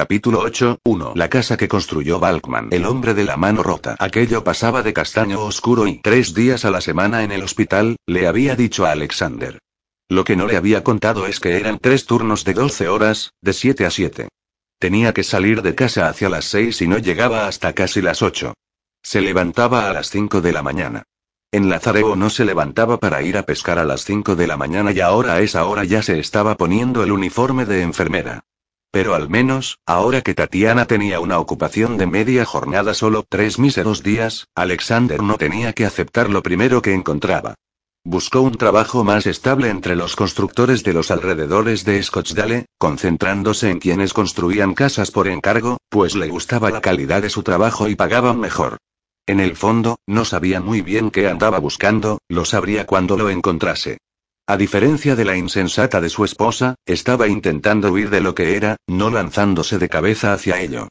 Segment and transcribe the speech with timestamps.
[0.00, 0.78] Capítulo 8.
[0.82, 1.12] 1.
[1.14, 2.68] La casa que construyó Balkman.
[2.70, 3.96] El hombre de la mano rota.
[3.98, 8.26] Aquello pasaba de castaño oscuro y tres días a la semana en el hospital, le
[8.26, 9.58] había dicho a Alexander.
[10.08, 13.52] Lo que no le había contado es que eran tres turnos de 12 horas, de
[13.52, 14.28] 7 a 7.
[14.78, 18.54] Tenía que salir de casa hacia las 6 y no llegaba hasta casi las 8.
[19.02, 21.02] Se levantaba a las 5 de la mañana.
[21.52, 24.92] En Lazareo no se levantaba para ir a pescar a las 5 de la mañana
[24.92, 28.44] y ahora a esa hora ya se estaba poniendo el uniforme de enfermera.
[28.90, 34.02] Pero al menos, ahora que Tatiana tenía una ocupación de media jornada solo tres míseros
[34.02, 37.54] días, Alexander no tenía que aceptar lo primero que encontraba.
[38.02, 43.78] Buscó un trabajo más estable entre los constructores de los alrededores de Scottsdale, concentrándose en
[43.78, 48.40] quienes construían casas por encargo, pues le gustaba la calidad de su trabajo y pagaban
[48.40, 48.78] mejor.
[49.26, 53.98] En el fondo, no sabía muy bien qué andaba buscando, lo sabría cuando lo encontrase.
[54.50, 58.74] A diferencia de la insensata de su esposa, estaba intentando huir de lo que era,
[58.88, 60.88] no lanzándose de cabeza hacia ello.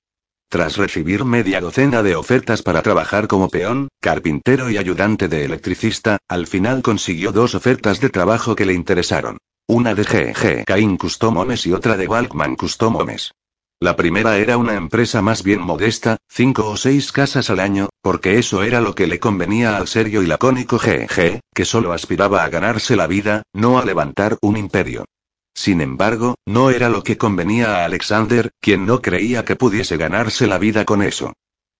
[0.50, 6.20] Tras recibir media docena de ofertas para trabajar como peón, carpintero y ayudante de electricista,
[6.30, 9.40] al final consiguió dos ofertas de trabajo que le interesaron.
[9.68, 13.34] Una de GG Cain Customones y otra de Balkman Customones.
[13.82, 18.38] La primera era una empresa más bien modesta, cinco o seis casas al año, porque
[18.38, 22.50] eso era lo que le convenía al serio y lacónico GG, que solo aspiraba a
[22.50, 25.06] ganarse la vida, no a levantar un imperio.
[25.54, 30.46] Sin embargo, no era lo que convenía a Alexander, quien no creía que pudiese ganarse
[30.46, 31.32] la vida con eso.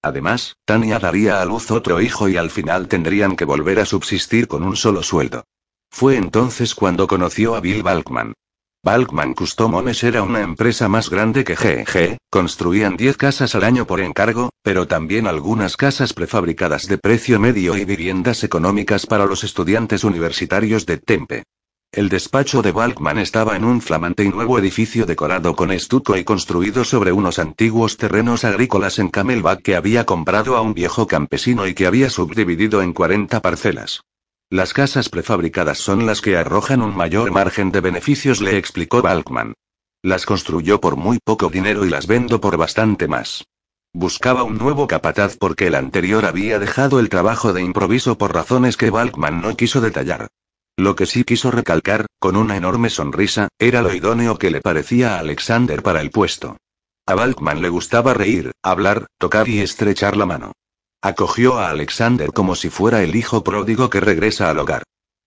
[0.02, 4.48] Además, Tania daría a luz otro hijo y al final tendrían que volver a subsistir
[4.48, 5.44] con un solo sueldo.
[5.90, 8.36] Fue entonces cuando conoció a Bill Balkman.
[8.82, 14.00] Balkman Customones era una empresa más grande que GG, construían 10 casas al año por
[14.00, 20.06] encargo, pero también algunas casas prefabricadas de precio medio y viviendas económicas para los estudiantes
[20.06, 21.44] universitarios de Tempe.
[21.92, 26.24] El despacho de Balkman estaba en un flamante y nuevo edificio decorado con estuco y
[26.24, 31.68] construido sobre unos antiguos terrenos agrícolas en Camelback que había comprado a un viejo campesino
[31.68, 34.04] y que había subdividido en 40 parcelas.
[34.52, 39.54] Las casas prefabricadas son las que arrojan un mayor margen de beneficios, le explicó Balkman.
[40.02, 43.46] Las construyó por muy poco dinero y las vendo por bastante más.
[43.94, 48.76] Buscaba un nuevo capataz porque el anterior había dejado el trabajo de improviso por razones
[48.76, 50.30] que Balkman no quiso detallar.
[50.78, 55.16] Lo que sí quiso recalcar, con una enorme sonrisa, era lo idóneo que le parecía
[55.16, 56.58] a Alexander para el puesto.
[57.06, 60.54] A Balkman le gustaba reír, hablar, tocar y estrechar la mano.
[61.02, 64.84] Acogió a Alexander como si fuera el hijo pródigo que regresa al hogar.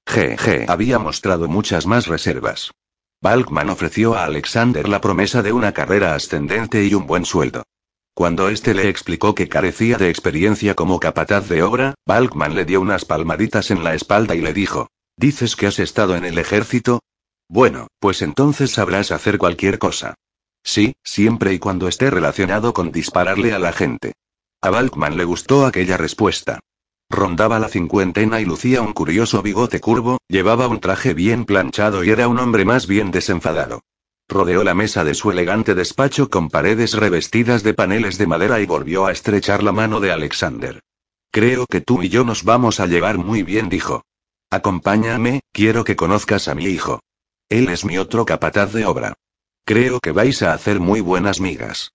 [0.06, 2.72] GG había mostrado muchas más reservas.
[3.22, 7.62] Balkman ofreció a Alexander la promesa de una carrera ascendente y un buen sueldo.
[8.15, 12.83] Cuando éste le explicó que carecía de experiencia como capataz de obra, Balkman le dio
[12.83, 17.00] unas palmaditas en la espalda y le dijo, ¿Dices que has estado en el ejército?
[17.49, 20.15] Bueno, pues entonces sabrás hacer cualquier cosa.
[20.62, 24.12] Sí, siempre y cuando esté relacionado con dispararle a la gente.
[24.64, 26.60] A Balkman le gustó aquella respuesta.
[27.10, 32.10] Rondaba la cincuentena y lucía un curioso bigote curvo, llevaba un traje bien planchado y
[32.10, 33.80] era un hombre más bien desenfadado.
[34.28, 38.66] Rodeó la mesa de su elegante despacho con paredes revestidas de paneles de madera y
[38.66, 40.80] volvió a estrechar la mano de Alexander.
[41.32, 44.04] Creo que tú y yo nos vamos a llevar muy bien, dijo.
[44.48, 47.00] Acompáñame, quiero que conozcas a mi hijo.
[47.48, 49.14] Él es mi otro capataz de obra.
[49.64, 51.90] Creo que vais a hacer muy buenas migas.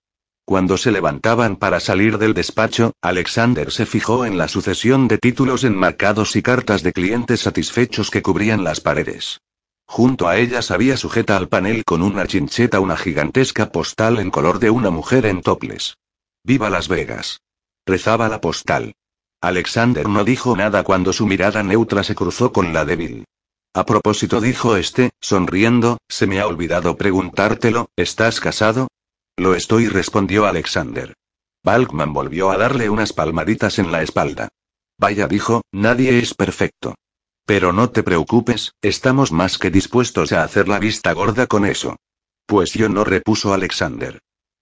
[0.48, 5.62] Cuando se levantaban para salir del despacho, Alexander se fijó en la sucesión de títulos
[5.62, 9.42] enmarcados y cartas de clientes satisfechos que cubrían las paredes.
[9.86, 14.58] Junto a ellas había sujeta al panel con una chincheta una gigantesca postal en color
[14.58, 15.98] de una mujer en toples.
[16.42, 17.42] ¡Viva Las Vegas!
[17.84, 18.94] Rezaba la postal.
[19.42, 23.26] Alexander no dijo nada cuando su mirada neutra se cruzó con la débil.
[23.74, 28.88] A propósito, dijo este, sonriendo, se me ha olvidado preguntártelo, ¿estás casado?
[29.38, 31.14] Lo estoy, respondió Alexander.
[31.62, 34.48] Balkman volvió a darle unas palmaditas en la espalda.
[34.98, 36.96] Vaya, dijo, nadie es perfecto.
[37.46, 41.94] Pero no te preocupes, estamos más que dispuestos a hacer la vista gorda con eso.
[42.46, 44.18] Pues yo no, repuso Alexander.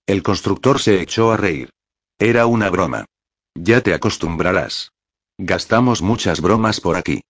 [0.07, 1.71] El constructor se echó a reír.
[2.19, 3.07] Era una broma.
[3.55, 4.93] Ya te acostumbrarás.
[5.39, 7.23] Gastamos muchas bromas por aquí.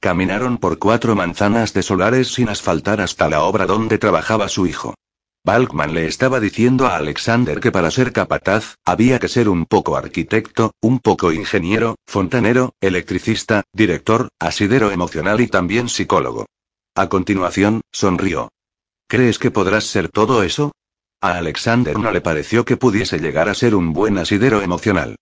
[0.00, 4.94] Caminaron por cuatro manzanas de solares sin asfaltar hasta la obra donde trabajaba su hijo.
[5.46, 9.94] Balkman le estaba diciendo a Alexander que para ser capataz, había que ser un poco
[9.94, 16.46] arquitecto, un poco ingeniero, fontanero, electricista, director, asidero emocional y también psicólogo.
[16.94, 18.48] A continuación, sonrió.
[19.06, 20.72] ¿Crees que podrás ser todo eso?
[21.20, 25.16] A Alexander no le pareció que pudiese llegar a ser un buen asidero emocional.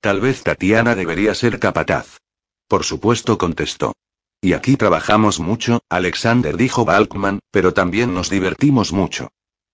[0.00, 2.18] Tal vez Tatiana debería ser capataz.
[2.66, 3.92] Por supuesto, contestó.
[4.40, 9.28] Y aquí trabajamos mucho, Alexander dijo Balkman, pero también nos divertimos mucho.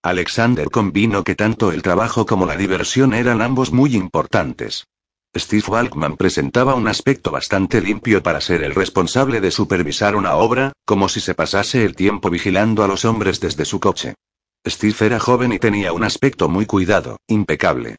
[0.05, 4.87] Alexander convino que tanto el trabajo como la diversión eran ambos muy importantes.
[5.35, 10.73] Steve Balkman presentaba un aspecto bastante limpio para ser el responsable de supervisar una obra,
[10.85, 14.13] como si se pasase el tiempo vigilando a los hombres desde su coche.
[14.69, 17.97] Steve era joven y tenía un aspecto muy cuidado, impecable.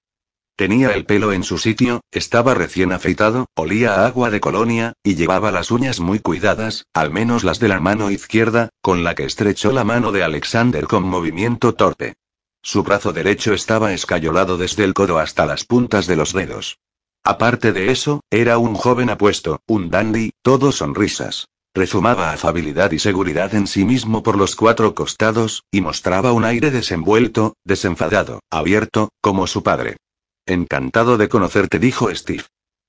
[0.57, 5.15] Tenía el pelo en su sitio, estaba recién afeitado, olía a agua de colonia, y
[5.15, 9.25] llevaba las uñas muy cuidadas, al menos las de la mano izquierda, con la que
[9.25, 12.13] estrechó la mano de Alexander con movimiento torpe.
[12.61, 16.79] Su brazo derecho estaba escayolado desde el codo hasta las puntas de los dedos.
[17.25, 21.49] Aparte de eso, era un joven apuesto, un dandy, todo sonrisas.
[21.73, 26.71] Rezumaba afabilidad y seguridad en sí mismo por los cuatro costados, y mostraba un aire
[26.71, 29.97] desenvuelto, desenfadado, abierto, como su padre.
[30.47, 32.43] Encantado de conocerte, dijo Steve.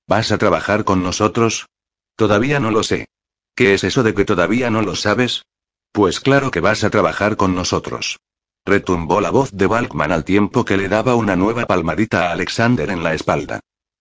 [0.07, 1.67] ¿Vas a trabajar con nosotros?
[2.15, 3.09] Todavía no lo sé.
[3.55, 5.47] ¿Qué es eso de que todavía no lo sabes?
[5.91, 8.19] Pues claro que vas a trabajar con nosotros.
[8.67, 12.91] Retumbó la voz de Balkman al tiempo que le daba una nueva palmadita a Alexander
[12.91, 13.61] en la espalda.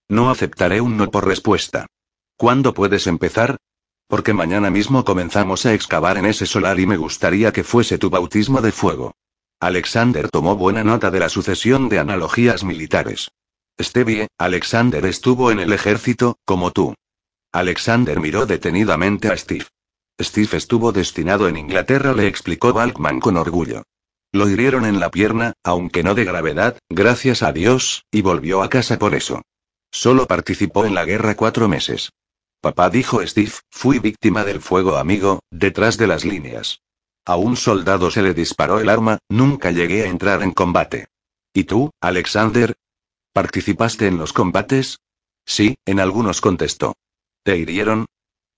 [0.09, 1.87] No aceptaré un no por respuesta.
[2.35, 3.55] ¿Cuándo puedes empezar?
[4.07, 8.09] Porque mañana mismo comenzamos a excavar en ese solar y me gustaría que fuese tu
[8.09, 9.13] bautismo de fuego.
[9.61, 13.29] Alexander tomó buena nota de la sucesión de analogías militares.
[13.79, 16.95] Stevie, Alexander estuvo en el ejército, como tú.
[17.51, 19.65] Alexander miró detenidamente a Steve.
[20.19, 23.83] Steve estuvo destinado en Inglaterra, le explicó Balkman con orgullo.
[24.31, 28.69] Lo hirieron en la pierna, aunque no de gravedad, gracias a Dios, y volvió a
[28.69, 29.41] casa por eso.
[29.91, 32.11] Solo participó en la guerra cuatro meses.
[32.61, 36.81] Papá dijo Steve, fui víctima del fuego amigo, detrás de las líneas.
[37.25, 41.07] A un soldado se le disparó el arma, nunca llegué a entrar en combate.
[41.53, 42.75] ¿Y tú, Alexander?
[43.35, 44.99] ¿Participaste en los combates?
[45.45, 46.93] Sí, en algunos contestó.
[47.43, 48.05] ¿Te hirieron?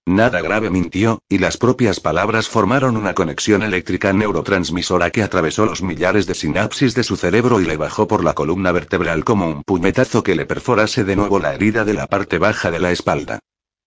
[0.05, 5.81] Nada grave mintió, y las propias palabras formaron una conexión eléctrica neurotransmisora que atravesó los
[5.81, 9.63] millares de sinapsis de su cerebro y le bajó por la columna vertebral como un
[9.63, 13.39] puñetazo que le perforase de nuevo la herida de la parte baja de la espalda.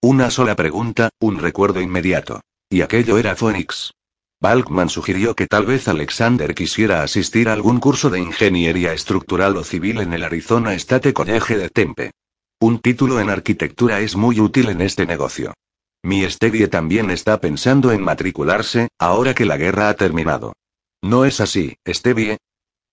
[0.03, 2.41] Una sola pregunta, un recuerdo inmediato.
[2.69, 3.93] Y aquello era Phoenix.
[4.41, 9.65] Balkman sugirió que tal vez Alexander quisiera asistir a algún curso de ingeniería estructural o
[9.65, 12.13] civil en el Arizona State College de Tempe.
[12.59, 15.53] Un título en arquitectura es muy útil en este negocio.
[16.03, 20.55] Mi Stevie también está pensando en matricularse, ahora que la guerra ha terminado.
[21.03, 22.39] ¿No es así, Stevie?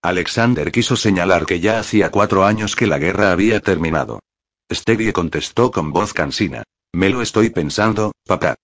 [0.01, 4.19] Alexander quiso señalar que ya hacía cuatro años que la guerra había terminado.
[4.69, 6.63] Stevie contestó con voz cansina.
[6.93, 8.55] Me lo estoy pensando, papá.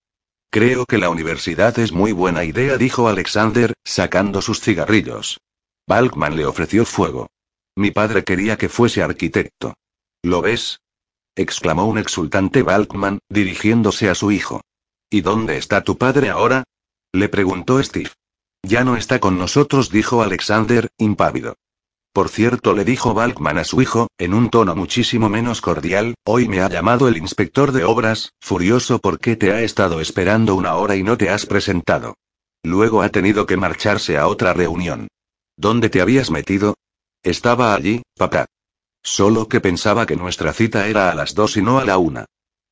[0.53, 5.39] Creo que la universidad es muy buena idea, dijo Alexander, sacando sus cigarrillos.
[5.87, 7.31] Balkman le ofreció fuego.
[7.75, 9.73] Mi padre quería que fuese arquitecto.
[10.21, 10.79] ¿Lo ves?
[11.35, 14.61] exclamó un exultante Balkman, dirigiéndose a su hijo.
[15.09, 16.65] ¿Y dónde está tu padre ahora?
[17.11, 18.11] le preguntó Steve.
[18.61, 21.55] Ya no está con nosotros, dijo Alexander, impávido.
[22.13, 26.47] Por cierto, le dijo Balkman a su hijo, en un tono muchísimo menos cordial, hoy
[26.47, 30.95] me ha llamado el inspector de obras, furioso porque te ha estado esperando una hora
[30.95, 32.13] y no te has presentado.
[32.61, 35.07] Luego ha tenido que marcharse a otra reunión.
[35.57, 36.75] ¿Dónde te habías metido?
[37.23, 38.45] Estaba allí, papá.
[39.01, 42.25] Solo que pensaba que nuestra cita era a las dos y no a la una.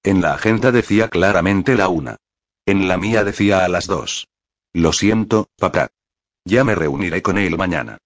[0.04, 2.18] En la agenda decía claramente la una.
[2.68, 4.28] En la mía decía a las dos.
[4.72, 5.90] Lo siento, papá.
[6.46, 7.98] Ya me reuniré con él mañana.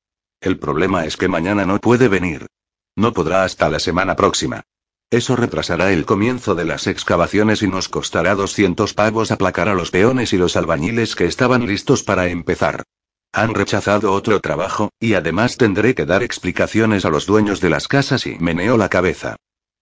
[0.41, 2.47] El problema es que mañana no puede venir.
[2.95, 4.63] No podrá hasta la semana próxima.
[5.11, 9.91] Eso retrasará el comienzo de las excavaciones y nos costará 200 pavos aplacar a los
[9.91, 12.83] peones y los albañiles que estaban listos para empezar.
[13.31, 17.87] Han rechazado otro trabajo, y además tendré que dar explicaciones a los dueños de las
[17.87, 19.35] casas y meneo la cabeza.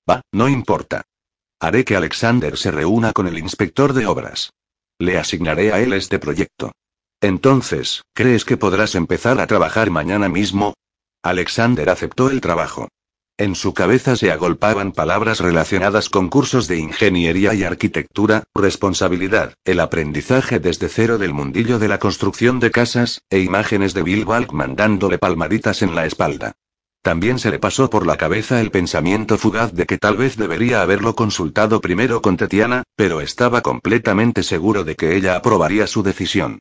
[0.09, 1.03] Va, no importa.
[1.59, 4.51] Haré que Alexander se reúna con el inspector de obras.
[4.97, 6.71] Le asignaré a él este proyecto.
[7.23, 10.73] Entonces, ¿crees que podrás empezar a trabajar mañana mismo?
[11.23, 12.89] Alexander aceptó el trabajo.
[13.37, 19.79] En su cabeza se agolpaban palabras relacionadas con cursos de ingeniería y arquitectura, responsabilidad, el
[19.79, 24.75] aprendizaje desde cero del mundillo de la construcción de casas, e imágenes de Bill Balkman
[24.75, 26.51] dándole palmaditas en la espalda.
[27.01, 30.81] También se le pasó por la cabeza el pensamiento fugaz de que tal vez debería
[30.81, 36.59] haberlo consultado primero con Tetiana, pero estaba completamente seguro de que ella aprobaría su decisión.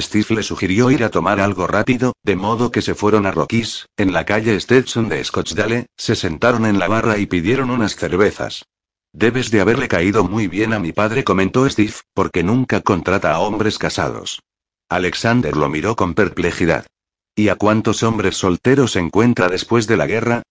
[0.00, 3.86] Steve le sugirió ir a tomar algo rápido, de modo que se fueron a Rockies,
[3.96, 8.64] en la calle Stetson de Scottsdale, se sentaron en la barra y pidieron unas cervezas.
[9.12, 13.40] Debes de haberle caído muy bien a mi padre, comentó Steve, porque nunca contrata a
[13.40, 14.40] hombres casados.
[14.88, 16.86] Alexander lo miró con perplejidad.
[17.34, 20.42] ¿Y a cuántos hombres solteros encuentra después de la guerra?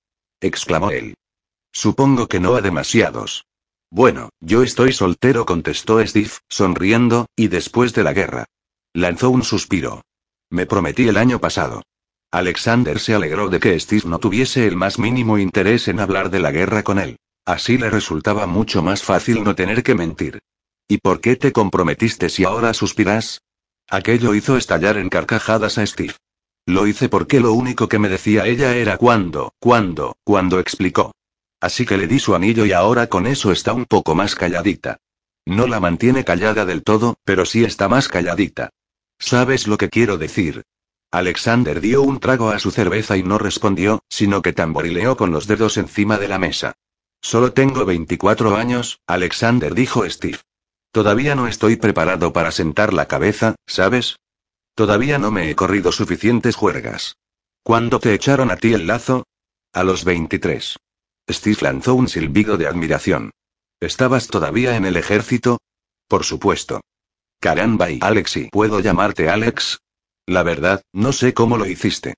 [0.42, 1.16] exclamó él.
[1.72, 3.46] Supongo que no a demasiados.
[3.92, 8.46] Bueno, yo estoy soltero, contestó Steve, sonriendo, y después de la guerra.
[8.94, 10.02] Lanzó un suspiro.
[10.50, 11.84] Me prometí el año pasado.
[12.32, 16.40] Alexander se alegró de que Steve no tuviese el más mínimo interés en hablar de
[16.40, 17.18] la guerra con él.
[17.46, 20.40] Así le resultaba mucho más fácil no tener que mentir.
[20.88, 23.42] ¿Y por qué te comprometiste si ahora suspiras?
[23.88, 26.16] Aquello hizo estallar en carcajadas a Steve.
[26.66, 31.12] Lo hice porque lo único que me decía ella era cuándo, cuándo, cuándo explicó.
[31.62, 34.98] Así que le di su anillo y ahora con eso está un poco más calladita.
[35.46, 38.70] No la mantiene callada del todo, pero sí está más calladita.
[39.20, 40.64] ¿Sabes lo que quiero decir?
[41.12, 45.48] Alexander dio un trago a su cerveza y no respondió, sino que tamborileó con los
[45.48, 46.74] dedos encima de la mesa.
[47.22, 50.40] Solo tengo 24 años, Alexander dijo Steve.
[50.92, 54.18] Todavía no estoy preparado para sentar la cabeza, ¿sabes?
[54.74, 57.18] Todavía no me he corrido suficientes juergas.
[57.64, 59.26] ¿Cuándo te echaron a ti el lazo?
[59.74, 60.78] A los 23.
[61.30, 63.32] Steve lanzó un silbido de admiración.
[63.80, 65.60] ¿Estabas todavía en el ejército?
[66.08, 66.82] Por supuesto.
[67.40, 69.80] Caramba y Alexi, ¿puedo llamarte Alex?
[70.26, 72.16] La verdad, no sé cómo lo hiciste.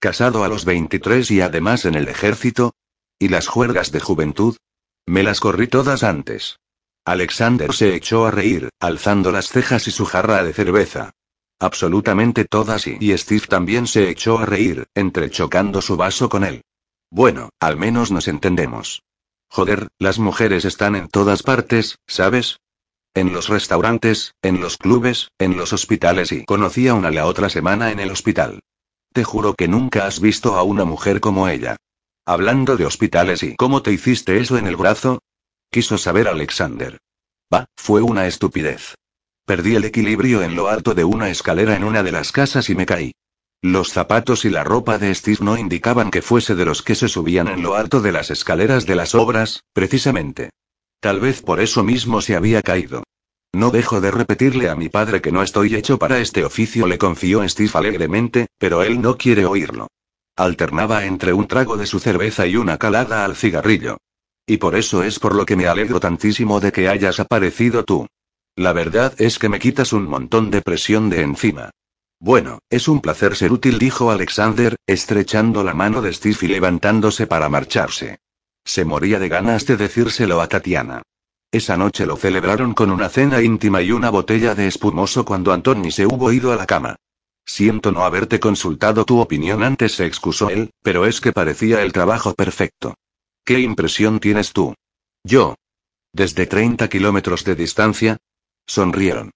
[0.00, 2.72] Casado a los 23 y además en el ejército.
[3.18, 4.56] ¿Y las juergas de juventud?
[5.06, 6.58] Me las corrí todas antes.
[7.04, 11.12] Alexander se echó a reír, alzando las cejas y su jarra de cerveza.
[11.60, 16.62] Absolutamente todas y, y Steve también se echó a reír, entrechocando su vaso con él.
[17.10, 19.02] Bueno, al menos nos entendemos.
[19.48, 22.58] Joder, las mujeres están en todas partes, ¿sabes?
[23.16, 27.48] En los restaurantes, en los clubes, en los hospitales y conocí a una la otra
[27.48, 28.58] semana en el hospital.
[29.12, 31.76] Te juro que nunca has visto a una mujer como ella.
[32.26, 35.20] Hablando de hospitales y cómo te hiciste eso en el brazo,
[35.70, 36.98] quiso saber Alexander.
[37.52, 38.96] Va, fue una estupidez.
[39.46, 42.74] Perdí el equilibrio en lo alto de una escalera en una de las casas y
[42.74, 43.12] me caí.
[43.62, 47.08] Los zapatos y la ropa de Steve no indicaban que fuese de los que se
[47.08, 50.50] subían en lo alto de las escaleras de las obras, precisamente.
[51.04, 53.02] Tal vez por eso mismo se había caído.
[53.52, 56.96] No dejo de repetirle a mi padre que no estoy hecho para este oficio, le
[56.96, 59.88] confió Steve alegremente, pero él no quiere oírlo.
[60.34, 63.98] Alternaba entre un trago de su cerveza y una calada al cigarrillo.
[64.46, 68.06] Y por eso es por lo que me alegro tantísimo de que hayas aparecido tú.
[68.56, 71.68] La verdad es que me quitas un montón de presión de encima.
[72.18, 77.26] Bueno, es un placer ser útil, dijo Alexander, estrechando la mano de Steve y levantándose
[77.26, 78.20] para marcharse.
[78.64, 81.02] Se moría de ganas de decírselo a Tatiana.
[81.52, 85.92] Esa noche lo celebraron con una cena íntima y una botella de espumoso cuando Antoni
[85.92, 86.96] se hubo ido a la cama.
[87.46, 91.92] Siento no haberte consultado tu opinión antes, se excusó él, pero es que parecía el
[91.92, 92.94] trabajo perfecto.
[93.44, 94.74] ¿Qué impresión tienes tú?
[95.22, 95.54] Yo.
[96.12, 98.16] Desde 30 kilómetros de distancia.
[98.66, 99.30] Sonrieron.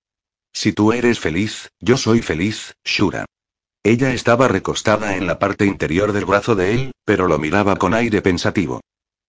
[0.53, 3.27] Si tú eres feliz, yo soy feliz, Shura.
[3.85, 7.95] Ella estaba recostada en la parte interior del brazo de él, pero lo miraba con
[7.95, 8.81] aire pensativo.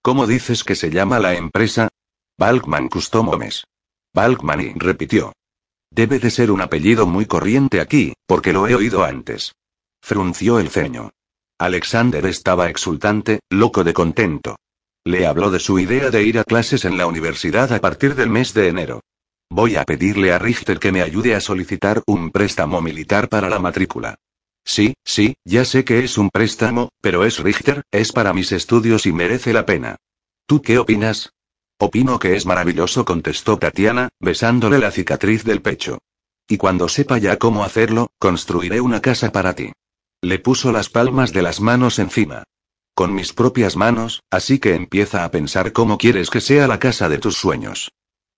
[0.01, 1.89] ¿Cómo dices que se llama la empresa?
[2.37, 3.65] Balkman Custom Homes.
[4.13, 5.33] Balkman repitió.
[5.91, 9.53] Debe de ser un apellido muy corriente aquí, porque lo he oído antes.
[10.01, 11.11] Frunció el ceño.
[11.59, 14.55] Alexander estaba exultante, loco de contento.
[15.03, 18.29] Le habló de su idea de ir a clases en la universidad a partir del
[18.29, 19.01] mes de enero.
[19.49, 23.59] Voy a pedirle a Richter que me ayude a solicitar un préstamo militar para la
[23.59, 24.15] matrícula.
[24.69, 29.07] Sí, sí, ya sé que es un préstamo, pero es Richter, es para mis estudios
[29.07, 29.95] y merece la pena.
[30.45, 31.33] ¿Tú qué opinas?
[31.79, 35.97] Opino que es maravilloso, contestó Tatiana, besándole la cicatriz del pecho.
[36.47, 39.71] Y cuando sepa ya cómo hacerlo, construiré una casa para ti.
[40.21, 42.43] Le puso las palmas de las manos encima.
[42.93, 47.09] Con mis propias manos, así que empieza a pensar cómo quieres que sea la casa
[47.09, 47.89] de tus sueños.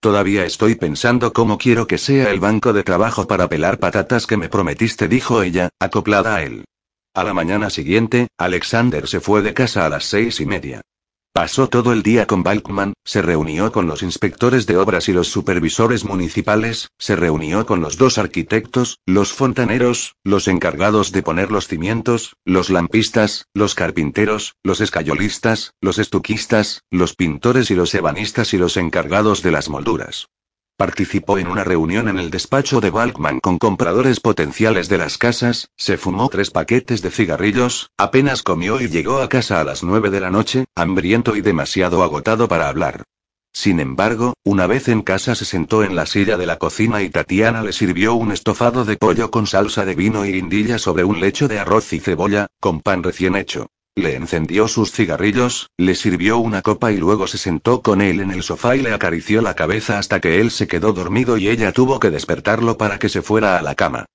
[0.01, 4.35] Todavía estoy pensando cómo quiero que sea el banco de trabajo para pelar patatas que
[4.35, 6.65] me prometiste, dijo ella, acoplada a él.
[7.13, 10.81] A la mañana siguiente, Alexander se fue de casa a las seis y media.
[11.33, 15.29] Pasó todo el día con Balkman, se reunió con los inspectores de obras y los
[15.29, 21.69] supervisores municipales, se reunió con los dos arquitectos, los fontaneros, los encargados de poner los
[21.69, 28.57] cimientos, los lampistas, los carpinteros, los escayolistas, los estuquistas, los pintores y los ebanistas y
[28.57, 30.27] los encargados de las molduras.
[30.77, 35.69] Participó en una reunión en el despacho de Balkman con compradores potenciales de las casas,
[35.77, 40.09] se fumó tres paquetes de cigarrillos, apenas comió y llegó a casa a las nueve
[40.09, 43.03] de la noche, hambriento y demasiado agotado para hablar.
[43.53, 47.09] Sin embargo, una vez en casa se sentó en la silla de la cocina y
[47.09, 51.19] Tatiana le sirvió un estofado de pollo con salsa de vino y guindilla sobre un
[51.19, 53.67] lecho de arroz y cebolla, con pan recién hecho.
[53.95, 58.31] Le encendió sus cigarrillos, le sirvió una copa y luego se sentó con él en
[58.31, 61.73] el sofá y le acarició la cabeza hasta que él se quedó dormido y ella
[61.73, 64.05] tuvo que despertarlo para que se fuera a la cama.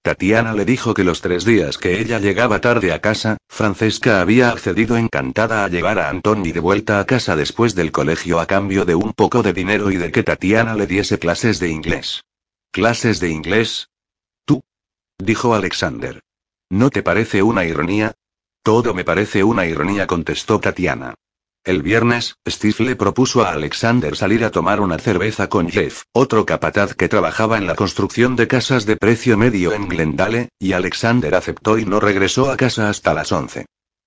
[0.00, 4.50] Tatiana le dijo que los tres días que ella llegaba tarde a casa, Francesca había
[4.50, 8.84] accedido encantada a llevar a Antoni de vuelta a casa después del colegio a cambio
[8.86, 12.22] de un poco de dinero y de que Tatiana le diese clases de inglés.
[12.70, 13.90] ¿Clases de inglés?
[14.44, 14.62] Tú.
[15.18, 16.22] Dijo Alexander.
[16.70, 18.14] ¿No te parece una ironía?
[18.66, 21.14] Todo me parece una ironía, contestó Tatiana.
[21.62, 26.44] El viernes, Steve le propuso a Alexander salir a tomar una cerveza con Jeff, otro
[26.44, 31.36] capataz que trabajaba en la construcción de casas de precio medio en Glendale, y Alexander
[31.36, 33.66] aceptó y no regresó a casa hasta las 11.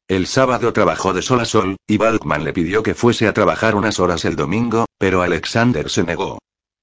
[0.10, 3.76] El sábado trabajó de sol a sol, y Balkman le pidió que fuese a trabajar
[3.76, 6.38] unas horas el domingo, pero Alexander se negó.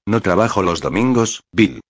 [0.07, 1.81] No trabajo los domingos, Bill.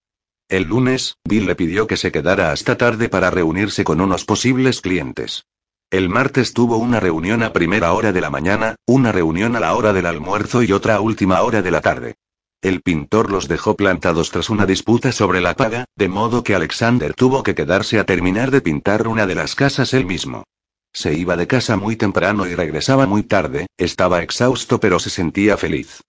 [0.50, 4.82] El lunes, Bill le pidió que se quedara hasta tarde para reunirse con unos posibles
[4.82, 5.46] clientes.
[5.90, 9.74] El martes tuvo una reunión a primera hora de la mañana, una reunión a la
[9.74, 12.16] hora del almuerzo y otra última hora de la tarde.
[12.62, 17.14] El pintor los dejó plantados tras una disputa sobre la paga, de modo que Alexander
[17.14, 20.44] tuvo que quedarse a terminar de pintar una de las casas él mismo.
[20.92, 25.56] Se iba de casa muy temprano y regresaba muy tarde, estaba exhausto pero se sentía
[25.56, 26.02] feliz.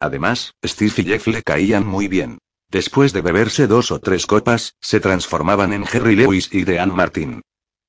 [0.00, 2.38] Además, Steve y Jeff le caían muy bien.
[2.70, 7.42] Después de beberse dos o tres copas, se transformaban en Jerry Lewis y Dean Martin.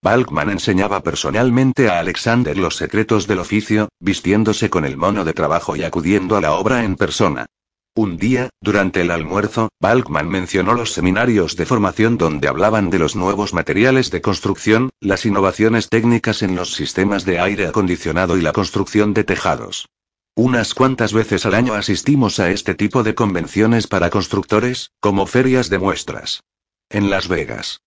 [0.08, 5.76] Balkman enseñaba personalmente a Alexander los secretos del oficio, vistiéndose con el mono de trabajo
[5.76, 7.46] y acudiendo a la obra en persona.
[7.94, 13.18] Un día, durante el almuerzo, Balkman mencionó los seminarios de formación donde hablaban de los
[13.18, 18.54] nuevos materiales de construcción, las innovaciones técnicas en los sistemas de aire acondicionado y la
[18.54, 19.90] construcción de tejados.
[20.36, 25.70] Unas cuantas veces al año asistimos a este tipo de convenciones para constructores, como ferias
[25.70, 26.44] de muestras.
[26.90, 27.82] En Las Vegas.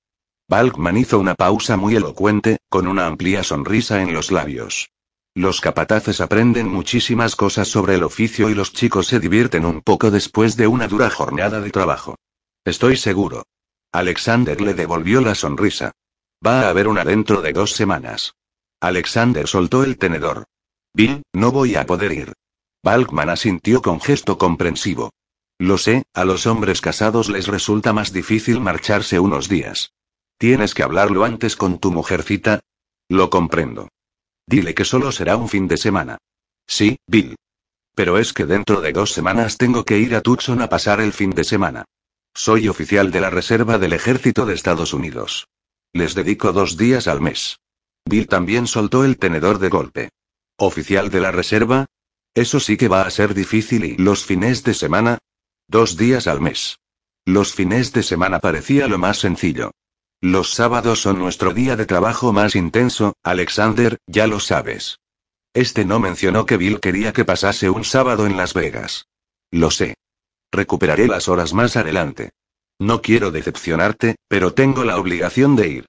[0.51, 4.91] Balkman hizo una pausa muy elocuente, con una amplia sonrisa en los labios.
[5.33, 10.11] Los capataces aprenden muchísimas cosas sobre el oficio y los chicos se divierten un poco
[10.11, 12.17] después de una dura jornada de trabajo.
[12.65, 13.45] Estoy seguro.
[13.93, 15.93] Alexander le devolvió la sonrisa.
[16.45, 18.35] Va a haber una dentro de dos semanas.
[18.81, 20.47] Alexander soltó el tenedor.
[20.93, 22.33] Bill, no voy a poder ir.
[22.83, 25.13] Balkman asintió con gesto comprensivo.
[25.61, 29.93] Lo sé, a los hombres casados les resulta más difícil marcharse unos días.
[30.41, 32.61] Tienes que hablarlo antes con tu mujercita.
[33.11, 33.91] Lo comprendo.
[34.47, 36.17] Dile que solo será un fin de semana.
[36.67, 37.37] Sí, Bill.
[37.95, 41.13] Pero es que dentro de dos semanas tengo que ir a Tucson a pasar el
[41.13, 41.85] fin de semana.
[42.33, 45.47] Soy oficial de la Reserva del Ejército de Estados Unidos.
[45.93, 47.59] Les dedico dos días al mes.
[48.07, 50.09] Bill también soltó el tenedor de golpe.
[50.57, 51.85] ¿Oficial de la Reserva?
[52.33, 55.19] Eso sí que va a ser difícil y los fines de semana.
[55.69, 56.79] Dos días al mes.
[57.27, 59.73] Los fines de semana parecía lo más sencillo.
[60.23, 64.99] Los sábados son nuestro día de trabajo más intenso, Alexander, ya lo sabes.
[65.55, 69.07] Este no mencionó que Bill quería que pasase un sábado en Las Vegas.
[69.51, 69.97] Lo sé.
[70.53, 72.31] Recuperaré las horas más adelante.
[72.79, 75.87] No quiero decepcionarte, pero tengo la obligación de ir.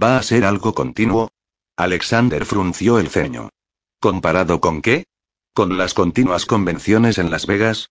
[0.00, 1.30] ¿Va a ser algo continuo?
[1.76, 3.48] Alexander frunció el ceño.
[4.00, 5.06] ¿Comparado con qué?
[5.54, 7.90] ¿Con las continuas convenciones en Las Vegas?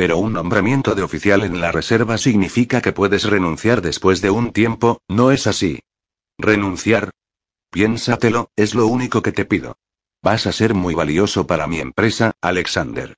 [0.00, 4.50] Pero un nombramiento de oficial en la reserva significa que puedes renunciar después de un
[4.50, 5.80] tiempo, ¿no es así?
[6.38, 7.10] ¿Renunciar?
[7.70, 9.76] Piénsatelo, es lo único que te pido.
[10.22, 13.14] Vas a ser muy valioso para mi empresa, Alexander.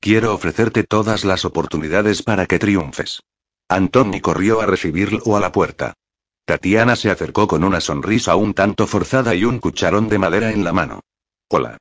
[0.00, 3.22] Quiero ofrecerte todas las oportunidades para que triunfes.
[3.68, 5.94] Anthony corrió a recibirlo a la puerta.
[6.44, 10.64] Tatiana se acercó con una sonrisa un tanto forzada y un cucharón de madera en
[10.64, 11.02] la mano.
[11.48, 11.78] Hola.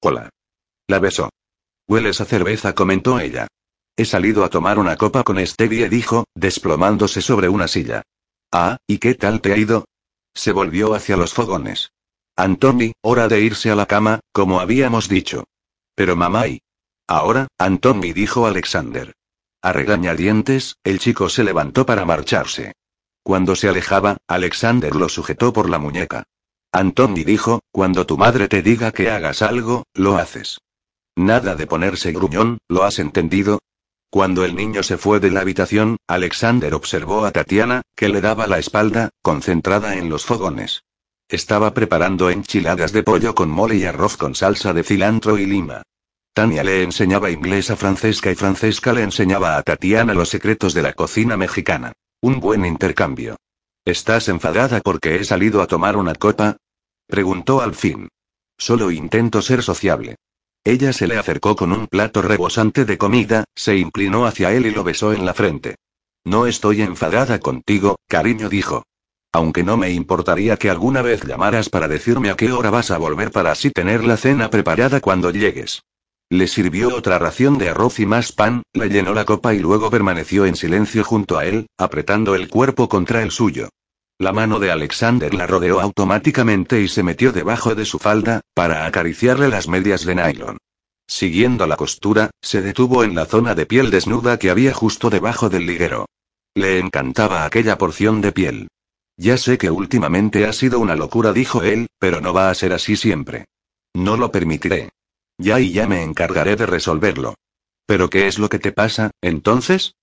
[0.00, 0.30] Hola.
[0.88, 1.28] La besó.
[1.86, 3.48] Hueles a cerveza, comentó ella.
[3.96, 8.02] He salido a tomar una copa con Stevie, dijo, desplomándose sobre una silla.
[8.50, 9.84] Ah, ¿y qué tal te ha ido?
[10.34, 11.92] Se volvió hacia los fogones.
[12.36, 15.44] Anthony, hora de irse a la cama, como habíamos dicho.
[15.94, 16.62] Pero mamá y...
[17.06, 19.12] Ahora, Anthony dijo Alexander.
[19.60, 22.72] A regañadientes, el chico se levantó para marcharse.
[23.22, 26.24] Cuando se alejaba, Alexander lo sujetó por la muñeca.
[26.72, 30.58] Anthony dijo, cuando tu madre te diga que hagas algo, lo haces.
[31.14, 33.60] Nada de ponerse gruñón, ¿lo has entendido?
[34.12, 38.46] Cuando el niño se fue de la habitación, Alexander observó a Tatiana, que le daba
[38.46, 40.84] la espalda, concentrada en los fogones.
[41.30, 45.80] Estaba preparando enchiladas de pollo con mole y arroz con salsa de cilantro y lima.
[46.34, 50.82] Tania le enseñaba inglés a Francesca y Francesca le enseñaba a Tatiana los secretos de
[50.82, 51.94] la cocina mexicana.
[52.20, 53.36] Un buen intercambio.
[53.86, 56.58] ¿Estás enfadada porque he salido a tomar una copa?
[57.06, 58.08] Preguntó al fin.
[58.58, 60.16] Solo intento ser sociable.
[60.64, 64.70] Ella se le acercó con un plato rebosante de comida, se inclinó hacia él y
[64.70, 65.74] lo besó en la frente.
[66.24, 68.84] No estoy enfadada contigo, cariño dijo.
[69.32, 72.98] Aunque no me importaría que alguna vez llamaras para decirme a qué hora vas a
[72.98, 75.82] volver para así tener la cena preparada cuando llegues.
[76.30, 79.90] Le sirvió otra ración de arroz y más pan, le llenó la copa y luego
[79.90, 83.68] permaneció en silencio junto a él, apretando el cuerpo contra el suyo.
[84.22, 88.86] La mano de Alexander la rodeó automáticamente y se metió debajo de su falda, para
[88.86, 90.58] acariciarle las medias de nylon.
[91.08, 95.48] Siguiendo la costura, se detuvo en la zona de piel desnuda que había justo debajo
[95.48, 96.06] del liguero.
[96.54, 98.68] Le encantaba aquella porción de piel.
[99.16, 102.72] Ya sé que últimamente ha sido una locura, dijo él, pero no va a ser
[102.74, 103.46] así siempre.
[103.92, 104.90] No lo permitiré.
[105.36, 107.34] Ya y ya me encargaré de resolverlo.
[107.86, 109.96] ¿Pero qué es lo que te pasa, entonces?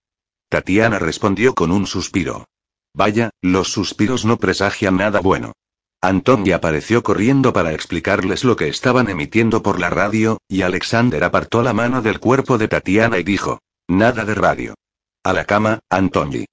[0.50, 2.49] Tatiana respondió con un suspiro.
[2.94, 5.54] Vaya, los suspiros no presagian nada bueno.
[6.02, 11.62] Antonia apareció corriendo para explicarles lo que estaban emitiendo por la radio, y Alexander apartó
[11.62, 14.76] la mano del cuerpo de Tatiana y dijo, Nada de radio.
[15.24, 16.46] A la cama, Antoni.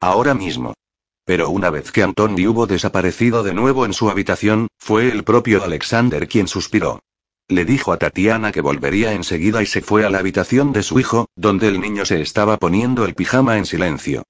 [0.00, 0.74] Ahora mismo.
[1.26, 5.62] Pero una vez que Antoni hubo desaparecido de nuevo en su habitación, fue el propio
[5.62, 7.00] Alexander quien suspiró.
[7.48, 10.98] Le dijo a Tatiana que volvería enseguida y se fue a la habitación de su
[10.98, 14.22] hijo, donde el niño se estaba poniendo el pijama en silencio.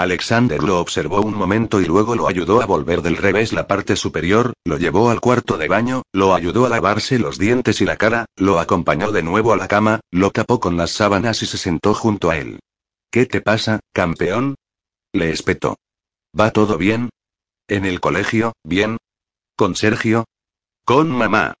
[0.00, 3.96] Alexander lo observó un momento y luego lo ayudó a volver del revés la parte
[3.96, 7.98] superior, lo llevó al cuarto de baño, lo ayudó a lavarse los dientes y la
[7.98, 11.58] cara, lo acompañó de nuevo a la cama, lo tapó con las sábanas y se
[11.58, 12.60] sentó junto a él.
[13.10, 14.54] ¿Qué te pasa, campeón?
[15.12, 15.76] Le espetó.
[16.38, 17.10] ¿Va todo bien?
[17.68, 18.96] ¿En el colegio, bien?
[19.54, 20.24] ¿Con Sergio?
[20.86, 21.52] ¿Con mamá?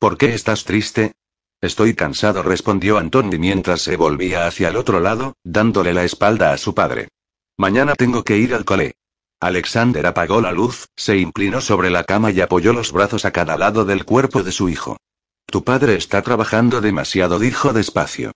[0.00, 1.12] ¿Por qué estás triste?
[1.60, 6.58] Estoy cansado, respondió Antoni mientras se volvía hacia el otro lado, dándole la espalda a
[6.58, 7.08] su padre.
[7.58, 8.96] Mañana tengo que ir al cole.
[9.40, 13.56] Alexander apagó la luz, se inclinó sobre la cama y apoyó los brazos a cada
[13.56, 14.98] lado del cuerpo de su hijo.
[15.46, 18.32] Tu padre está trabajando demasiado, dijo despacio.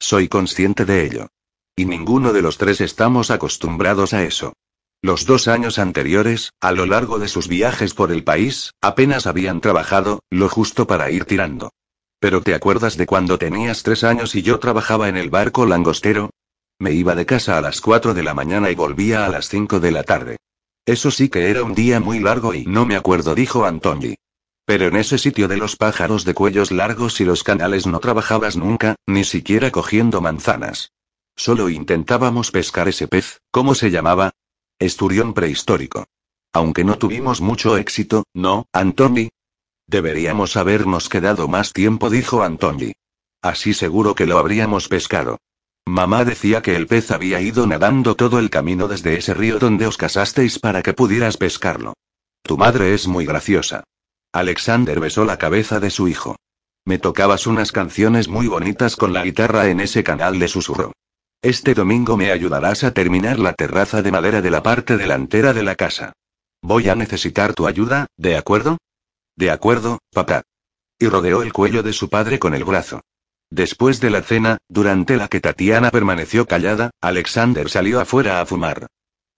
[0.00, 1.28] Soy consciente de ello.
[1.76, 4.54] Y ninguno de los tres estamos acostumbrados a eso.
[5.02, 9.60] Los dos años anteriores, a lo largo de sus viajes por el país, apenas habían
[9.60, 11.70] trabajado, lo justo para ir tirando.
[12.20, 16.30] Pero ¿te acuerdas de cuando tenías tres años y yo trabajaba en el barco langostero?
[16.84, 19.80] Me iba de casa a las 4 de la mañana y volvía a las 5
[19.80, 20.36] de la tarde.
[20.84, 24.16] Eso sí que era un día muy largo y no me acuerdo, dijo Antoni.
[24.66, 28.58] Pero en ese sitio de los pájaros de cuellos largos y los canales no trabajabas
[28.58, 30.92] nunca, ni siquiera cogiendo manzanas.
[31.34, 34.32] Solo intentábamos pescar ese pez, ¿cómo se llamaba?
[34.78, 36.04] Esturión prehistórico.
[36.52, 39.30] Aunque no tuvimos mucho éxito, ¿no, Antoni?
[39.86, 42.92] Deberíamos habernos quedado más tiempo, dijo Antoni.
[43.40, 45.38] Así seguro que lo habríamos pescado.
[45.86, 49.86] Mamá decía que el pez había ido nadando todo el camino desde ese río donde
[49.86, 51.94] os casasteis para que pudieras pescarlo.
[52.42, 53.84] Tu madre es muy graciosa.
[54.32, 56.36] Alexander besó la cabeza de su hijo.
[56.86, 60.92] Me tocabas unas canciones muy bonitas con la guitarra en ese canal de susurro.
[61.42, 65.62] Este domingo me ayudarás a terminar la terraza de madera de la parte delantera de
[65.62, 66.12] la casa.
[66.62, 68.78] Voy a necesitar tu ayuda, ¿de acuerdo?
[69.36, 70.42] De acuerdo, papá.
[70.98, 73.02] Y rodeó el cuello de su padre con el brazo.
[73.54, 78.88] Después de la cena, durante la que Tatiana permaneció callada, Alexander salió afuera a fumar.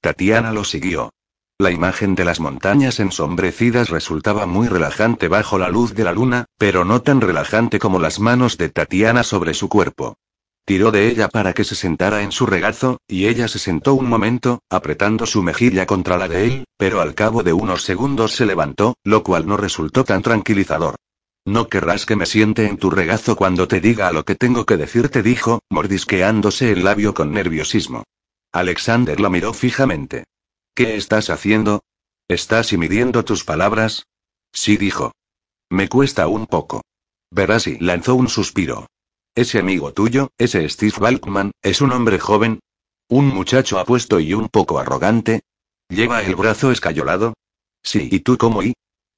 [0.00, 1.10] Tatiana lo siguió.
[1.58, 6.46] La imagen de las montañas ensombrecidas resultaba muy relajante bajo la luz de la luna,
[6.56, 10.16] pero no tan relajante como las manos de Tatiana sobre su cuerpo.
[10.64, 14.08] Tiró de ella para que se sentara en su regazo, y ella se sentó un
[14.08, 18.46] momento, apretando su mejilla contra la de él, pero al cabo de unos segundos se
[18.46, 20.96] levantó, lo cual no resultó tan tranquilizador.
[21.46, 24.76] No querrás que me siente en tu regazo cuando te diga lo que tengo que
[24.76, 28.02] decirte, dijo, mordisqueándose el labio con nerviosismo.
[28.52, 30.24] Alexander lo miró fijamente.
[30.74, 31.84] ¿Qué estás haciendo?
[32.26, 34.06] ¿Estás midiendo tus palabras?
[34.52, 35.12] Sí, dijo.
[35.70, 36.82] Me cuesta un poco.
[37.30, 38.88] Verás y lanzó un suspiro.
[39.36, 42.58] Ese amigo tuyo, ese Steve Balkman, es un hombre joven.
[43.08, 45.42] Un muchacho apuesto y un poco arrogante.
[45.88, 47.34] ¿Lleva el brazo escayolado?
[47.84, 48.74] Sí, ¿y tú cómo y?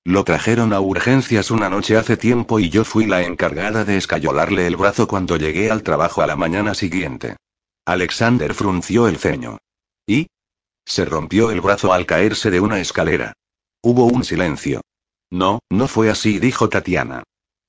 [0.08, 4.66] Lo trajeron a urgencias una noche hace tiempo y yo fui la encargada de escayolarle
[4.66, 7.36] el brazo cuando llegué al trabajo a la mañana siguiente.
[7.84, 9.58] Alexander frunció el ceño.
[10.06, 10.28] ¿Y?
[10.86, 13.34] Se rompió el brazo al caerse de una escalera.
[13.82, 14.80] Hubo un silencio.
[15.30, 17.24] No, no fue así, dijo Tatiana.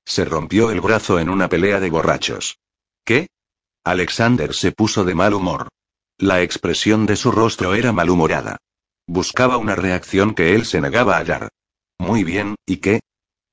[0.06, 2.56] Se rompió el brazo en una pelea de borrachos.
[3.04, 3.26] ¿Qué?
[3.84, 5.68] Alexander se puso de mal humor.
[6.16, 8.56] La expresión de su rostro era malhumorada.
[9.06, 11.50] Buscaba una reacción que él se negaba a dar.
[12.00, 13.00] Muy bien, ¿y qué?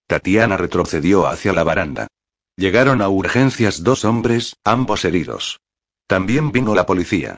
[0.07, 2.07] Tatiana retrocedió hacia la baranda.
[2.55, 5.59] Llegaron a urgencias dos hombres, ambos heridos.
[6.07, 7.35] También vino la policía.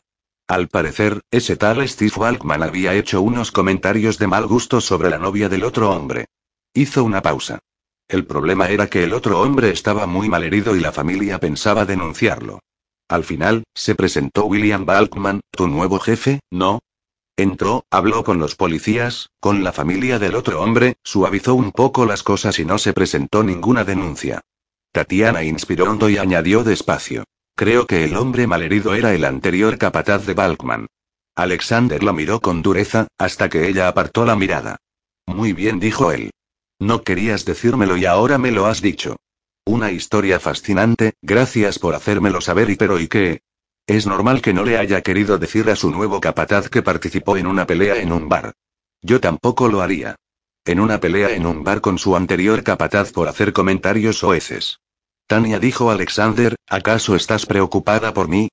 [0.48, 5.18] Al parecer, ese tal Steve Walkman había hecho unos comentarios de mal gusto sobre la
[5.18, 6.26] novia del otro hombre.
[6.76, 7.58] Hizo una pausa.
[8.08, 11.86] El problema era que el otro hombre estaba muy mal herido y la familia pensaba
[11.86, 12.60] denunciarlo.
[13.08, 16.82] Al final, se presentó William Balkman, tu nuevo jefe, ¿no?
[17.40, 22.22] Entró, habló con los policías, con la familia del otro hombre, suavizó un poco las
[22.22, 24.42] cosas y no se presentó ninguna denuncia.
[24.92, 27.24] Tatiana inspiró hondo y añadió despacio.
[27.56, 30.88] Creo que el hombre malherido era el anterior capataz de Balkman.
[31.34, 34.76] Alexander lo miró con dureza, hasta que ella apartó la mirada.
[35.26, 36.32] Muy bien, dijo él.
[36.78, 39.16] No querías decírmelo y ahora me lo has dicho.
[39.64, 43.44] Una historia fascinante, gracias por hacérmelo saber y pero ¿y qué?
[43.90, 47.48] Es normal que no le haya querido decir a su nuevo capataz que participó en
[47.48, 48.54] una pelea en un bar.
[49.02, 50.16] Yo tampoco lo haría.
[50.64, 54.78] En una pelea en un bar con su anterior capataz por hacer comentarios oeces.
[55.26, 58.50] Tania dijo Alexander, ¿acaso estás preocupada por mí?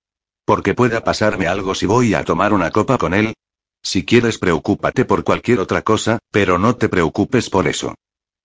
[0.47, 3.35] Porque pueda pasarme algo si voy a tomar una copa con él.
[3.83, 7.95] Si quieres preocúpate por cualquier otra cosa, pero no te preocupes por eso.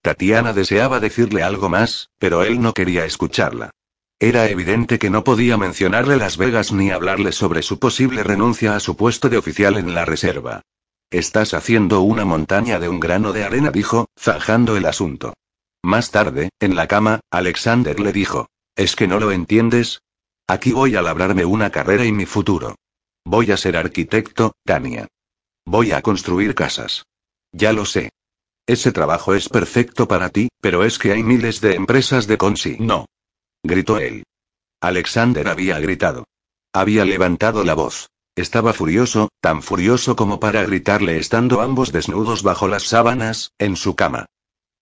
[0.02, 3.72] Tatiana deseaba decirle algo más, pero él no quería escucharla.
[4.24, 8.80] Era evidente que no podía mencionarle Las Vegas ni hablarle sobre su posible renuncia a
[8.80, 10.62] su puesto de oficial en la reserva.
[11.10, 15.34] Estás haciendo una montaña de un grano de arena, dijo, zanjando el asunto.
[15.82, 20.04] Más tarde, en la cama, Alexander le dijo, ¿es que no lo entiendes?
[20.46, 22.76] Aquí voy a labrarme una carrera y mi futuro.
[23.26, 25.08] Voy a ser arquitecto, Tania.
[25.66, 27.06] Voy a construir casas.
[27.54, 28.12] Ya lo sé.
[28.68, 32.78] Ese trabajo es perfecto para ti, pero es que hay miles de empresas de consi.
[33.64, 34.24] Gritó él.
[34.82, 36.26] Alexander había gritado.
[36.74, 38.10] Había levantado la voz.
[38.36, 43.96] Estaba furioso, tan furioso como para gritarle estando ambos desnudos bajo las sábanas, en su
[43.96, 44.26] cama.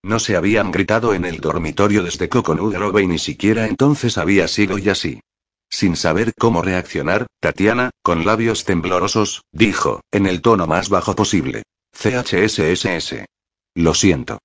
[0.02, 4.48] No se habían gritado en el dormitorio desde Coconut Grove y ni siquiera entonces había
[4.48, 5.20] sido y así.
[5.68, 11.64] Sin saber cómo reaccionar, Tatiana, con labios temblorosos, dijo, en el tono más bajo posible.
[11.92, 13.26] CHSSS.
[13.74, 14.38] Lo siento.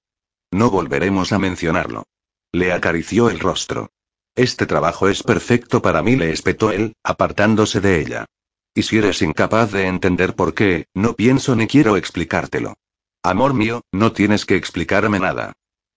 [0.51, 2.03] No volveremos a mencionarlo.
[2.51, 3.89] Le acarició el rostro.
[4.35, 8.25] Este trabajo es perfecto para mí, le espetó él, apartándose de ella.
[8.73, 12.75] Y si eres incapaz de entender por qué, no pienso ni quiero explicártelo.
[13.23, 15.53] Amor mío, no tienes que explicarme nada.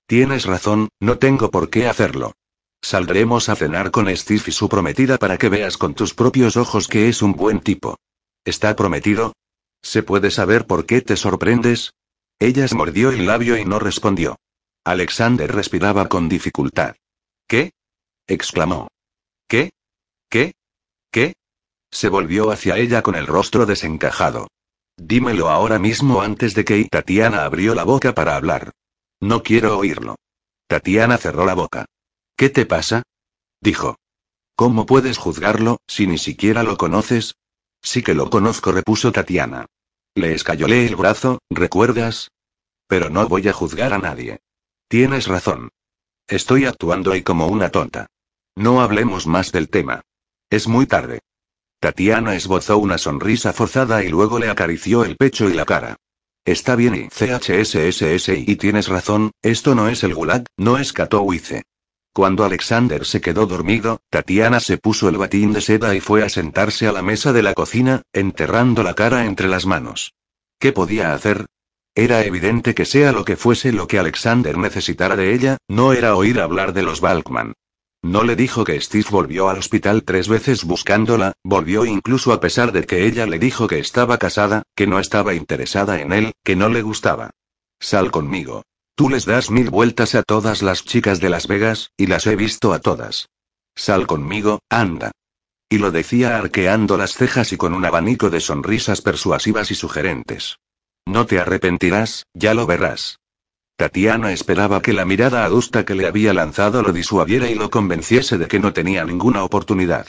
[0.06, 2.34] Tienes razón, no tengo por qué hacerlo.
[2.80, 6.86] Saldremos a cenar con Steve y su prometida para que veas con tus propios ojos
[6.86, 7.98] que es un buen tipo.
[8.44, 9.34] ¿Está prometido?
[9.82, 11.92] ¿Se puede saber por qué te sorprendes?
[12.38, 14.36] Ella mordió el labio y no respondió.
[14.84, 16.94] Alexander respiraba con dificultad.
[17.48, 17.72] ¿Qué?
[18.28, 18.88] Exclamó.
[19.48, 19.70] ¿Qué?
[20.30, 20.52] ¿Qué?
[21.10, 21.34] ¿Qué?
[21.90, 24.48] Se volvió hacia ella con el rostro desencajado.
[24.96, 28.72] Dímelo ahora mismo antes de que Tatiana abrió la boca para hablar.
[29.20, 30.16] No quiero oírlo.
[30.66, 31.86] Tatiana cerró la boca.
[32.36, 33.02] ¿Qué te pasa?
[33.60, 33.96] dijo.
[34.54, 37.36] ¿Cómo puedes juzgarlo, si ni siquiera lo conoces?
[37.80, 39.66] Sí que lo conozco, repuso Tatiana.
[40.14, 42.30] Le escayolé el brazo, ¿recuerdas?
[42.88, 44.40] Pero no voy a juzgar a nadie.
[44.88, 45.70] Tienes razón.
[46.26, 48.08] Estoy actuando ahí como una tonta.
[48.58, 50.00] No hablemos más del tema.
[50.50, 51.20] Es muy tarde.
[51.78, 55.94] Tatiana esbozó una sonrisa forzada y luego le acarició el pecho y la cara.
[56.44, 61.62] Está bien y CHSSS y tienes razón, esto no es el gulag, no es Katowice.
[62.12, 66.28] Cuando Alexander se quedó dormido, Tatiana se puso el batín de seda y fue a
[66.28, 70.14] sentarse a la mesa de la cocina, enterrando la cara entre las manos.
[70.58, 71.46] ¿Qué podía hacer?
[71.94, 76.16] Era evidente que sea lo que fuese lo que Alexander necesitara de ella, no era
[76.16, 77.52] oír hablar de los Balkman.
[78.02, 82.70] No le dijo que Steve volvió al hospital tres veces buscándola, volvió incluso a pesar
[82.72, 86.54] de que ella le dijo que estaba casada, que no estaba interesada en él, que
[86.54, 87.30] no le gustaba.
[87.80, 88.62] Sal conmigo.
[88.94, 92.36] Tú les das mil vueltas a todas las chicas de Las Vegas, y las he
[92.36, 93.28] visto a todas.
[93.74, 95.12] Sal conmigo, anda.
[95.68, 100.58] Y lo decía arqueando las cejas y con un abanico de sonrisas persuasivas y sugerentes.
[101.06, 103.18] No te arrepentirás, ya lo verás.
[103.78, 108.36] Tatiana esperaba que la mirada adusta que le había lanzado lo disuadiera y lo convenciese
[108.36, 110.08] de que no tenía ninguna oportunidad.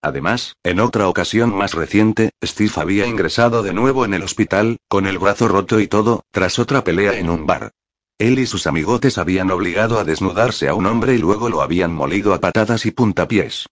[0.00, 5.06] Además, en otra ocasión más reciente, Steve había ingresado de nuevo en el hospital, con
[5.06, 7.72] el brazo roto y todo, tras otra pelea en un bar.
[8.18, 11.92] Él y sus amigotes habían obligado a desnudarse a un hombre y luego lo habían
[11.92, 13.66] molido a patadas y puntapiés.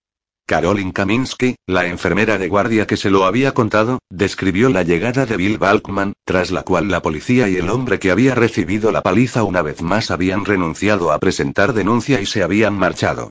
[0.48, 5.36] Caroline Kaminsky, la enfermera de guardia que se lo había contado, describió la llegada de
[5.36, 9.42] Bill Balkman, tras la cual la policía y el hombre que había recibido la paliza
[9.42, 13.28] una vez más habían renunciado a presentar denuncia y se habían marchado.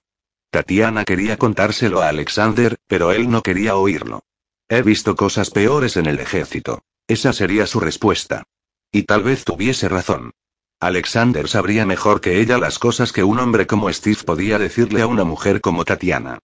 [0.51, 4.21] Tatiana quería contárselo a Alexander, pero él no quería oírlo.
[4.69, 6.83] He visto cosas peores en el ejército.
[7.07, 8.43] Esa sería su respuesta.
[8.91, 10.33] Y tal vez tuviese razón.
[10.79, 15.07] Alexander sabría mejor que ella las cosas que un hombre como Steve podía decirle a
[15.07, 16.37] una mujer como Tatiana.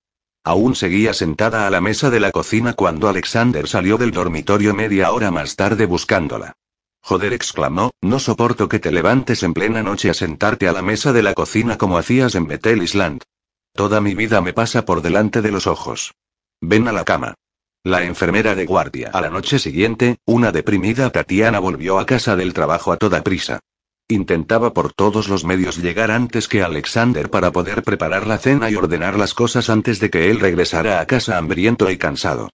[0.43, 5.11] Aún seguía sentada a la mesa de la cocina cuando Alexander salió del dormitorio media
[5.11, 6.53] hora más tarde buscándola.
[7.01, 11.13] Joder, exclamó, no soporto que te levantes en plena noche a sentarte a la mesa
[11.13, 13.21] de la cocina como hacías en Bethel Island.
[13.73, 16.13] Toda mi vida me pasa por delante de los ojos.
[16.61, 17.35] Ven a la cama.
[17.83, 19.11] La enfermera de guardia.
[19.13, 23.59] A la noche siguiente, una deprimida Tatiana volvió a casa del trabajo a toda prisa.
[24.09, 28.75] Intentaba por todos los medios llegar antes que Alexander para poder preparar la cena y
[28.75, 32.49] ordenar las cosas antes de que él regresara a casa hambriento y cansado.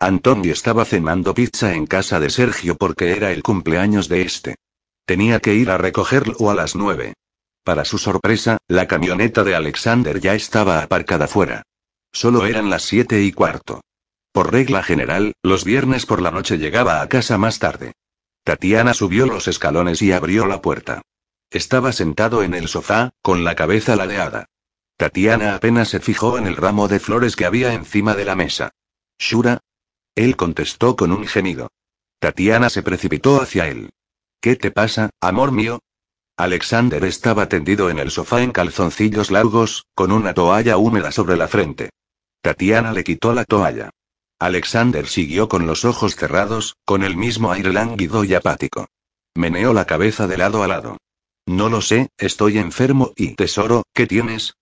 [0.00, 4.56] Antonio estaba cenando pizza en casa de Sergio porque era el cumpleaños de este.
[5.06, 7.14] Tenía que ir a recogerlo a las nueve.
[7.64, 11.62] Para su sorpresa, la camioneta de Alexander ya estaba aparcada fuera.
[12.12, 13.80] Solo eran las siete y cuarto.
[14.32, 17.92] Por regla general, los viernes por la noche llegaba a casa más tarde.
[18.44, 21.00] Tatiana subió los escalones y abrió la puerta.
[21.50, 24.50] Estaba sentado en el sofá, con la cabeza ladeada.
[24.98, 28.72] Tatiana apenas se fijó en el ramo de flores que había encima de la mesa.
[29.18, 29.60] Shura.
[30.14, 31.72] Él contestó con un gemido.
[32.18, 33.90] Tatiana se precipitó hacia él.
[34.40, 35.80] ¿Qué te pasa, amor mío?
[36.36, 41.48] Alexander estaba tendido en el sofá en calzoncillos largos, con una toalla húmeda sobre la
[41.48, 41.90] frente.
[42.42, 43.90] Tatiana le quitó la toalla.
[44.44, 48.88] Alexander siguió con los ojos cerrados, con el mismo aire lánguido y apático.
[49.34, 50.98] Meneó la cabeza de lado a lado.
[51.46, 54.52] No lo sé, estoy enfermo y, tesoro, ¿qué tienes?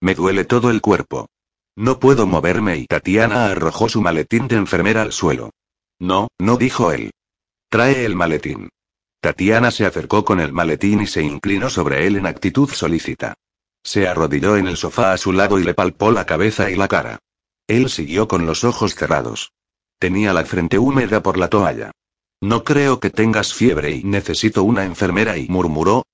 [0.00, 1.26] Me duele todo el cuerpo.
[1.74, 5.50] No puedo moverme y Tatiana arrojó su maletín de enfermera al suelo.
[5.98, 7.10] No, no dijo él.
[7.68, 8.68] Trae el maletín.
[9.20, 13.34] Tatiana se acercó con el maletín y se inclinó sobre él en actitud solícita.
[13.82, 16.86] Se arrodilló en el sofá a su lado y le palpó la cabeza y la
[16.86, 17.18] cara.
[17.66, 19.52] Él siguió con los ojos cerrados.
[19.98, 21.92] Tenía la frente húmeda por la toalla.
[22.40, 26.04] No creo que tengas fiebre y necesito una enfermera y murmuró.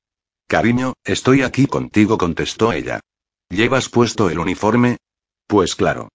[0.47, 3.01] Cariño, estoy aquí contigo, contestó ella.
[3.49, 4.99] ¿Llevas puesto el uniforme?
[5.47, 6.09] Pues claro.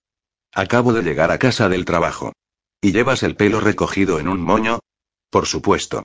[0.53, 2.31] Acabo de llegar a casa del trabajo.
[2.81, 4.79] ¿Y llevas el pelo recogido en un moño?
[5.29, 6.03] Por supuesto.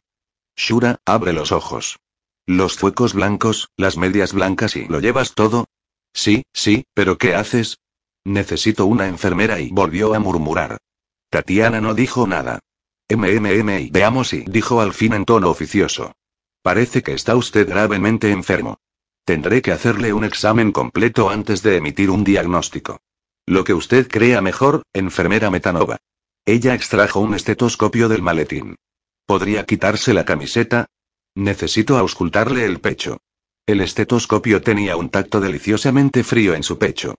[0.57, 1.99] Shura, abre los ojos.
[2.47, 5.67] Los fuecos blancos, las medias blancas y ¿lo llevas todo?
[6.13, 7.77] Sí, sí, pero ¿qué haces?
[8.25, 10.79] Necesito una enfermera y volvió a murmurar.
[11.31, 12.61] Tatiana no dijo nada.
[13.09, 16.13] MMM y veamos y dijo al fin en tono oficioso.
[16.63, 18.79] Parece que está usted gravemente enfermo.
[19.25, 23.01] Tendré que hacerle un examen completo antes de emitir un diagnóstico.
[23.47, 25.99] Lo que usted crea mejor, enfermera Metanova.
[26.45, 28.77] Ella extrajo un estetoscopio del maletín.
[29.27, 30.87] ¿Podría quitarse la camiseta?
[31.35, 33.19] Necesito auscultarle el pecho.
[33.67, 37.15] El estetoscopio tenía un tacto deliciosamente frío en su pecho.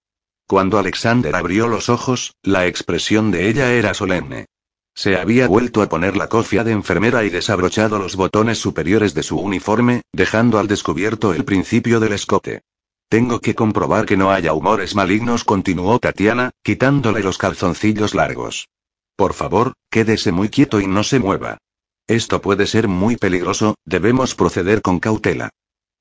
[0.51, 4.47] Cuando Alexander abrió los ojos, la expresión de ella era solemne.
[4.93, 9.23] Se había vuelto a poner la cofia de enfermera y desabrochado los botones superiores de
[9.23, 12.63] su uniforme, dejando al descubierto el principio del escote.
[13.07, 18.67] Tengo que comprobar que no haya humores malignos, continuó Tatiana, quitándole los calzoncillos largos.
[19.15, 21.59] Por favor, quédese muy quieto y no se mueva.
[22.07, 25.51] Esto puede ser muy peligroso, debemos proceder con cautela.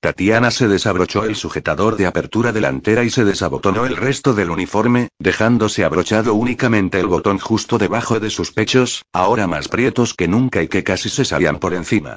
[0.00, 5.08] Tatiana se desabrochó el sujetador de apertura delantera y se desabotonó el resto del uniforme,
[5.18, 10.62] dejándose abrochado únicamente el botón justo debajo de sus pechos, ahora más prietos que nunca
[10.62, 12.16] y que casi se salían por encima.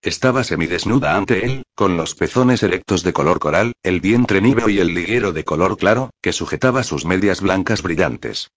[0.00, 4.78] Estaba semidesnuda ante él, con los pezones erectos de color coral, el vientre níveo y
[4.78, 8.50] el liguero de color claro, que sujetaba sus medias blancas brillantes.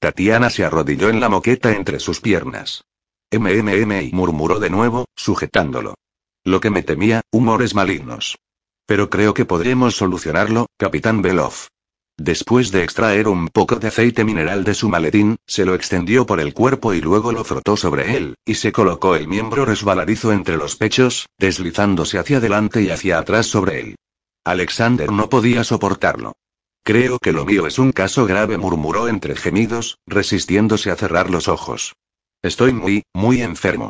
[0.00, 2.82] Tatiana se arrodilló en la moqueta entre sus piernas.
[3.30, 5.94] MMM y murmuró de nuevo, sujetándolo.
[6.46, 8.36] Lo que me temía, humores malignos.
[8.86, 11.54] Pero creo que podremos solucionarlo, capitán Belov.
[12.18, 16.40] Después de extraer un poco de aceite mineral de su maletín, se lo extendió por
[16.40, 20.58] el cuerpo y luego lo frotó sobre él, y se colocó el miembro resbaladizo entre
[20.58, 23.96] los pechos, deslizándose hacia adelante y hacia atrás sobre él.
[24.44, 26.34] Alexander no podía soportarlo.
[26.84, 31.48] Creo que lo mío es un caso grave, murmuró entre gemidos, resistiéndose a cerrar los
[31.48, 31.94] ojos.
[32.42, 33.88] Estoy muy, muy enfermo.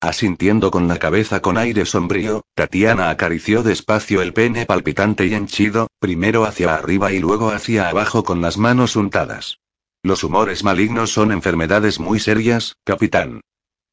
[0.00, 5.88] Asintiendo con la cabeza con aire sombrío, Tatiana acarició despacio el pene palpitante y henchido,
[5.98, 9.58] primero hacia arriba y luego hacia abajo con las manos untadas.
[10.04, 13.40] Los humores malignos son enfermedades muy serias, capitán.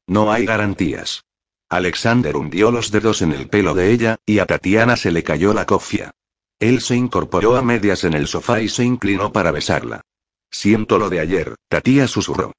[0.06, 1.24] No hay garantías.
[1.68, 5.52] Alexander hundió los dedos en el pelo de ella, y a Tatiana se le cayó
[5.52, 6.12] la cofia.
[6.60, 10.02] Él se incorporó a medias en el sofá y se inclinó para besarla.
[10.50, 12.52] Siento lo de ayer, Tatia susurró.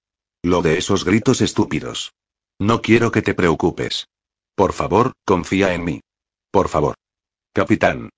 [0.43, 2.13] Lo de esos gritos estúpidos.
[2.59, 4.07] No quiero que te preocupes.
[4.55, 6.01] Por favor, confía en mí.
[6.49, 6.95] Por favor.
[7.53, 8.09] Capitán.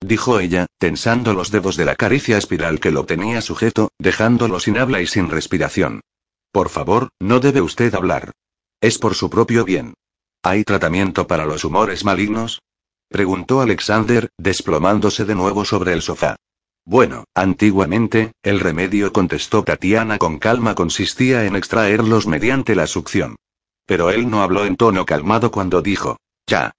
[0.00, 4.78] Dijo ella, tensando los dedos de la caricia espiral que lo tenía sujeto, dejándolo sin
[4.78, 6.00] habla y sin respiración.
[6.52, 8.32] Por favor, no debe usted hablar.
[8.80, 9.94] Es por su propio bien.
[10.42, 12.62] ¿Hay tratamiento para los humores malignos?
[13.08, 16.36] Preguntó Alexander, desplomándose de nuevo sobre el sofá.
[16.84, 23.36] Bueno, antiguamente, el remedio contestó Tatiana con calma consistía en extraerlos mediante la succión.
[23.86, 26.16] Pero él no habló en tono calmado cuando dijo,
[26.46, 26.72] ya.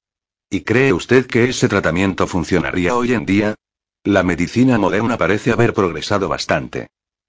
[0.49, 3.56] ¿Y cree usted que ese tratamiento funcionaría hoy en día?
[4.04, 6.88] La medicina moderna parece haber progresado bastante.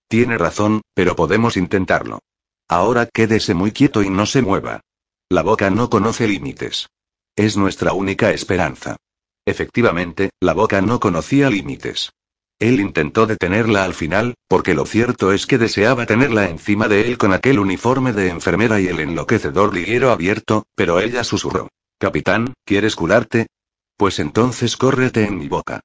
[0.08, 2.20] Tiene razón, pero podemos intentarlo.
[2.68, 4.80] Ahora quédese muy quieto y no se mueva.
[5.28, 6.88] La boca no conoce límites.
[7.36, 8.96] Es nuestra única esperanza.
[9.46, 12.12] Efectivamente, la boca no conocía límites.
[12.62, 17.18] Él intentó detenerla al final, porque lo cierto es que deseaba tenerla encima de él
[17.18, 21.70] con aquel uniforme de enfermera y el enloquecedor liguero abierto, pero ella susurró.
[21.98, 23.48] Capitán, ¿quieres curarte?
[23.96, 25.80] Pues entonces córrete en mi boca.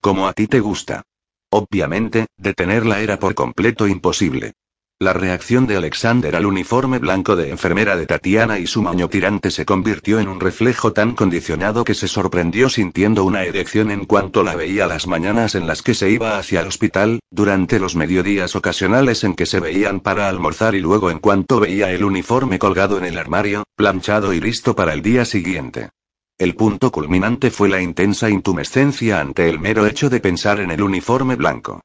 [0.00, 1.02] Como a ti te gusta.
[1.50, 4.54] Obviamente, detenerla era por completo imposible.
[5.02, 9.50] La reacción de Alexander al uniforme blanco de enfermera de Tatiana y su maño tirante
[9.50, 14.44] se convirtió en un reflejo tan condicionado que se sorprendió sintiendo una erección en cuanto
[14.44, 18.54] la veía las mañanas en las que se iba hacia el hospital, durante los mediodías
[18.54, 22.96] ocasionales en que se veían para almorzar y luego en cuanto veía el uniforme colgado
[22.96, 25.90] en el armario, planchado y listo para el día siguiente.
[26.38, 30.80] El punto culminante fue la intensa intumescencia ante el mero hecho de pensar en el
[30.80, 31.80] uniforme blanco.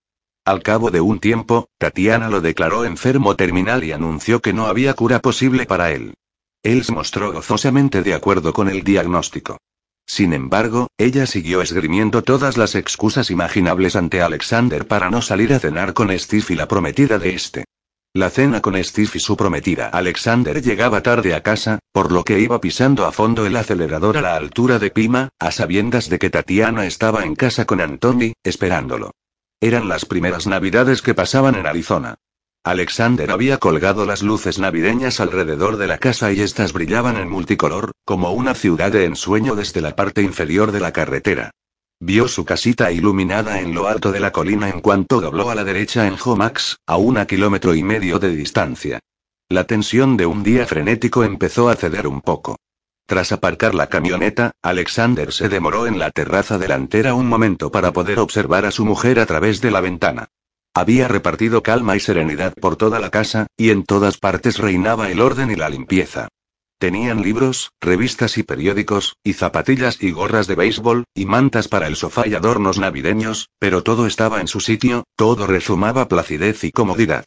[0.47, 4.93] Al cabo de un tiempo, Tatiana lo declaró enfermo terminal y anunció que no había
[4.93, 6.13] cura posible para él.
[6.63, 9.57] Él se mostró gozosamente de acuerdo con el diagnóstico.
[10.05, 15.59] Sin embargo, ella siguió esgrimiendo todas las excusas imaginables ante Alexander para no salir a
[15.59, 17.65] cenar con Steve y la prometida de este.
[18.13, 22.39] La cena con Steve y su prometida Alexander llegaba tarde a casa, por lo que
[22.39, 26.29] iba pisando a fondo el acelerador a la altura de Pima, a sabiendas de que
[26.29, 29.11] Tatiana estaba en casa con Anthony, esperándolo.
[29.59, 32.19] Eran las primeras navidades que pasaban en Arizona.
[32.63, 37.93] Alexander había colgado las luces navideñas alrededor de la casa y estas brillaban en multicolor,
[38.05, 41.51] como una ciudad de ensueño desde la parte inferior de la carretera.
[41.99, 45.63] Vio su casita iluminada en lo alto de la colina en cuanto dobló a la
[45.63, 48.99] derecha en Homax, a una kilómetro y medio de distancia.
[49.49, 52.57] La tensión de un día frenético empezó a ceder un poco.
[53.07, 58.19] Tras aparcar la camioneta, Alexander se demoró en la terraza delantera un momento para poder
[58.19, 60.27] observar a su mujer a través de la ventana.
[60.73, 65.21] Había repartido calma y serenidad por toda la casa, y en todas partes reinaba el
[65.21, 66.27] orden y la limpieza.
[66.79, 71.95] Tenían libros, revistas y periódicos, y zapatillas y gorras de béisbol, y mantas para el
[71.95, 77.23] sofá y adornos navideños, pero todo estaba en su sitio, todo rezumaba placidez y comodidad.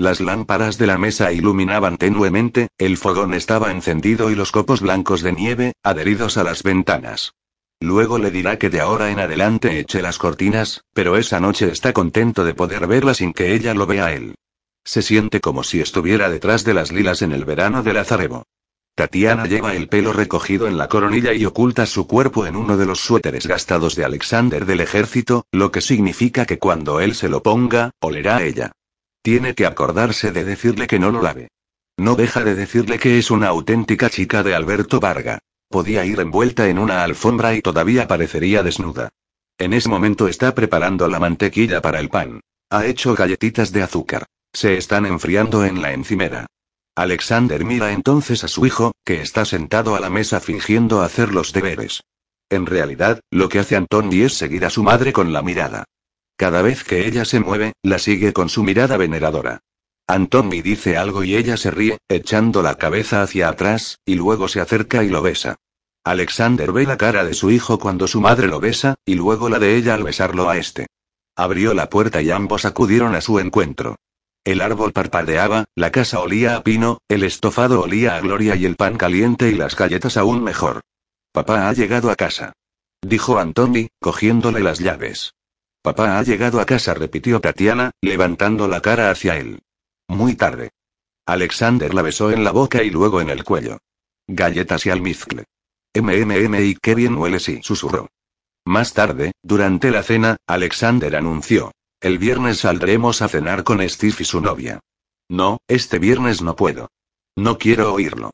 [0.00, 5.20] Las lámparas de la mesa iluminaban tenuemente, el fogón estaba encendido y los copos blancos
[5.20, 7.34] de nieve, adheridos a las ventanas.
[7.80, 11.92] Luego le dirá que de ahora en adelante eche las cortinas, pero esa noche está
[11.92, 14.36] contento de poder verla sin que ella lo vea a él.
[14.84, 18.44] Se siente como si estuviera detrás de las lilas en el verano de Lazarevo.
[18.94, 22.86] Tatiana lleva el pelo recogido en la coronilla y oculta su cuerpo en uno de
[22.86, 27.42] los suéteres gastados de Alexander del ejército, lo que significa que cuando él se lo
[27.42, 28.72] ponga, olerá a ella.
[29.22, 31.48] Tiene que acordarse de decirle que no lo lave.
[31.98, 35.38] No deja de decirle que es una auténtica chica de Alberto Varga.
[35.68, 39.10] Podía ir envuelta en una alfombra y todavía parecería desnuda.
[39.58, 42.40] En ese momento está preparando la mantequilla para el pan.
[42.70, 44.24] Ha hecho galletitas de azúcar.
[44.52, 46.46] Se están enfriando en la encimera.
[46.96, 51.52] Alexander mira entonces a su hijo, que está sentado a la mesa fingiendo hacer los
[51.52, 52.02] deberes.
[52.48, 55.84] En realidad, lo que hace Antoni es seguir a su madre con la mirada.
[56.40, 59.60] Cada vez que ella se mueve, la sigue con su mirada veneradora.
[60.06, 64.62] Anthony dice algo y ella se ríe, echando la cabeza hacia atrás, y luego se
[64.62, 65.56] acerca y lo besa.
[66.02, 69.58] Alexander ve la cara de su hijo cuando su madre lo besa, y luego la
[69.58, 70.86] de ella al besarlo a este.
[71.36, 73.96] Abrió la puerta y ambos acudieron a su encuentro.
[74.42, 78.76] El árbol parpadeaba, la casa olía a pino, el estofado olía a gloria y el
[78.76, 80.80] pan caliente y las galletas aún mejor.
[81.32, 82.54] Papá ha llegado a casa.
[83.02, 85.34] Dijo Anthony, cogiéndole las llaves.
[85.82, 89.62] Papá ha llegado a casa, repitió Tatiana, levantando la cara hacia él.
[90.08, 90.70] Muy tarde.
[91.26, 93.78] Alexander la besó en la boca y luego en el cuello.
[94.26, 95.44] Galletas y almizcle.
[95.94, 98.08] MMM y qué bien huele, sí, susurró.
[98.64, 101.72] Más tarde, durante la cena, Alexander anunció.
[102.00, 104.80] El viernes saldremos a cenar con Steve y su novia.
[105.28, 106.88] No, este viernes no puedo.
[107.36, 108.32] No quiero oírlo.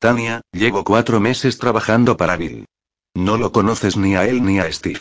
[0.00, 2.66] Tania, llevo cuatro meses trabajando para Bill.
[3.14, 5.00] No lo conoces ni a él ni a Steve.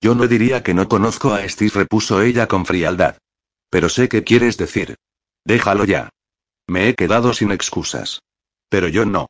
[0.00, 3.18] Yo no diría que no conozco a Steve, repuso ella con frialdad.
[3.70, 4.96] Pero sé qué quieres decir.
[5.44, 6.10] Déjalo ya.
[6.66, 8.20] Me he quedado sin excusas.
[8.68, 9.28] Pero yo no.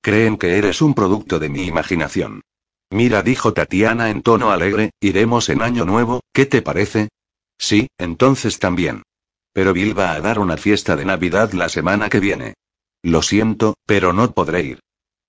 [0.00, 2.42] Creen que eres un producto de mi imaginación.
[2.90, 7.08] Mira, dijo Tatiana en tono alegre, iremos en Año Nuevo, ¿qué te parece?
[7.58, 9.02] Sí, entonces también.
[9.52, 12.54] Pero Bill va a dar una fiesta de Navidad la semana que viene.
[13.02, 14.80] Lo siento, pero no podré ir.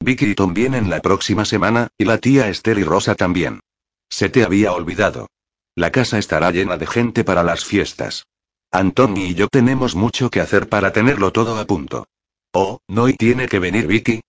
[0.04, 3.62] Vicky y Tom vienen la próxima semana, y la tía Esther y Rosa también.
[4.10, 5.28] Se te había olvidado.
[5.76, 8.26] La casa estará llena de gente para las fiestas.
[8.72, 12.08] Anthony y yo tenemos mucho que hacer para tenerlo todo a punto.
[12.54, 14.22] Oh, ¿no y tiene que venir Vicky?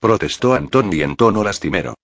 [0.00, 1.94] Protestó Anthony en tono lastimero.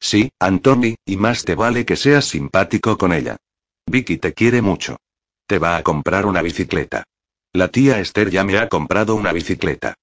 [0.00, 3.36] Sí, Anthony, y más te vale que seas simpático con ella.
[3.86, 4.98] Vicky te quiere mucho.
[5.46, 7.04] Te va a comprar una bicicleta.
[7.52, 9.94] La tía Esther ya me ha comprado una bicicleta.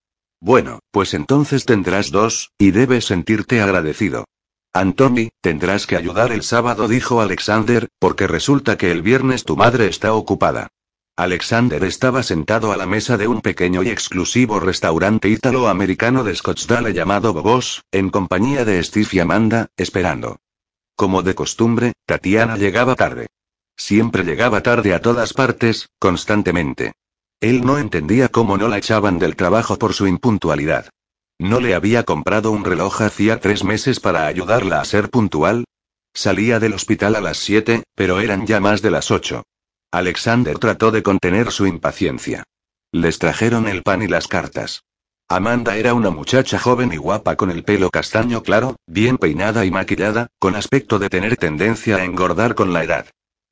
[0.41, 4.25] Bueno, pues entonces tendrás dos, y debes sentirte agradecido.
[4.75, 9.87] Anthony, tendrás que ayudar el sábado, dijo Alexander, porque resulta que el viernes tu madre
[9.87, 10.67] está ocupada.
[11.15, 16.93] Alexander estaba sentado a la mesa de un pequeño y exclusivo restaurante ítalo-americano de Scottsdale
[16.93, 20.39] llamado Bobos, en compañía de Steve y Amanda, esperando.
[20.97, 23.27] Como de costumbre, Tatiana llegaba tarde.
[23.77, 26.91] Siempre llegaba tarde a todas partes, constantemente.
[27.39, 30.89] Él no entendía cómo no la echaban del trabajo por su impuntualidad.
[31.39, 35.65] ¿No le había comprado un reloj hacía tres meses para ayudarla a ser puntual?
[36.13, 39.43] Salía del hospital a las siete, pero eran ya más de las ocho.
[39.91, 42.43] Alexander trató de contener su impaciencia.
[42.93, 44.83] Les trajeron el pan y las cartas.
[45.27, 49.71] Amanda era una muchacha joven y guapa con el pelo castaño claro, bien peinada y
[49.71, 53.07] maquillada, con aspecto de tener tendencia a engordar con la edad.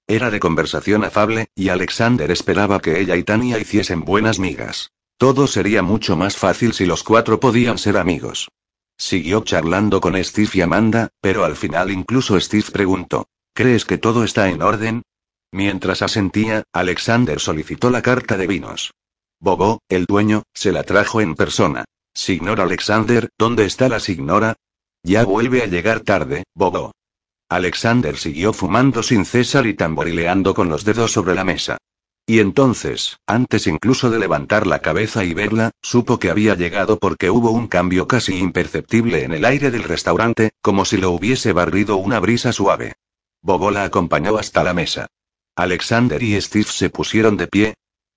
[0.08, 4.92] Era de conversación afable, y Alexander esperaba que ella y Tania hiciesen buenas migas.
[5.18, 8.50] Todo sería mucho más fácil si los cuatro podían ser amigos.
[8.98, 14.24] Siguió charlando con Steve y Amanda, pero al final incluso Steve preguntó, ¿Crees que todo
[14.24, 15.04] está en orden?
[15.52, 18.92] Mientras asentía, Alexander solicitó la carta de vinos.
[19.40, 21.86] Bobo, el dueño, se la trajo en persona.
[22.16, 24.56] Signor Alexander, ¿dónde está la signora?
[25.04, 26.94] Ya vuelve a llegar tarde, Bobo.
[27.50, 31.78] Alexander siguió fumando sin cesar y tamborileando con los dedos sobre la mesa.
[32.26, 37.30] Y entonces, antes incluso de levantar la cabeza y verla, supo que había llegado porque
[37.30, 41.98] hubo un cambio casi imperceptible en el aire del restaurante, como si lo hubiese barrido
[41.98, 42.94] una brisa suave.
[43.42, 45.08] Bobo la acompañó hasta la mesa.
[45.58, 47.74] Alexander y Steve se pusieron de pie.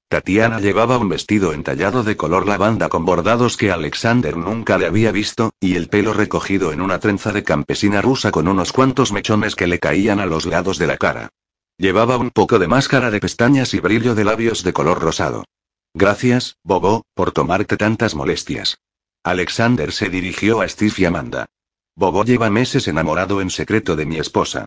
[0.08, 5.10] Tatiana llevaba un vestido entallado de color lavanda con bordados que Alexander nunca le había
[5.10, 9.56] visto, y el pelo recogido en una trenza de campesina rusa con unos cuantos mechones
[9.56, 11.30] que le caían a los lados de la cara.
[11.78, 15.44] Llevaba un poco de máscara de pestañas y brillo de labios de color rosado.
[15.92, 18.78] Gracias, Bobo, por tomarte tantas molestias.
[19.22, 21.46] Alexander se dirigió a Steve y Amanda.
[21.94, 24.64] Bobo lleva meses enamorado en secreto de mi esposa.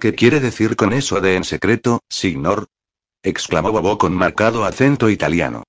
[0.00, 2.66] ¿Qué quiere decir con eso de en secreto, signor?
[3.22, 5.62] exclamó Bobo con marcado acento italiano.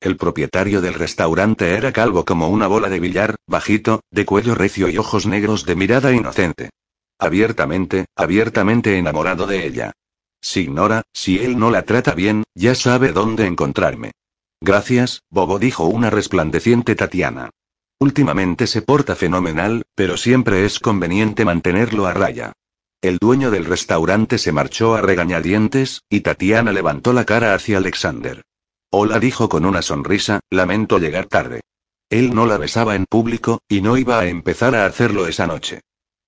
[0.00, 4.88] El propietario del restaurante era calvo como una bola de billar, bajito, de cuello recio
[4.88, 6.70] y ojos negros de mirada inocente.
[7.18, 9.92] Abiertamente, abiertamente enamorado de ella.
[10.40, 14.12] Signora, si él no la trata bien, ya sabe dónde encontrarme.
[14.60, 17.50] Gracias, Bobo dijo una resplandeciente Tatiana.
[17.98, 22.52] Últimamente se porta fenomenal, pero siempre es conveniente mantenerlo a raya.
[23.02, 28.42] El dueño del restaurante se marchó a regañadientes, y Tatiana levantó la cara hacia Alexander.
[28.90, 31.60] Hola dijo con una sonrisa, lamento llegar tarde.
[32.08, 35.80] Él no la besaba en público, y no iba a empezar a hacerlo esa noche.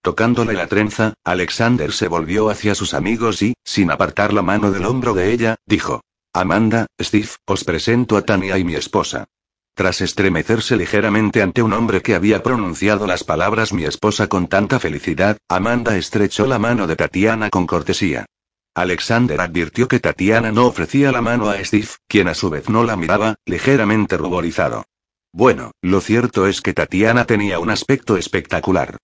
[0.03, 4.85] Tocándole la trenza, Alexander se volvió hacia sus amigos y, sin apartar la mano del
[4.85, 6.03] hombro de ella, dijo.
[6.33, 9.27] Amanda, Steve, os presento a Tania y mi esposa.
[9.75, 14.81] Tras estremecerse ligeramente ante un hombre que había pronunciado las palabras mi esposa con tanta
[14.81, 18.27] felicidad, Amanda estrechó la mano de Tatiana con cortesía.
[18.75, 22.85] Alexander advirtió que Tatiana no ofrecía la mano a Steve, quien a su vez no
[22.85, 24.85] la miraba, ligeramente ruborizado.
[25.33, 28.99] Bueno, lo cierto es que Tatiana tenía un aspecto espectacular.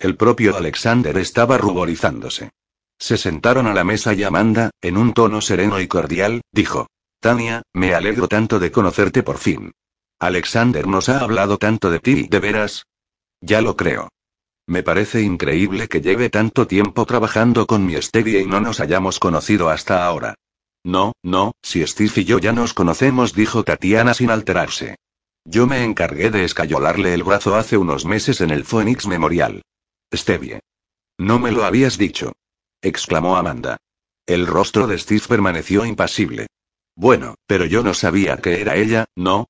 [0.00, 2.52] El propio Alexander estaba ruborizándose.
[2.98, 6.86] Se sentaron a la mesa y Amanda, en un tono sereno y cordial, dijo.
[7.20, 9.72] Tania, me alegro tanto de conocerte por fin.
[10.18, 12.86] Alexander nos ha hablado tanto de ti, ¿de veras?
[13.42, 14.08] Ya lo creo.
[14.66, 19.18] Me parece increíble que lleve tanto tiempo trabajando con mi Stevie y no nos hayamos
[19.18, 20.34] conocido hasta ahora.
[20.82, 24.96] No, no, si Steve y yo ya nos conocemos, dijo Tatiana sin alterarse.
[25.44, 29.60] Yo me encargué de escayolarle el brazo hace unos meses en el Phoenix Memorial.
[30.12, 30.60] Stevie.
[31.18, 32.32] No me lo habías dicho.
[32.82, 33.76] exclamó Amanda.
[34.26, 36.46] El rostro de Steve permaneció impasible.
[36.96, 39.46] Bueno, pero yo no sabía que era ella, ¿no?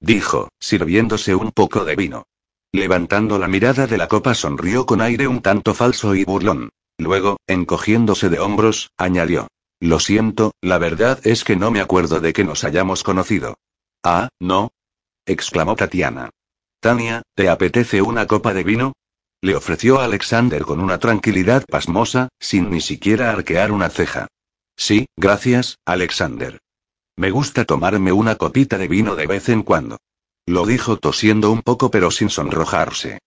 [0.00, 2.24] dijo, sirviéndose un poco de vino.
[2.72, 6.70] Levantando la mirada de la copa sonrió con aire un tanto falso y burlón.
[6.98, 9.48] Luego, encogiéndose de hombros, añadió.
[9.80, 13.56] Lo siento, la verdad es que no me acuerdo de que nos hayamos conocido.
[14.02, 14.72] Ah, ¿no?
[15.24, 16.30] exclamó Tatiana.
[16.80, 18.92] Tania, ¿te apetece una copa de vino?
[19.40, 24.26] Le ofreció Alexander con una tranquilidad pasmosa, sin ni siquiera arquear una ceja.
[24.76, 26.58] Sí, gracias, Alexander.
[27.16, 29.98] Me gusta tomarme una copita de vino de vez en cuando.
[30.46, 33.18] Lo dijo tosiendo un poco pero sin sonrojarse.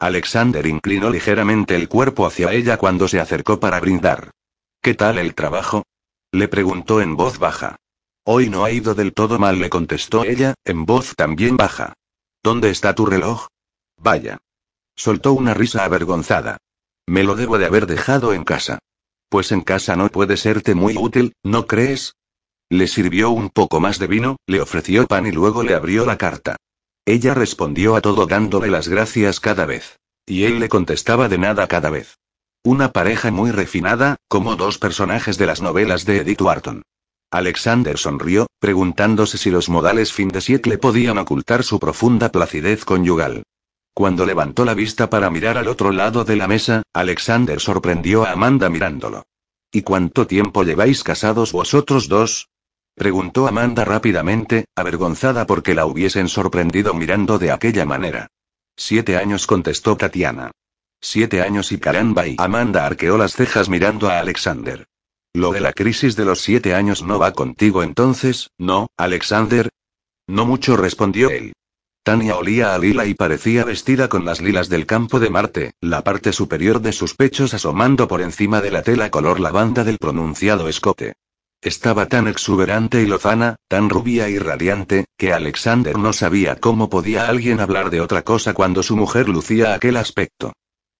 [0.00, 4.30] Alexander inclinó ligeramente el cuerpo hacia ella cuando se acercó para brindar.
[4.82, 5.84] ¿Qué tal el trabajo?
[6.32, 7.76] Le preguntó en voz baja.
[8.24, 11.92] Hoy no ha ido del todo mal, le contestó ella, en voz también baja.
[12.42, 13.48] ¿Dónde está tu reloj?
[13.98, 14.38] Vaya.
[15.00, 16.58] Soltó una risa avergonzada.
[17.06, 18.80] Me lo debo de haber dejado en casa.
[19.30, 22.16] Pues en casa no puede serte muy útil, ¿no crees?
[22.68, 26.18] Le sirvió un poco más de vino, le ofreció pan y luego le abrió la
[26.18, 26.56] carta.
[27.06, 29.98] Ella respondió a todo dándole las gracias cada vez.
[30.26, 32.18] Y él le contestaba de nada cada vez.
[32.62, 36.82] Una pareja muy refinada, como dos personajes de las novelas de Edith Wharton.
[37.30, 43.44] Alexander sonrió, preguntándose si los modales fin de siècle podían ocultar su profunda placidez conyugal.
[43.94, 48.32] Cuando levantó la vista para mirar al otro lado de la mesa, Alexander sorprendió a
[48.32, 49.24] Amanda mirándolo.
[49.72, 52.48] ¿Y cuánto tiempo lleváis casados vosotros dos?
[52.94, 58.28] Preguntó Amanda rápidamente, avergonzada porque la hubiesen sorprendido mirando de aquella manera.
[58.76, 60.50] Siete años contestó Tatiana.
[61.00, 64.86] Siete años y caramba y Amanda arqueó las cejas mirando a Alexander.
[65.32, 69.70] Lo de la crisis de los siete años no va contigo entonces, ¿no, Alexander?
[70.26, 71.52] No mucho respondió él.
[72.02, 76.02] Tania olía a lila y parecía vestida con las lilas del campo de Marte, la
[76.02, 80.68] parte superior de sus pechos asomando por encima de la tela color lavanda del pronunciado
[80.68, 81.12] escote.
[81.60, 87.28] Estaba tan exuberante y lozana, tan rubia y radiante, que Alexander no sabía cómo podía
[87.28, 90.54] alguien hablar de otra cosa cuando su mujer lucía aquel aspecto.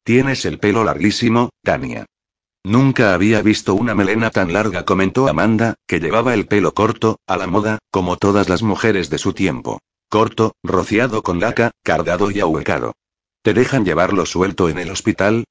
[0.05, 2.05] Tienes el pelo larguísimo, Tania.
[2.63, 7.39] Nunca había visto una melena tan larga, comentó Amanda, que llevaba el pelo corto, a
[7.39, 9.81] la moda, como todas las mujeres de su tiempo.
[10.11, 12.95] Corto, rociado con laca, cardado y ahuecado.
[13.43, 15.45] ¿Te dejan llevarlo suelto en el hospital?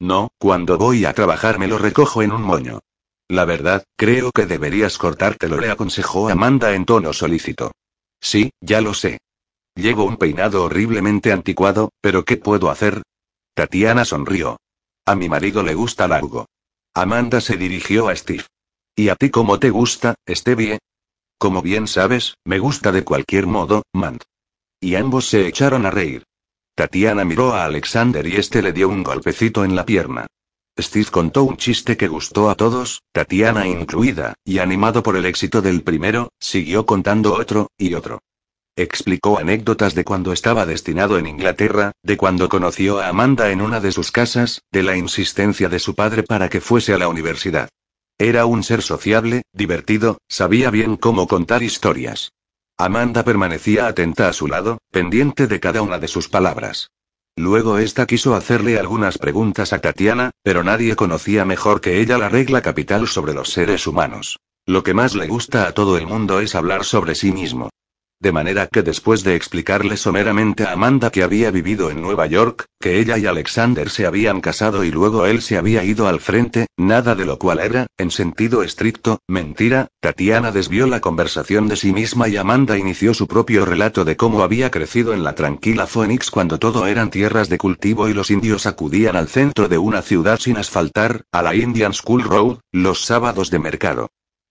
[0.00, 2.80] No, cuando voy a trabajar me lo recojo en un moño.
[3.28, 7.72] La verdad, creo que deberías cortártelo, le aconsejó Amanda en tono solícito.
[8.18, 9.18] Sí, ya lo sé.
[9.74, 13.02] Llevo un peinado horriblemente anticuado, pero ¿qué puedo hacer?
[13.54, 14.56] Tatiana sonrió.
[15.04, 16.46] A mi marido le gusta largo.
[16.94, 18.44] Amanda se dirigió a Steve.
[18.94, 20.78] ¿Y a ti cómo te gusta, Stevie?
[21.38, 24.22] Como bien sabes, me gusta de cualquier modo, Mand.
[24.80, 26.24] Y ambos se echaron a reír.
[26.74, 30.26] Tatiana miró a Alexander y este le dio un golpecito en la pierna.
[30.78, 35.62] Steve contó un chiste que gustó a todos, Tatiana incluida, y animado por el éxito
[35.62, 38.20] del primero, siguió contando otro, y otro.
[38.76, 43.80] Explicó anécdotas de cuando estaba destinado en Inglaterra, de cuando conoció a Amanda en una
[43.80, 47.70] de sus casas, de la insistencia de su padre para que fuese a la universidad.
[48.18, 52.32] Era un ser sociable, divertido, sabía bien cómo contar historias.
[52.78, 56.88] Amanda permanecía atenta a su lado, pendiente de cada una de sus palabras.
[57.36, 62.30] Luego ésta quiso hacerle algunas preguntas a Tatiana, pero nadie conocía mejor que ella la
[62.30, 64.38] regla capital sobre los seres humanos.
[64.64, 67.68] Lo que más le gusta a todo el mundo es hablar sobre sí mismo.
[68.18, 72.64] De manera que después de explicarle someramente a Amanda que había vivido en Nueva York,
[72.80, 76.66] que ella y Alexander se habían casado y luego él se había ido al frente,
[76.78, 81.92] nada de lo cual era, en sentido estricto, mentira, Tatiana desvió la conversación de sí
[81.92, 86.30] misma y Amanda inició su propio relato de cómo había crecido en la tranquila Phoenix
[86.30, 90.38] cuando todo eran tierras de cultivo y los indios acudían al centro de una ciudad
[90.38, 94.08] sin asfaltar, a la Indian School Road, los sábados de mercado.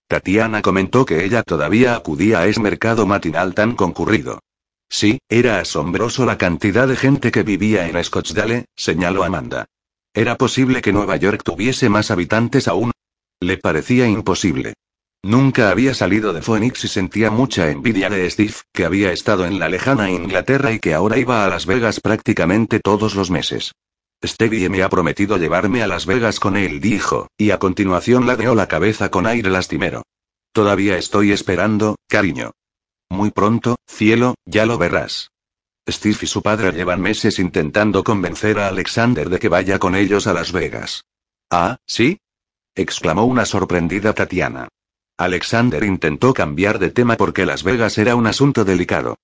[0.08, 4.40] Tatiana comentó que ella todavía acudía a ese mercado matinal tan concurrido.
[4.88, 9.66] Sí, era asombroso la cantidad de gente que vivía en Scottsdale, señaló Amanda.
[10.14, 12.92] ¿Era posible que Nueva York tuviese más habitantes aún?
[13.40, 14.76] Le parecía imposible.
[15.24, 19.58] Nunca había salido de Phoenix y sentía mucha envidia de Steve, que había estado en
[19.58, 23.72] la lejana Inglaterra y que ahora iba a Las Vegas prácticamente todos los meses.
[24.26, 28.56] Stevie me ha prometido llevarme a Las Vegas con él, dijo, y a continuación ladeó
[28.56, 30.04] la cabeza con aire lastimero.
[30.52, 32.52] Todavía estoy esperando, cariño.
[33.10, 35.30] Muy pronto, cielo, ya lo verás.
[35.88, 40.26] Steve y su padre llevan meses intentando convencer a Alexander de que vaya con ellos
[40.28, 41.04] a Las Vegas.
[41.52, 42.20] Ah, ¿sí?
[42.74, 44.68] exclamó una sorprendida Tatiana.
[45.18, 49.18] Alexander intentó cambiar de tema porque Las Vegas era un asunto delicado.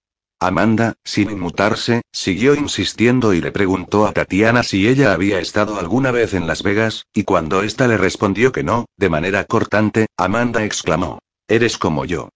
[0.44, 6.10] Amanda, sin inmutarse, siguió insistiendo y le preguntó a Tatiana si ella había estado alguna
[6.10, 10.66] vez en Las Vegas, y cuando ésta le respondió que no, de manera cortante, Amanda
[10.66, 12.30] exclamó, Eres como yo.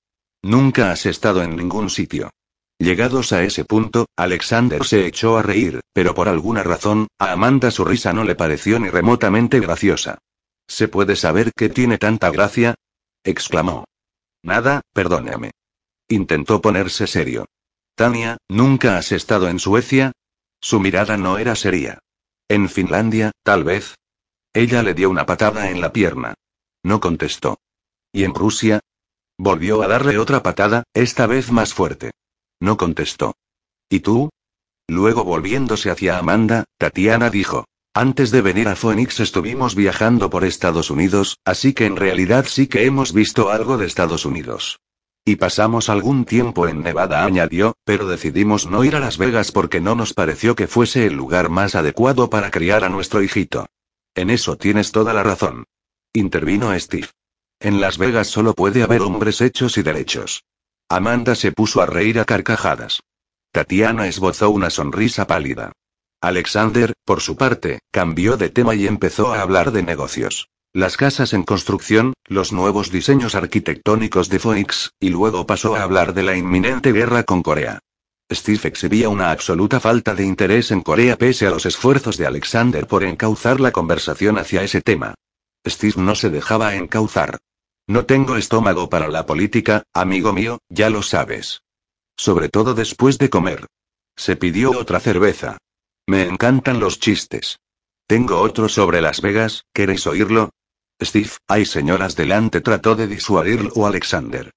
[0.43, 2.29] Nunca has estado en ningún sitio.
[2.77, 7.71] Llegados a ese punto, Alexander se echó a reír, pero por alguna razón, a Amanda
[7.71, 10.19] su risa no le pareció ni remotamente graciosa.
[10.67, 12.75] ¿Se puede saber qué tiene tanta gracia?
[13.23, 13.85] exclamó.
[14.43, 15.49] Nada, perdóname.
[16.07, 17.47] Intentó ponerse serio.
[17.95, 20.11] Tania, ¿nunca has estado en Suecia?
[20.59, 21.99] Su mirada no era seria.
[22.49, 23.95] En Finlandia, tal vez.
[24.53, 26.33] Ella le dio una patada en la pierna.
[26.83, 27.57] No contestó.
[28.11, 28.81] ¿Y en Rusia?
[29.37, 32.11] Volvió a darle otra patada, esta vez más fuerte.
[32.59, 33.35] No contestó.
[33.89, 34.29] ¿Y tú?
[34.87, 37.65] Luego volviéndose hacia Amanda, Tatiana dijo.
[37.93, 42.67] Antes de venir a Phoenix estuvimos viajando por Estados Unidos, así que en realidad sí
[42.67, 44.79] que hemos visto algo de Estados Unidos.
[45.27, 49.81] Y pasamos algún tiempo en Nevada, añadió, pero decidimos no ir a Las Vegas porque
[49.81, 53.65] no nos pareció que fuese el lugar más adecuado para criar a nuestro hijito.
[54.13, 55.65] En eso tienes toda la razón.
[56.13, 57.09] Intervino Steve.
[57.59, 60.43] En Las Vegas solo puede haber hombres hechos y derechos.
[60.89, 63.01] Amanda se puso a reír a carcajadas.
[63.51, 65.71] Tatiana esbozó una sonrisa pálida.
[66.21, 71.31] Alexander, por su parte, cambió de tema y empezó a hablar de negocios las casas
[71.31, 76.35] en construcción, los nuevos diseños arquitectónicos de Phoenix, y luego pasó a hablar de la
[76.35, 77.79] inminente guerra con Corea.
[78.29, 82.87] Steve exhibía una absoluta falta de interés en Corea pese a los esfuerzos de Alexander
[82.87, 85.13] por encauzar la conversación hacia ese tema.
[85.65, 87.37] Steve no se dejaba encauzar.
[87.87, 91.61] No tengo estómago para la política, amigo mío, ya lo sabes.
[92.17, 93.65] Sobre todo después de comer.
[94.17, 95.57] Se pidió otra cerveza.
[96.05, 97.59] Me encantan los chistes.
[98.07, 100.51] Tengo otro sobre Las Vegas, ¿queréis oírlo?
[101.01, 104.51] Steve, hay señoras delante, trató de disuadirlo Alexander.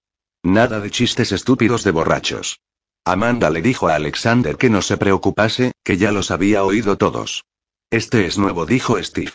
[0.44, 2.60] Nada de chistes estúpidos de borrachos.
[3.04, 7.44] Amanda le dijo a Alexander que no se preocupase, que ya los había oído todos.
[7.90, 9.32] Este es nuevo, dijo Steve.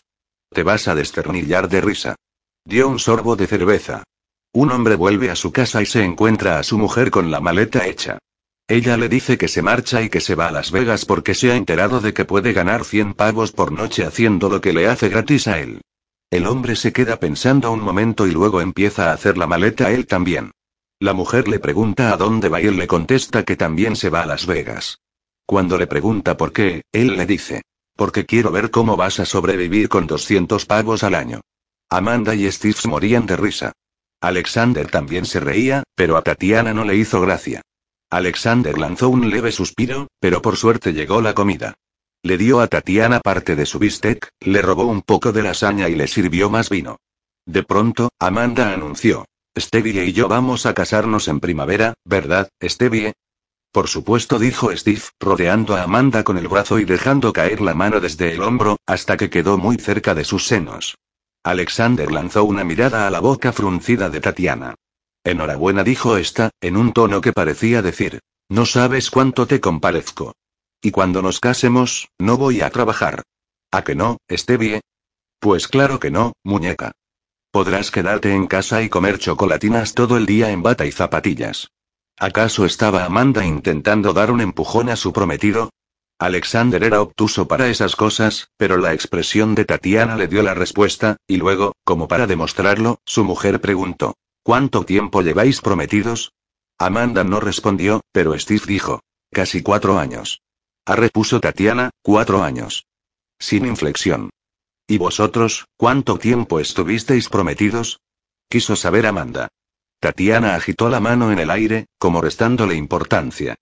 [0.50, 2.16] Te vas a desternillar de risa.
[2.66, 4.04] Dio un sorbo de cerveza.
[4.54, 7.86] Un hombre vuelve a su casa y se encuentra a su mujer con la maleta
[7.86, 8.20] hecha.
[8.68, 11.52] Ella le dice que se marcha y que se va a Las Vegas porque se
[11.52, 15.10] ha enterado de que puede ganar 100 pavos por noche haciendo lo que le hace
[15.10, 15.82] gratis a él.
[16.34, 20.08] El hombre se queda pensando un momento y luego empieza a hacer la maleta él
[20.08, 20.50] también.
[21.00, 24.24] La mujer le pregunta a dónde va y él le contesta que también se va
[24.24, 24.98] a Las Vegas.
[25.46, 27.62] Cuando le pregunta por qué, él le dice,
[27.96, 31.42] porque quiero ver cómo vas a sobrevivir con 200 pavos al año.
[31.88, 33.72] Amanda y Steve morían de risa.
[34.20, 37.62] Alexander también se reía, pero a Tatiana no le hizo gracia.
[38.10, 41.76] Alexander lanzó un leve suspiro, pero por suerte llegó la comida.
[42.26, 45.96] Le dio a Tatiana parte de su bistec, le robó un poco de lasaña y
[45.96, 46.98] le sirvió más vino.
[47.46, 49.26] De pronto, Amanda anunció.
[49.60, 53.12] Stevie y yo vamos a casarnos en primavera, ¿verdad, Stevie?
[53.74, 58.00] Por supuesto, dijo Steve, rodeando a Amanda con el brazo y dejando caer la mano
[58.00, 60.96] desde el hombro, hasta que quedó muy cerca de sus senos.
[61.44, 64.76] Alexander lanzó una mirada a la boca fruncida de Tatiana.
[65.26, 68.22] Enhorabuena, dijo esta, en un tono que parecía decir.
[68.48, 70.34] No sabes cuánto te comparezco.
[70.86, 73.24] Y cuando nos casemos, no voy a trabajar.
[73.72, 74.82] ¿A que no, Stevie?
[75.40, 76.92] Pues claro que no, muñeca.
[77.52, 81.70] Podrás quedarte en casa y comer chocolatinas todo el día en bata y zapatillas.
[82.20, 85.70] ¿Acaso estaba Amanda intentando dar un empujón a su prometido?
[86.20, 91.16] Alexander era obtuso para esas cosas, pero la expresión de Tatiana le dio la respuesta,
[91.28, 96.34] y luego, como para demostrarlo, su mujer preguntó, ¿Cuánto tiempo lleváis prometidos?
[96.78, 99.00] Amanda no respondió, pero Steve dijo,
[99.32, 100.42] casi cuatro años.
[100.86, 102.86] Repuso Tatiana, cuatro años.
[103.40, 104.30] Sin inflexión.
[104.86, 108.02] ¿Y vosotros, cuánto tiempo estuvisteis prometidos?
[108.50, 109.48] Quiso saber Amanda.
[110.02, 113.56] Tatiana agitó la mano en el aire, como restándole importancia.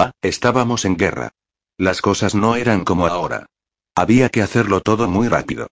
[0.00, 1.32] Va, estábamos en guerra.
[1.76, 3.46] Las cosas no eran como ahora.
[3.94, 5.68] Había que hacerlo todo muy rápido.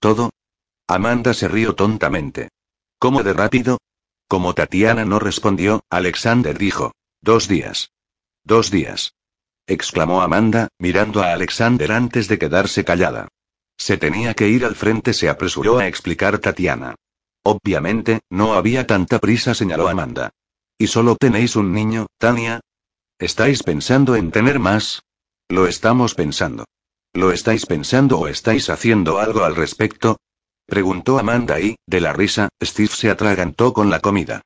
[0.00, 0.32] ¿Todo?
[0.86, 2.50] Amanda se rió tontamente.
[2.98, 3.78] ¿Cómo de rápido?
[4.28, 6.92] Como Tatiana no respondió, Alexander dijo.
[7.22, 7.90] Dos días.
[8.44, 9.14] Dos días
[9.66, 13.28] exclamó Amanda, mirando a Alexander antes de quedarse callada.
[13.76, 16.94] Se tenía que ir al frente, se apresuró a explicar Tatiana.
[17.44, 20.30] Obviamente, no había tanta prisa, señaló Amanda.
[20.78, 22.60] ¿Y solo tenéis un niño, Tania?
[23.18, 25.02] ¿Estáis pensando en tener más?
[25.48, 26.64] Lo estamos pensando.
[27.12, 30.18] ¿Lo estáis pensando o estáis haciendo algo al respecto?
[30.66, 34.42] Preguntó Amanda y, de la risa, Steve se atragantó con la comida.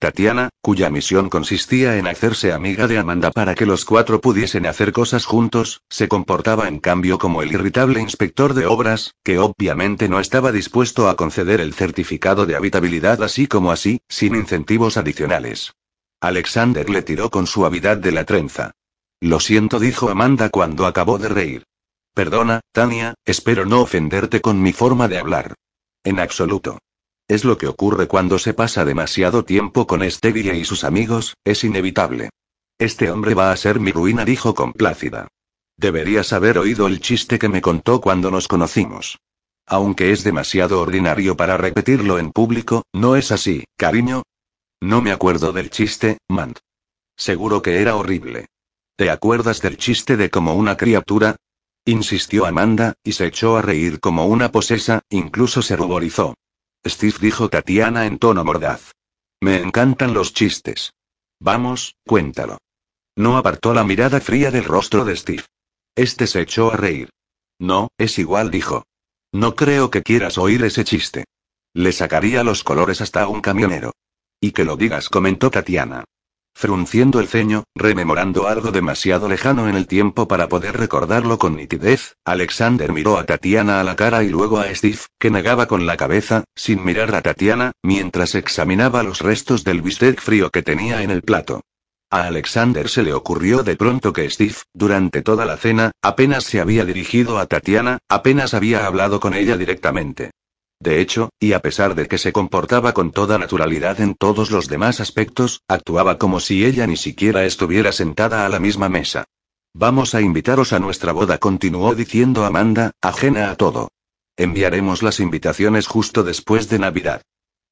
[0.00, 4.92] Tatiana, cuya misión consistía en hacerse amiga de Amanda para que los cuatro pudiesen hacer
[4.92, 10.20] cosas juntos, se comportaba en cambio como el irritable inspector de obras, que obviamente no
[10.20, 15.74] estaba dispuesto a conceder el certificado de habitabilidad así como así, sin incentivos adicionales.
[16.20, 18.70] Alexander le tiró con suavidad de la trenza.
[19.20, 21.64] Lo siento, dijo Amanda cuando acabó de reír.
[22.14, 25.54] Perdona, Tania, espero no ofenderte con mi forma de hablar.
[26.04, 26.78] En absoluto.
[27.28, 31.62] Es lo que ocurre cuando se pasa demasiado tiempo con Stevie y sus amigos, es
[31.62, 32.30] inevitable.
[32.78, 35.28] Este hombre va a ser mi ruina, dijo complácida.
[35.76, 39.18] Deberías haber oído el chiste que me contó cuando nos conocimos.
[39.66, 44.22] Aunque es demasiado ordinario para repetirlo en público, ¿no es así, cariño?
[44.80, 46.58] No me acuerdo del chiste, Mant.
[47.14, 48.46] Seguro que era horrible.
[48.96, 51.36] ¿Te acuerdas del chiste de como una criatura?
[51.84, 56.34] Insistió Amanda, y se echó a reír como una posesa, incluso se ruborizó.
[56.88, 58.92] Steve dijo Tatiana en tono mordaz.
[59.40, 60.92] Me encantan los chistes.
[61.40, 62.58] Vamos, cuéntalo.
[63.16, 65.44] No apartó la mirada fría del rostro de Steve.
[65.96, 67.10] Este se echó a reír.
[67.58, 68.84] No, es igual, dijo.
[69.32, 71.24] No creo que quieras oír ese chiste.
[71.74, 73.92] Le sacaría los colores hasta un camionero.
[74.40, 76.04] Y que lo digas, comentó Tatiana.
[76.60, 82.16] Frunciendo el ceño, rememorando algo demasiado lejano en el tiempo para poder recordarlo con nitidez,
[82.24, 85.96] Alexander miró a Tatiana a la cara y luego a Steve, que negaba con la
[85.96, 91.12] cabeza, sin mirar a Tatiana, mientras examinaba los restos del bistec frío que tenía en
[91.12, 91.60] el plato.
[92.10, 96.58] A Alexander se le ocurrió de pronto que Steve, durante toda la cena, apenas se
[96.58, 100.32] había dirigido a Tatiana, apenas había hablado con ella directamente.
[100.80, 104.68] De hecho, y a pesar de que se comportaba con toda naturalidad en todos los
[104.68, 109.24] demás aspectos, actuaba como si ella ni siquiera estuviera sentada a la misma mesa.
[109.74, 113.88] Vamos a invitaros a nuestra boda, continuó diciendo Amanda, ajena a todo.
[114.36, 117.22] Enviaremos las invitaciones justo después de Navidad.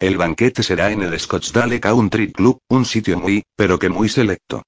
[0.01, 4.63] El banquete será en el Scottsdale Country Club, un sitio muy, pero que muy selecto.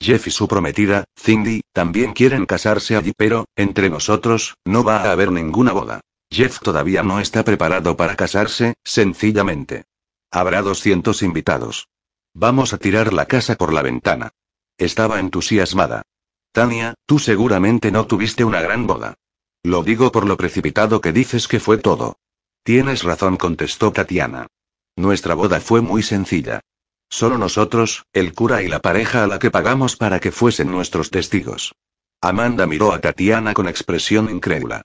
[0.00, 5.12] Jeff y su prometida, Cindy, también quieren casarse allí, pero, entre nosotros, no va a
[5.12, 6.00] haber ninguna boda.
[6.34, 9.84] Jeff todavía no está preparado para casarse, sencillamente.
[10.32, 11.88] Habrá 200 invitados.
[12.34, 14.32] Vamos a tirar la casa por la ventana.
[14.76, 16.02] Estaba entusiasmada.
[16.50, 19.14] Tania, tú seguramente no tuviste una gran boda.
[19.62, 22.16] Lo digo por lo precipitado que dices que fue todo.
[22.64, 24.48] Tienes razón, contestó Tatiana.
[24.96, 26.60] Nuestra boda fue muy sencilla.
[27.08, 31.12] Solo nosotros, el cura y la pareja a la que pagamos para que fuesen nuestros
[31.12, 31.76] testigos.
[32.20, 34.82] Amanda miró a Tatiana con expresión incrédula.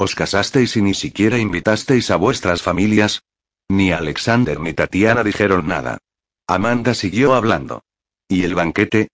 [0.00, 3.22] ¿Os casasteis y ni siquiera invitasteis a vuestras familias?
[3.68, 5.98] Ni Alexander ni Tatiana dijeron nada.
[6.46, 7.84] Amanda siguió hablando.
[8.26, 9.08] ¿Y el banquete?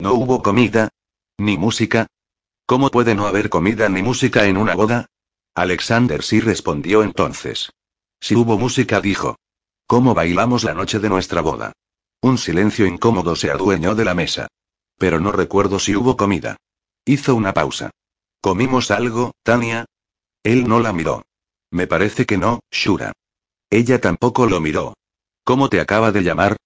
[0.00, 0.88] ¿No hubo comida?
[1.38, 2.08] ¿Ni música?
[2.66, 5.06] ¿Cómo puede no haber comida ni música en una boda?
[5.54, 7.70] Alexander sí respondió entonces.
[8.18, 9.36] Si hubo música, dijo.
[9.86, 11.70] ¿Cómo bailamos la noche de nuestra boda?
[12.20, 14.48] Un silencio incómodo se adueñó de la mesa.
[14.98, 16.56] Pero no recuerdo si hubo comida.
[17.04, 17.92] Hizo una pausa.
[18.40, 19.84] ¿Comimos algo, Tania?
[20.42, 21.24] Él no la miró.
[21.70, 23.12] Me parece que no, Shura.
[23.70, 24.94] Ella tampoco lo miró.
[25.44, 26.56] ¿Cómo te acaba de llamar?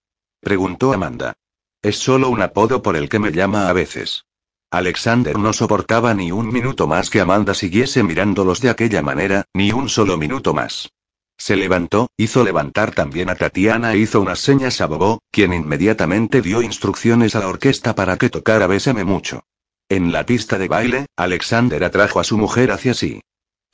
[0.41, 1.35] preguntó Amanda.
[1.83, 4.25] Es solo un apodo por el que me llama a veces.
[4.71, 9.71] Alexander no soportaba ni un minuto más que Amanda siguiese mirándolos de aquella manera, ni
[9.71, 10.91] un solo minuto más.
[11.39, 16.43] Se levantó, hizo levantar también a Tatiana e hizo unas señas a Bobo, quien inmediatamente
[16.43, 19.45] dio instrucciones a la orquesta para que tocara Bésame mucho.
[19.89, 23.21] En la pista de baile, Alexander atrajo a su mujer hacia sí.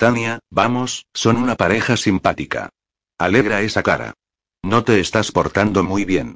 [0.02, 2.70] Tania, vamos, son una pareja simpática.
[3.18, 4.14] Alegra esa cara.
[4.60, 6.34] No te estás portando muy bien.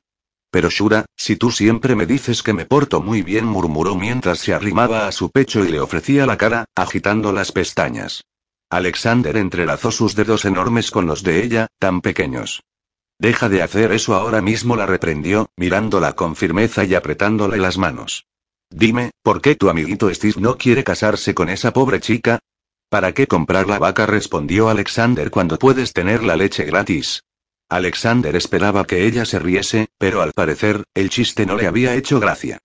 [0.52, 4.54] Pero Shura, si tú siempre me dices que me porto muy bien, murmuró mientras se
[4.54, 8.22] arrimaba a su pecho y le ofrecía la cara, agitando las pestañas.
[8.70, 12.62] Alexander entrelazó sus dedos enormes con los de ella, tan pequeños.
[13.18, 18.26] Deja de hacer eso ahora mismo, la reprendió, mirándola con firmeza y apretándole las manos.
[18.70, 22.38] Dime, ¿por qué tu amiguito Steve no quiere casarse con esa pobre chica?
[22.88, 24.06] ¿Para qué comprar la vaca?
[24.06, 27.24] respondió Alexander cuando puedes tener la leche gratis.
[27.68, 32.20] Alexander esperaba que ella se riese, pero al parecer, el chiste no le había hecho
[32.20, 32.58] gracia.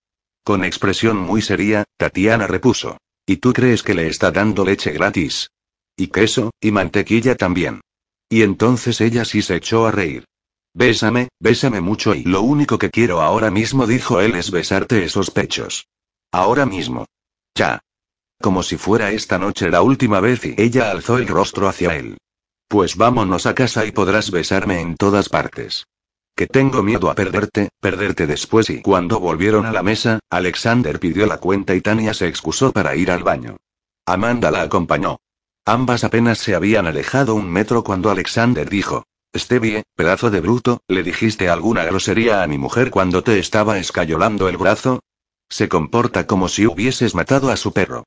[0.43, 2.97] Con expresión muy seria, Tatiana repuso.
[3.25, 5.49] ¿Y tú crees que le está dando leche gratis?
[5.95, 7.81] Y queso, y mantequilla también.
[8.29, 10.25] Y entonces ella sí se echó a reír.
[10.73, 15.31] Bésame, bésame mucho y lo único que quiero ahora mismo, dijo él, es besarte esos
[15.31, 15.87] pechos.
[16.31, 17.07] Ahora mismo.
[17.55, 17.81] Ya.
[18.41, 22.17] Como si fuera esta noche la última vez y ella alzó el rostro hacia él.
[22.67, 25.85] Pues vámonos a casa y podrás besarme en todas partes.
[26.35, 31.27] Que tengo miedo a perderte, perderte después y cuando volvieron a la mesa, Alexander pidió
[31.27, 33.57] la cuenta y Tania se excusó para ir al baño.
[34.05, 35.17] Amanda la acompañó.
[35.65, 41.03] Ambas apenas se habían alejado un metro cuando Alexander dijo, Stevie, pedazo de bruto, ¿le
[41.03, 45.01] dijiste alguna grosería a mi mujer cuando te estaba escayolando el brazo?
[45.49, 48.05] Se comporta como si hubieses matado a su perro.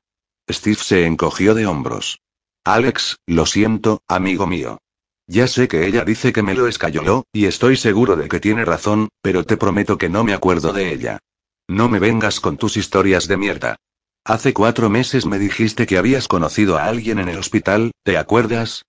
[0.49, 2.19] Steve se encogió de hombros.
[2.63, 4.79] Alex, lo siento, amigo mío.
[5.27, 8.63] Ya sé que ella dice que me lo escayoló, y estoy seguro de que tiene
[8.63, 11.19] razón, pero te prometo que no me acuerdo de ella.
[11.67, 13.75] No me vengas con tus historias de mierda.
[14.23, 18.83] Hace cuatro meses me dijiste que habías conocido a alguien en el hospital, ¿te acuerdas?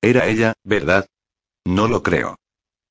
[0.00, 1.06] Era ella, ¿verdad?
[1.64, 2.36] No lo creo.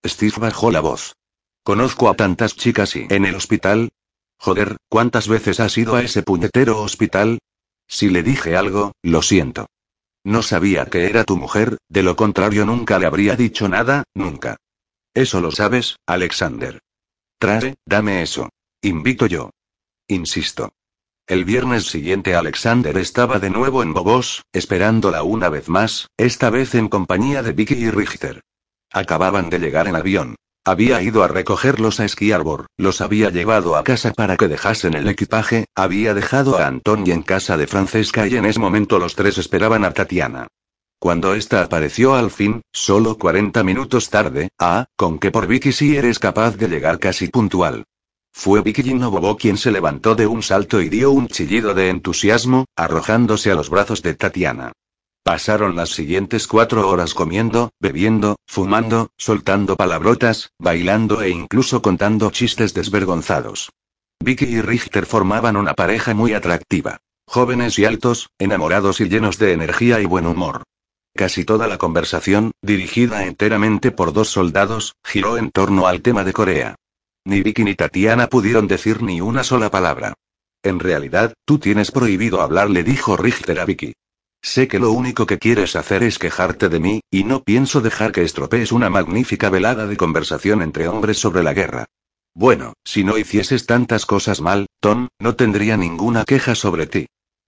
[0.05, 1.15] Steve bajó la voz.
[1.63, 3.07] Conozco a tantas chicas y...
[3.09, 3.89] ¿En el hospital?
[4.37, 7.39] Joder, ¿cuántas veces has ido a ese puñetero hospital?
[7.87, 9.67] Si le dije algo, lo siento.
[10.23, 14.57] No sabía que era tu mujer, de lo contrario nunca le habría dicho nada, nunca.
[15.13, 16.79] Eso lo sabes, Alexander.
[17.37, 18.49] Trae, dame eso.
[18.81, 19.51] Invito yo.
[20.07, 20.73] Insisto.
[21.27, 26.75] El viernes siguiente Alexander estaba de nuevo en Bobos, esperándola una vez más, esta vez
[26.75, 28.41] en compañía de Vicky y Richter.
[28.91, 30.35] Acababan de llegar en avión.
[30.67, 34.95] Había ido a recogerlos a Ski Arbor, los había llevado a casa para que dejasen
[34.95, 39.15] el equipaje, había dejado a Antonio en casa de Francesca y en ese momento los
[39.15, 40.47] tres esperaban a Tatiana.
[40.97, 45.97] Cuando ésta apareció al fin, solo 40 minutos tarde, ah, con que por Vicky sí
[45.97, 47.83] eres capaz de llegar casi puntual.
[48.33, 52.65] Fue Vicky Bobo quien se levantó de un salto y dio un chillido de entusiasmo,
[52.75, 54.71] arrojándose a los brazos de Tatiana.
[55.25, 62.75] Pasaron las siguientes cuatro horas comiendo, bebiendo, fumando, soltando palabrotas, bailando e incluso contando chistes
[62.75, 63.71] desvergonzados.
[64.23, 66.99] Vicky y Richter formaban una pareja muy atractiva.
[67.25, 70.61] Jóvenes y altos, enamorados y llenos de energía y buen humor.
[71.15, 76.33] Casi toda la conversación, dirigida enteramente por dos soldados, giró en torno al tema de
[76.33, 76.75] Corea.
[77.25, 80.13] Ni Vicky ni Tatiana pudieron decir ni una sola palabra.
[80.61, 83.95] En realidad, tú tienes prohibido hablar, le dijo Richter a Vicky.
[84.45, 88.11] Sé que lo único que quieres hacer es quejarte de mí, y no pienso dejar
[88.11, 91.87] que estropees una magnífica velada de conversación entre hombres sobre la guerra.
[92.35, 97.07] Bueno, si no hicieses tantas cosas mal, Tom, no tendría ninguna queja sobre ti.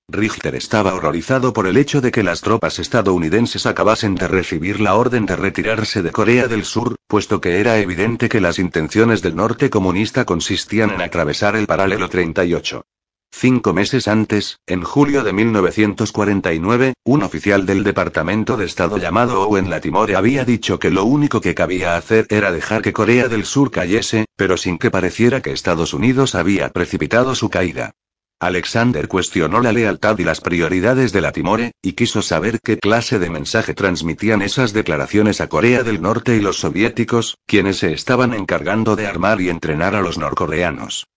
[0.10, 4.96] Richter estaba horrorizado por el hecho de que las tropas estadounidenses acabasen de recibir la
[4.96, 9.36] orden de retirarse de Corea del Sur, puesto que era evidente que las intenciones del
[9.36, 12.84] norte comunista consistían en atravesar el paralelo 38.
[13.32, 19.70] Cinco meses antes, en julio de 1949, un oficial del Departamento de Estado llamado Owen
[19.70, 23.70] Latimore había dicho que lo único que cabía hacer era dejar que Corea del Sur
[23.70, 27.92] cayese, pero sin que pareciera que Estados Unidos había precipitado su caída.
[28.40, 33.30] Alexander cuestionó la lealtad y las prioridades de Latimore, y quiso saber qué clase de
[33.30, 38.96] mensaje transmitían esas declaraciones a Corea del Norte y los soviéticos, quienes se estaban encargando
[38.96, 41.08] de armar y entrenar a los norcoreanos.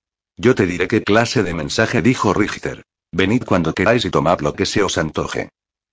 [0.43, 2.83] Yo te diré qué clase de mensaje dijo Richter.
[3.13, 5.51] Venid cuando queráis y tomad lo que se os antoje.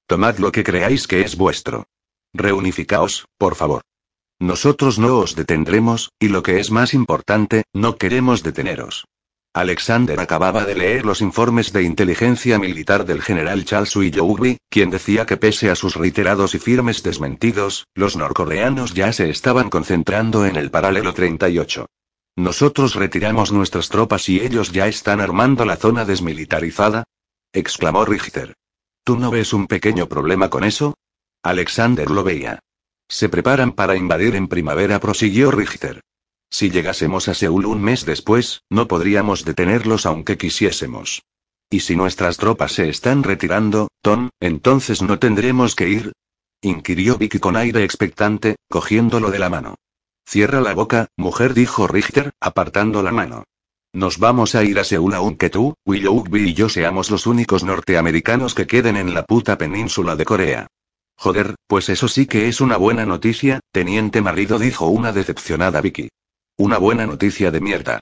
[0.08, 1.84] Tomad lo que creáis que es vuestro.
[2.34, 3.82] Reunificaos, por favor.
[4.40, 9.04] Nosotros no os detendremos, y lo que es más importante, no queremos deteneros.
[9.54, 15.26] Alexander acababa de leer los informes de inteligencia militar del general Charles Willoughby, quien decía
[15.26, 20.56] que pese a sus reiterados y firmes desmentidos, los norcoreanos ya se estaban concentrando en
[20.56, 21.88] el paralelo 38.
[22.38, 27.04] Nosotros retiramos nuestras tropas y ellos ya están armando la zona desmilitarizada.
[27.52, 28.54] exclamó Richter.
[29.04, 30.94] ¿Tú no ves un pequeño problema con eso?
[31.42, 32.60] Alexander lo veía.
[33.10, 36.02] Se preparan para invadir en primavera, prosiguió Richter.
[36.52, 41.24] Si llegásemos a Seúl un mes después, no podríamos detenerlos aunque quisiésemos.
[41.72, 46.12] ¿Y si nuestras tropas se están retirando, Tom, entonces no tendremos que ir?
[46.62, 49.76] inquirió Vicky con aire expectante, cogiéndolo de la mano.
[50.30, 53.46] Cierra la boca, mujer, dijo Richter, apartando la mano.
[53.94, 58.54] Nos vamos a ir a Seúl aunque tú, Willoughby y yo seamos los únicos norteamericanos
[58.54, 60.68] que queden en la puta península de Corea.
[61.16, 66.10] Joder, pues eso sí que es una buena noticia, teniente marido, dijo una decepcionada Vicky.
[66.58, 68.02] Una buena noticia de mierda.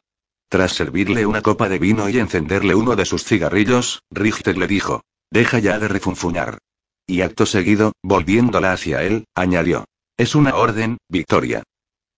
[0.50, 5.04] Tras servirle una copa de vino y encenderle uno de sus cigarrillos, Richter le dijo:
[5.30, 6.58] Deja ya de refunfuñar.
[7.06, 9.86] Y acto seguido, volviéndola hacia él, añadió:
[10.18, 11.62] Es una orden, Victoria.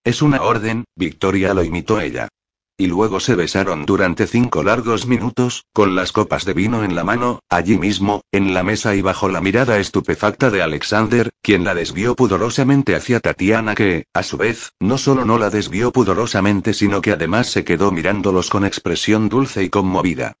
[0.04, 2.28] Es una orden, Victoria lo imitó ella.
[2.80, 7.02] Y luego se besaron durante cinco largos minutos, con las copas de vino en la
[7.02, 11.74] mano, allí mismo, en la mesa y bajo la mirada estupefacta de Alexander, quien la
[11.74, 17.00] desvió pudorosamente hacia Tatiana que, a su vez, no solo no la desvió pudorosamente sino
[17.00, 20.34] que además se quedó mirándolos con expresión dulce y conmovida.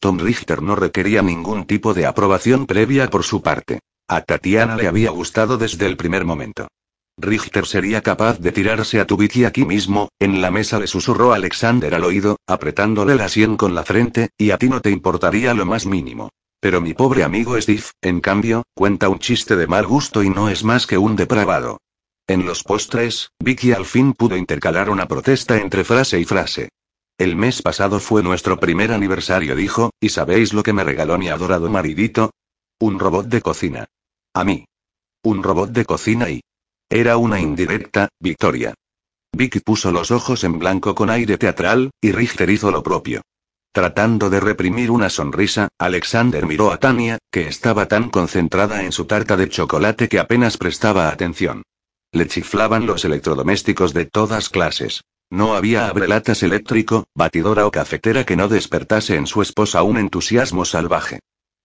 [0.00, 3.78] Tom Richter no requería ningún tipo de aprobación previa por su parte.
[4.08, 6.66] A Tatiana le había gustado desde el primer momento.
[7.16, 11.32] Richter sería capaz de tirarse a tu Vicky aquí mismo, en la mesa le susurró
[11.32, 15.54] Alexander al oído, apretándole la sien con la frente, y a ti no te importaría
[15.54, 16.30] lo más mínimo.
[16.60, 20.48] Pero mi pobre amigo Steve, en cambio, cuenta un chiste de mal gusto y no
[20.48, 21.78] es más que un depravado.
[22.26, 26.70] En los postres, Vicky al fin pudo intercalar una protesta entre frase y frase.
[27.18, 31.28] El mes pasado fue nuestro primer aniversario, dijo, ¿y sabéis lo que me regaló mi
[31.28, 32.30] adorado maridito?
[32.80, 33.84] Un robot de cocina.
[34.34, 34.64] A mí.
[35.22, 36.40] Un robot de cocina y,
[36.90, 38.74] era una indirecta, Victoria.
[39.36, 43.22] Vicky puso los ojos en blanco con aire teatral, y Richter hizo lo propio.
[43.72, 49.06] Tratando de reprimir una sonrisa, Alexander miró a Tania, que estaba tan concentrada en su
[49.06, 51.64] tarta de chocolate que apenas prestaba atención.
[52.12, 55.02] Le chiflaban los electrodomésticos de todas clases.
[55.30, 60.64] No había abrelatas eléctrico, batidora o cafetera que no despertase en su esposa un entusiasmo
[60.64, 61.18] salvaje.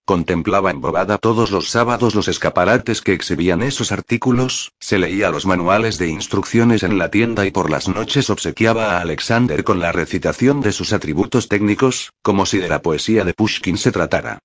[0.09, 5.99] Contemplaba embobada todos los sábados los escaparates que exhibían esos artículos, se leía los manuales
[5.99, 10.61] de instrucciones en la tienda y por las noches obsequiaba a Alexander con la recitación
[10.61, 14.39] de sus atributos técnicos, como si de la poesía de Pushkin se tratara.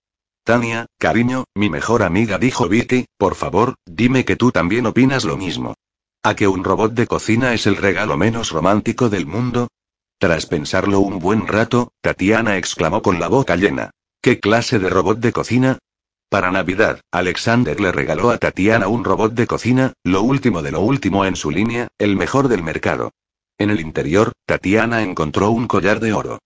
[0.44, 5.38] Tania, cariño, mi mejor amiga, dijo Vicky, por favor, dime que tú también opinas lo
[5.38, 5.76] mismo.
[6.22, 9.68] ¿A que un robot de cocina es el regalo menos romántico del mundo?
[10.18, 13.92] Tras pensarlo un buen rato, Tatiana exclamó con la boca llena.
[14.24, 15.76] ¿Qué clase de robot de cocina?
[16.30, 20.80] Para Navidad, Alexander le regaló a Tatiana un robot de cocina, lo último de lo
[20.80, 23.10] último en su línea, el mejor del mercado.
[23.58, 26.38] En el interior, Tatiana encontró un collar de oro.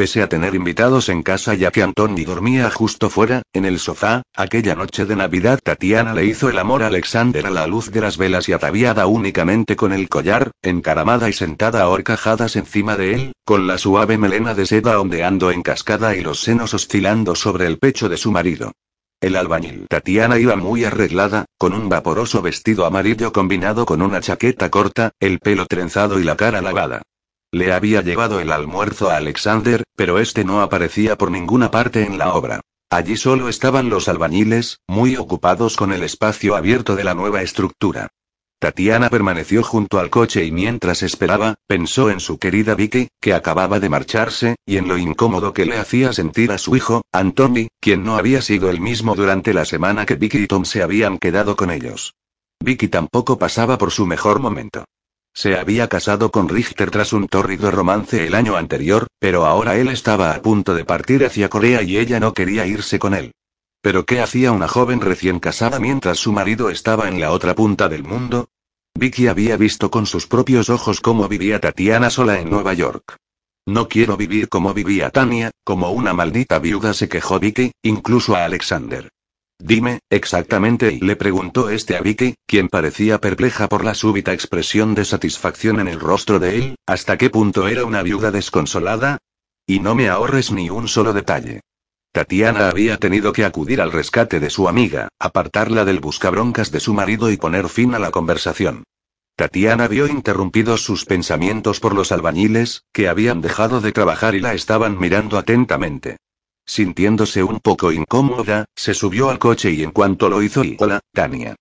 [0.00, 4.22] Pese a tener invitados en casa ya que Antoni dormía justo fuera, en el sofá,
[4.34, 8.00] aquella noche de Navidad Tatiana le hizo el amor a Alexander a la luz de
[8.00, 13.12] las velas y ataviada únicamente con el collar, encaramada y sentada a horcajadas encima de
[13.12, 17.66] él, con la suave melena de seda ondeando en cascada y los senos oscilando sobre
[17.66, 18.72] el pecho de su marido.
[19.20, 24.70] El albañil Tatiana iba muy arreglada, con un vaporoso vestido amarillo combinado con una chaqueta
[24.70, 27.02] corta, el pelo trenzado y la cara lavada.
[27.52, 32.16] Le había llevado el almuerzo a Alexander, pero este no aparecía por ninguna parte en
[32.16, 32.60] la obra.
[32.90, 38.08] Allí solo estaban los albañiles, muy ocupados con el espacio abierto de la nueva estructura.
[38.60, 43.80] Tatiana permaneció junto al coche y mientras esperaba, pensó en su querida Vicky, que acababa
[43.80, 48.04] de marcharse, y en lo incómodo que le hacía sentir a su hijo, Anthony, quien
[48.04, 51.56] no había sido el mismo durante la semana que Vicky y Tom se habían quedado
[51.56, 52.14] con ellos.
[52.62, 54.84] Vicky tampoco pasaba por su mejor momento.
[55.32, 59.88] Se había casado con Richter tras un tórrido romance el año anterior, pero ahora él
[59.88, 63.32] estaba a punto de partir hacia Corea y ella no quería irse con él.
[63.82, 67.88] Pero ¿qué hacía una joven recién casada mientras su marido estaba en la otra punta
[67.88, 68.48] del mundo?
[68.94, 73.16] Vicky había visto con sus propios ojos cómo vivía Tatiana sola en Nueva York.
[73.66, 78.44] No quiero vivir como vivía Tania, como una maldita viuda se quejó Vicky, incluso a
[78.44, 79.08] Alexander.
[79.62, 85.04] Dime, exactamente, le preguntó este a Vicky, quien parecía perpleja por la súbita expresión de
[85.04, 89.18] satisfacción en el rostro de él, ¿hasta qué punto era una viuda desconsolada?
[89.66, 91.60] Y no me ahorres ni un solo detalle.
[92.12, 96.94] Tatiana había tenido que acudir al rescate de su amiga, apartarla del buscabroncas de su
[96.94, 98.84] marido y poner fin a la conversación.
[99.36, 104.54] Tatiana vio interrumpidos sus pensamientos por los albañiles, que habían dejado de trabajar y la
[104.54, 106.16] estaban mirando atentamente.
[106.70, 111.00] Sintiéndose un poco incómoda, se subió al coche y en cuanto lo hizo y hola,
[111.12, 111.56] Tania.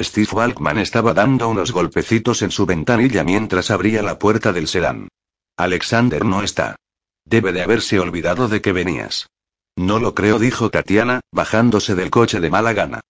[0.00, 5.08] Steve Walkman estaba dando unos golpecitos en su ventanilla mientras abría la puerta del sedán.
[5.56, 6.76] Alexander no está.
[7.24, 9.26] Debe de haberse olvidado de que venías.
[9.74, 13.00] No lo creo, dijo Tatiana, bajándose del coche de mala gana.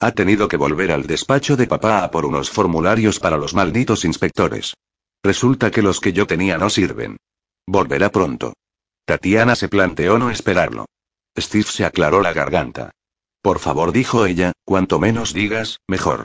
[0.00, 4.06] Ha tenido que volver al despacho de papá a por unos formularios para los malditos
[4.06, 4.72] inspectores.
[5.22, 7.18] Resulta que los que yo tenía no sirven.
[7.66, 8.54] Volverá pronto.
[9.04, 10.86] Tatiana se planteó no esperarlo.
[11.38, 12.90] Steve se aclaró la garganta.
[13.42, 16.24] Por favor, dijo ella, cuanto menos digas, mejor.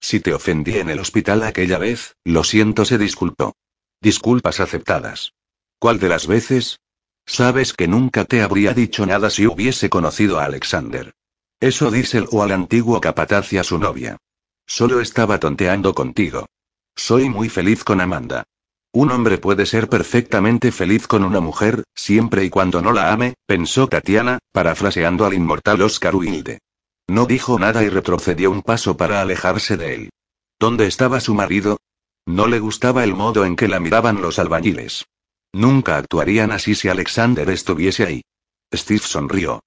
[0.00, 3.54] Si te ofendí en el hospital aquella vez, lo siento, se disculpó.
[4.00, 5.32] Disculpas aceptadas.
[5.78, 6.80] ¿Cuál de las veces?
[7.24, 11.12] Sabes que nunca te habría dicho nada si hubiese conocido a Alexander.
[11.60, 14.16] Eso díselo al antiguo capataz y a su novia.
[14.66, 16.46] Solo estaba tonteando contigo.
[16.96, 18.44] Soy muy feliz con Amanda.
[18.94, 23.34] Un hombre puede ser perfectamente feliz con una mujer, siempre y cuando no la ame,
[23.46, 26.58] pensó Tatiana, parafraseando al inmortal Oscar Wilde.
[27.08, 30.10] No dijo nada y retrocedió un paso para alejarse de él.
[30.60, 31.78] ¿Dónde estaba su marido?
[32.26, 35.06] No le gustaba el modo en que la miraban los albañiles.
[35.54, 38.22] Nunca actuarían así si Alexander estuviese ahí.
[38.74, 39.60] Steve sonrió.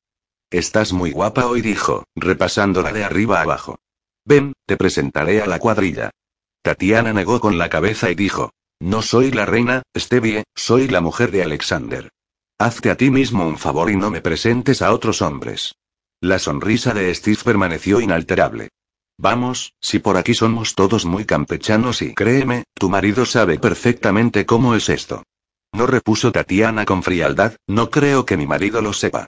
[0.51, 3.80] Estás muy guapa hoy, dijo, repasándola de arriba abajo.
[4.23, 6.11] Ven, te presentaré a la cuadrilla.
[6.61, 8.51] Tatiana negó con la cabeza y dijo,
[8.86, 12.11] No soy la reina, Stevie, soy la mujer de Alexander.
[12.59, 15.73] Hazte a ti mismo un favor y no me presentes a otros hombres.
[16.21, 18.69] La sonrisa de Steve permaneció inalterable.
[19.17, 24.75] Vamos, si por aquí somos todos muy campechanos y créeme, tu marido sabe perfectamente cómo
[24.75, 25.23] es esto.
[25.73, 29.25] No repuso Tatiana con frialdad, no creo que mi marido lo sepa.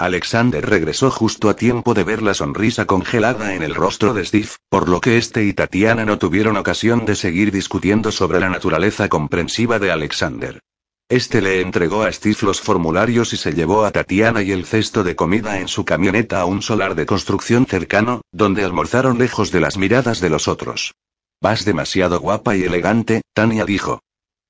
[0.00, 4.50] Alexander regresó justo a tiempo de ver la sonrisa congelada en el rostro de Steve,
[4.68, 9.08] por lo que este y Tatiana no tuvieron ocasión de seguir discutiendo sobre la naturaleza
[9.08, 10.60] comprensiva de Alexander.
[11.08, 15.02] Este le entregó a Steve los formularios y se llevó a Tatiana y el cesto
[15.02, 19.60] de comida en su camioneta a un solar de construcción cercano, donde almorzaron lejos de
[19.60, 20.94] las miradas de los otros.
[21.40, 24.00] Vas demasiado guapa y elegante, Tania dijo.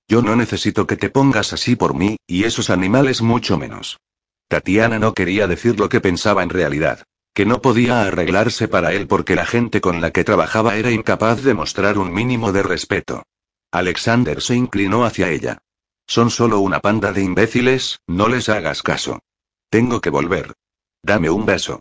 [0.09, 3.99] Yo no necesito que te pongas así por mí, y esos animales mucho menos.
[4.49, 7.05] Tatiana no quería decir lo que pensaba en realidad.
[7.35, 11.43] Que no podía arreglarse para él porque la gente con la que trabajaba era incapaz
[11.43, 13.23] de mostrar un mínimo de respeto.
[13.71, 15.59] Alexander se inclinó hacia ella.
[16.07, 19.21] Son solo una panda de imbéciles, no les hagas caso.
[19.71, 20.55] Tengo que volver.
[21.03, 21.81] Dame un beso.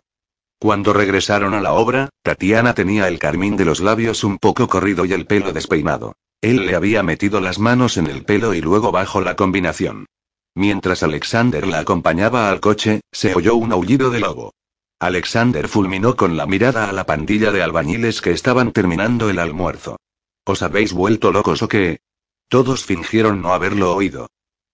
[0.60, 5.06] Cuando regresaron a la obra, Tatiana tenía el carmín de los labios un poco corrido
[5.06, 6.14] y el pelo despeinado.
[6.42, 10.06] Él le había metido las manos en el pelo y luego bajo la combinación.
[10.54, 14.54] Mientras Alexander la acompañaba al coche, se oyó un aullido de lobo.
[15.00, 19.96] Alexander fulminó con la mirada a la pandilla de albañiles que estaban terminando el almuerzo.
[20.44, 22.00] ¿Os habéis vuelto locos o qué?
[22.48, 24.28] Todos fingieron no haberlo oído.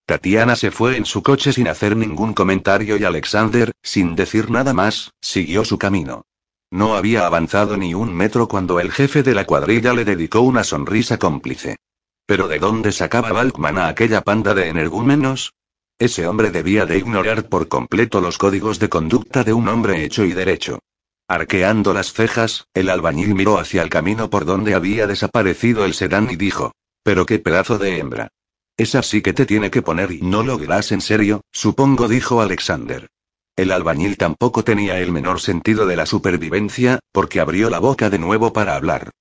[0.07, 4.73] Tatiana se fue en su coche sin hacer ningún comentario y Alexander, sin decir nada
[4.73, 6.25] más, siguió su camino.
[6.71, 10.63] No había avanzado ni un metro cuando el jefe de la cuadrilla le dedicó una
[10.63, 11.77] sonrisa cómplice.
[12.25, 15.53] ¿Pero de dónde sacaba Balkman a aquella panda de energúmenos?
[15.97, 20.25] Ese hombre debía de ignorar por completo los códigos de conducta de un hombre hecho
[20.25, 20.79] y derecho.
[21.27, 26.29] Arqueando las cejas, el albañil miró hacia el camino por donde había desaparecido el sedán
[26.29, 28.27] y dijo, pero qué pedazo de hembra.
[28.75, 32.41] Es así que te tiene que poner y no lo dirás en serio, supongo, dijo
[32.41, 33.07] Alexander.
[33.55, 38.19] El albañil tampoco tenía el menor sentido de la supervivencia, porque abrió la boca de
[38.19, 39.11] nuevo para hablar.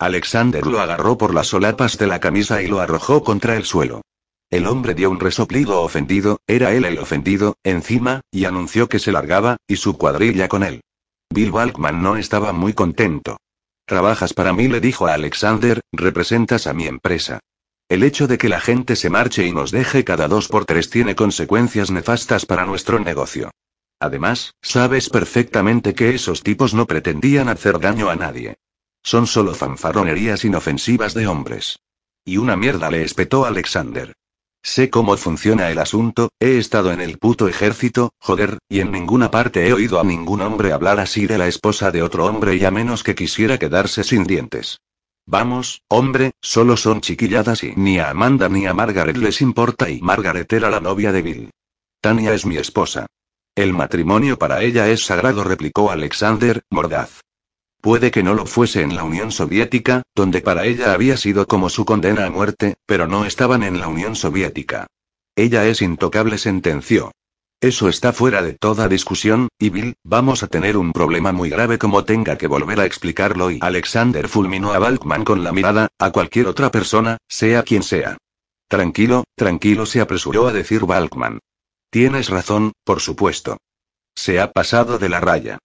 [0.00, 4.02] Alexander lo agarró por las solapas de la camisa y lo arrojó contra el suelo.
[4.54, 9.10] El hombre dio un resoplido ofendido, era él el ofendido, encima, y anunció que se
[9.10, 10.82] largaba, y su cuadrilla con él.
[11.28, 13.38] Bill Balkman no estaba muy contento.
[13.84, 17.40] Trabajas para mí, le dijo a Alexander, representas a mi empresa.
[17.88, 20.88] El hecho de que la gente se marche y nos deje cada dos por tres
[20.88, 23.50] tiene consecuencias nefastas para nuestro negocio.
[23.98, 28.54] Además, sabes perfectamente que esos tipos no pretendían hacer daño a nadie.
[29.02, 31.80] Son solo fanfarronerías inofensivas de hombres.
[32.24, 34.14] Y una mierda le espetó Alexander.
[34.66, 39.30] Sé cómo funciona el asunto, he estado en el puto ejército, joder, y en ninguna
[39.30, 42.64] parte he oído a ningún hombre hablar así de la esposa de otro hombre y
[42.64, 44.80] a menos que quisiera quedarse sin dientes.
[45.26, 50.00] Vamos, hombre, solo son chiquilladas y ni a Amanda ni a Margaret les importa y
[50.00, 51.50] Margaret era la novia de Bill.
[52.00, 53.04] Tania es mi esposa.
[53.54, 57.20] El matrimonio para ella es sagrado, replicó Alexander, mordaz.
[57.84, 61.68] Puede que no lo fuese en la Unión Soviética, donde para ella había sido como
[61.68, 64.86] su condena a muerte, pero no estaban en la Unión Soviética.
[65.36, 67.12] Ella es intocable, sentenció.
[67.60, 71.76] Eso está fuera de toda discusión, y Bill, vamos a tener un problema muy grave
[71.76, 76.10] como tenga que volver a explicarlo y Alexander fulminó a Balkman con la mirada, a
[76.10, 78.16] cualquier otra persona, sea quien sea.
[78.66, 81.38] Tranquilo, tranquilo, se apresuró a decir Balkman.
[81.90, 83.58] Tienes razón, por supuesto.
[84.14, 85.58] Se ha pasado de la raya.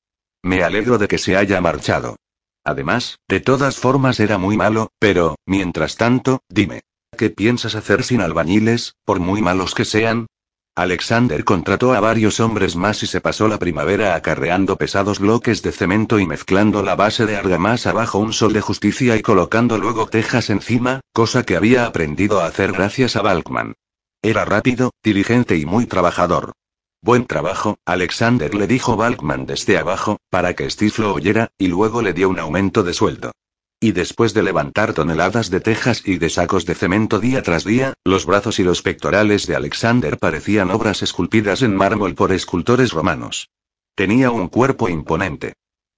[0.44, 2.16] Me alegro de que se haya marchado.
[2.64, 6.82] Además, de todas formas era muy malo, pero, mientras tanto, dime.
[7.18, 10.28] ¿Qué piensas hacer sin albañiles, por muy malos que sean?
[10.76, 15.74] Alexander contrató a varios hombres más y se pasó la primavera acarreando pesados bloques de
[15.74, 20.08] cemento y mezclando la base de argamasa bajo un sol de justicia y colocando luego
[20.08, 23.74] tejas encima, cosa que había aprendido a hacer gracias a Balkman.
[24.22, 26.54] Era rápido, diligente y muy trabajador.
[27.02, 32.02] Buen trabajo, Alexander le dijo Balkman desde abajo, para que Steve lo oyera, y luego
[32.02, 33.32] le dio un aumento de sueldo.
[33.80, 37.94] Y después de levantar toneladas de tejas y de sacos de cemento día tras día,
[38.04, 43.50] los brazos y los pectorales de Alexander parecían obras esculpidas en mármol por escultores romanos.
[43.96, 45.54] Tenía un cuerpo imponente.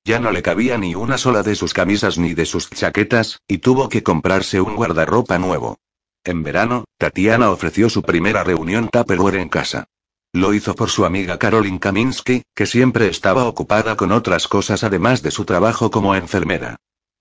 [0.06, 3.58] Ya no le cabía ni una sola de sus camisas ni de sus chaquetas, y
[3.58, 5.80] tuvo que comprarse un guardarropa nuevo.
[6.24, 9.88] En verano, Tatiana ofreció su primera reunión Tupperware en casa.
[10.34, 15.22] Lo hizo por su amiga Caroline Kaminsky, que siempre estaba ocupada con otras cosas además
[15.22, 16.78] de su trabajo como enfermera.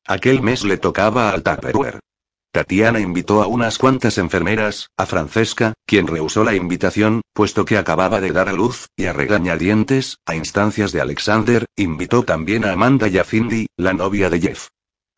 [0.07, 1.99] Aquel mes le tocaba al Tupperware.
[2.53, 8.21] Tatiana invitó a unas cuantas enfermeras, a Francesca, quien rehusó la invitación, puesto que acababa
[8.21, 13.09] de dar a luz, y a regañadientes, a instancias de Alexander, invitó también a Amanda
[13.09, 13.27] y a
[13.77, 14.69] la novia de Jeff.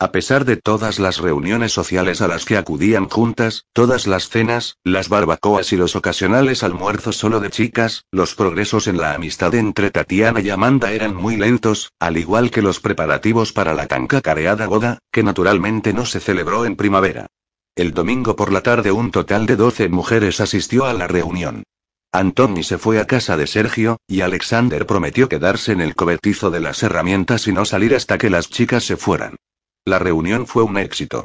[0.02, 4.78] A pesar de todas las reuniones sociales a las que acudían juntas, todas las cenas,
[4.82, 9.92] las barbacoas y los ocasionales almuerzos solo de chicas, los progresos en la amistad entre
[9.92, 14.66] Tatiana y Amanda eran muy lentos, al igual que los preparativos para la tan cacareada
[14.66, 17.28] boda, que naturalmente no se celebró en primavera.
[17.76, 21.62] El domingo por la tarde un total de 12 mujeres asistió a la reunión.
[22.10, 26.58] Antoni se fue a casa de Sergio, y Alexander prometió quedarse en el cobertizo de
[26.58, 29.36] las herramientas y no salir hasta que las chicas se fueran.
[29.84, 31.24] La reunión fue un éxito.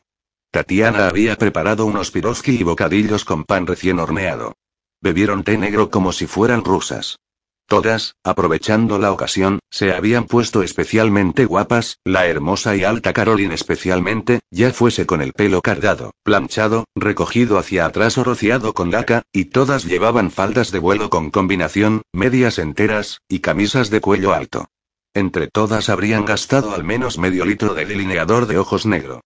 [0.52, 4.56] Tatiana había preparado unos piroski y bocadillos con pan recién horneado.
[5.00, 7.18] Bebieron té negro como si fueran rusas.
[7.68, 14.40] Todas, aprovechando la ocasión, se habían puesto especialmente guapas, la hermosa y alta Caroline especialmente,
[14.50, 19.46] ya fuese con el pelo cardado, planchado, recogido hacia atrás o rociado con laca, y
[19.46, 24.68] todas llevaban faldas de vuelo con combinación, medias enteras, y camisas de cuello alto.
[25.18, 29.22] Entre todas habrían gastado al menos medio litro de delineador de ojos negro.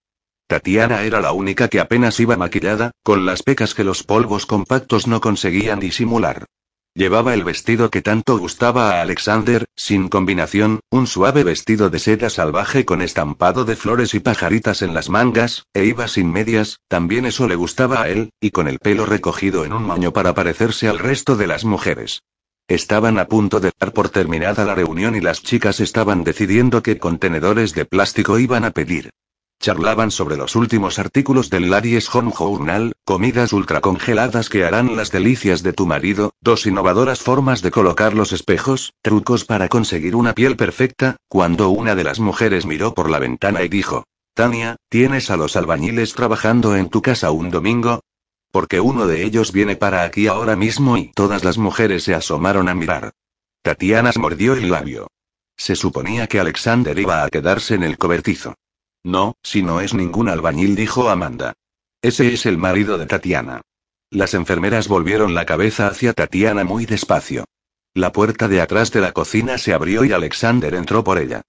[0.46, 5.06] Tatiana era la única que apenas iba maquillada, con las pecas que los polvos compactos
[5.06, 6.46] no conseguían disimular.
[6.94, 12.30] Llevaba el vestido que tanto gustaba a Alexander, sin combinación, un suave vestido de seda
[12.30, 17.26] salvaje con estampado de flores y pajaritas en las mangas, e iba sin medias, también
[17.26, 20.88] eso le gustaba a él, y con el pelo recogido en un moño para parecerse
[20.88, 22.22] al resto de las mujeres.
[22.68, 26.98] Estaban a punto de dar por terminada la reunión y las chicas estaban decidiendo qué
[26.98, 29.10] contenedores de plástico iban a pedir.
[29.60, 35.62] Charlaban sobre los últimos artículos del Laries Home Journal, comidas ultracongeladas que harán las delicias
[35.62, 40.56] de tu marido, dos innovadoras formas de colocar los espejos, trucos para conseguir una piel
[40.56, 45.36] perfecta, cuando una de las mujeres miró por la ventana y dijo, Tania, ¿tienes a
[45.36, 48.00] los albañiles trabajando en tu casa un domingo?
[48.52, 52.68] Porque uno de ellos viene para aquí ahora mismo y todas las mujeres se asomaron
[52.68, 53.12] a mirar.
[53.62, 55.08] Tatiana mordió el labio.
[55.56, 58.54] Se suponía que Alexander iba a quedarse en el cobertizo.
[59.02, 61.54] No, si no es ningún albañil, dijo Amanda.
[62.02, 63.62] Ese es el marido de Tatiana.
[64.10, 67.46] Las enfermeras volvieron la cabeza hacia Tatiana muy despacio.
[67.94, 71.42] La puerta de atrás de la cocina se abrió y Alexander entró por ella.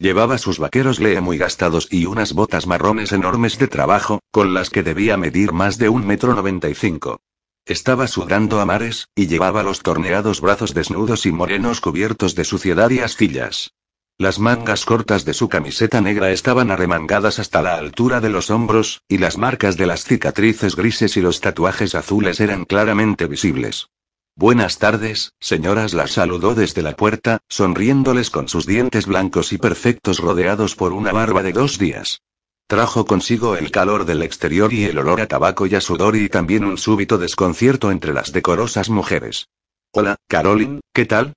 [0.00, 4.70] Llevaba sus vaqueros lee muy gastados y unas botas marrones enormes de trabajo, con las
[4.70, 7.20] que debía medir más de un metro noventa y cinco.
[7.66, 12.88] Estaba sudando a mares, y llevaba los torneados brazos desnudos y morenos cubiertos de suciedad
[12.88, 13.74] y astillas.
[14.16, 19.02] Las mangas cortas de su camiseta negra estaban arremangadas hasta la altura de los hombros,
[19.06, 23.90] y las marcas de las cicatrices grises y los tatuajes azules eran claramente visibles.
[24.36, 30.18] Buenas tardes, señoras, las saludó desde la puerta, sonriéndoles con sus dientes blancos y perfectos
[30.18, 32.22] rodeados por una barba de dos días.
[32.66, 36.28] Trajo consigo el calor del exterior y el olor a tabaco y a sudor y
[36.28, 39.48] también un súbito desconcierto entre las decorosas mujeres.
[39.92, 41.34] Hola, Caroline, ¿qué tal?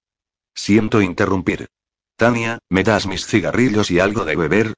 [0.53, 1.67] Siento interrumpir.
[2.15, 4.73] Tania, ¿me das mis cigarrillos y algo de beber?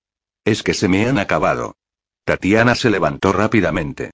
[0.46, 1.76] Es que se me han acabado.
[2.24, 4.12] Tatiana se levantó rápidamente.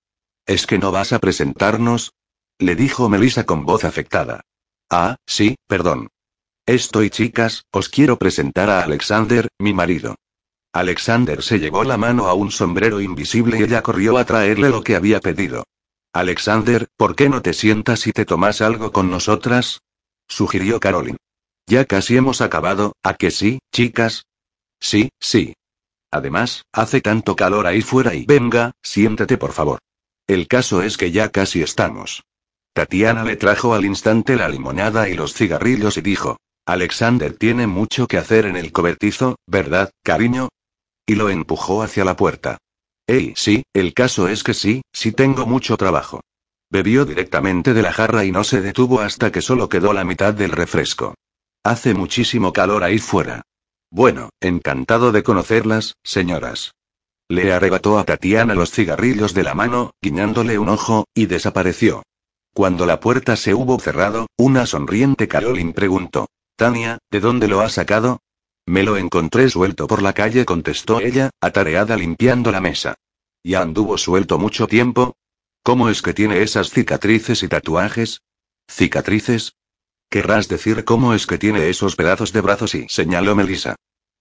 [0.47, 2.11] ¿Es que no vas a presentarnos?
[2.61, 4.41] Le dijo Melissa con voz afectada.
[4.87, 6.09] Ah, sí, perdón.
[6.67, 10.13] Estoy chicas, os quiero presentar a Alexander, mi marido.
[10.71, 14.83] Alexander se llevó la mano a un sombrero invisible y ella corrió a traerle lo
[14.83, 15.63] que había pedido.
[16.13, 19.79] Alexander, ¿por qué no te sientas y te tomas algo con nosotras?
[20.27, 21.17] sugirió Caroline.
[21.65, 24.27] Ya casi hemos acabado, ¿a que sí, chicas?
[24.79, 25.55] Sí, sí.
[26.11, 29.79] Además, hace tanto calor ahí fuera y venga, siéntate por favor.
[30.27, 32.21] El caso es que ya casi estamos.
[32.73, 38.07] Tatiana le trajo al instante la limonada y los cigarrillos y dijo, Alexander tiene mucho
[38.07, 40.49] que hacer en el cobertizo, ¿verdad, cariño?
[41.05, 42.57] Y lo empujó hacia la puerta.
[43.07, 46.21] Ey, sí, el caso es que sí, sí tengo mucho trabajo.
[46.69, 50.33] Bebió directamente de la jarra y no se detuvo hasta que solo quedó la mitad
[50.33, 51.15] del refresco.
[51.63, 53.41] Hace muchísimo calor ahí fuera.
[53.89, 56.73] Bueno, encantado de conocerlas, señoras.
[57.27, 62.03] Le arrebató a Tatiana los cigarrillos de la mano, guiñándole un ojo, y desapareció.
[62.53, 66.27] Cuando la puerta se hubo cerrado, una sonriente Caroline preguntó.
[66.57, 68.19] Tania, ¿de dónde lo ha sacado?
[68.65, 72.95] Me lo encontré suelto por la calle, contestó ella, atareada limpiando la mesa.
[73.43, 75.15] ¿Ya anduvo suelto mucho tiempo?
[75.63, 78.21] ¿Cómo es que tiene esas cicatrices y tatuajes?
[78.69, 79.53] ¿Cicatrices?
[80.09, 83.75] Querrás decir cómo es que tiene esos pedazos de brazos y señaló Melissa.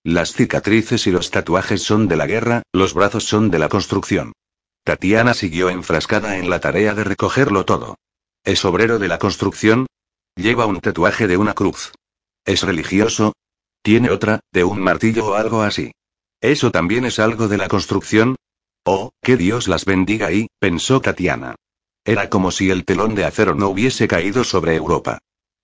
[0.05, 4.33] Las cicatrices y los tatuajes son de la guerra, los brazos son de la construcción.
[4.85, 7.97] Tatiana siguió enfrascada en la tarea de recogerlo todo.
[8.45, 9.87] ¿Es obrero de la construcción?
[10.35, 11.93] Lleva un tatuaje de una cruz.
[12.47, 13.35] ¿Es religioso?
[13.83, 15.93] ¿Tiene otra, de un martillo o algo así?
[16.41, 18.37] ¿Eso también es algo de la construcción?
[18.85, 21.55] Oh, que Dios las bendiga y, pensó Tatiana.
[22.05, 25.19] Era como si el telón de acero no hubiese caído sobre Europa.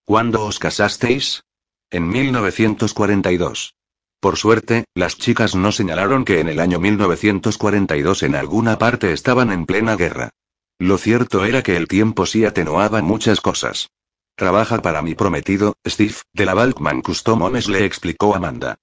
[0.05, 1.44] ¿Cuándo os casasteis?
[1.90, 3.74] En 1942.
[4.20, 9.51] Por suerte, las chicas no señalaron que en el año 1942 en alguna parte estaban
[9.51, 10.31] en plena guerra.
[10.78, 13.89] Lo cierto era que el tiempo sí atenuaba muchas cosas.
[14.36, 18.77] Trabaja para mi prometido, Steve, de la Balkman Customs, le explicó Amanda.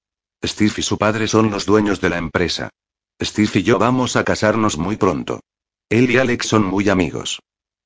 [0.44, 2.70] Steve y su padre son los dueños de la empresa.
[3.22, 5.41] Steve y yo vamos a casarnos muy pronto.
[5.90, 7.40] Él y Alex son muy amigos.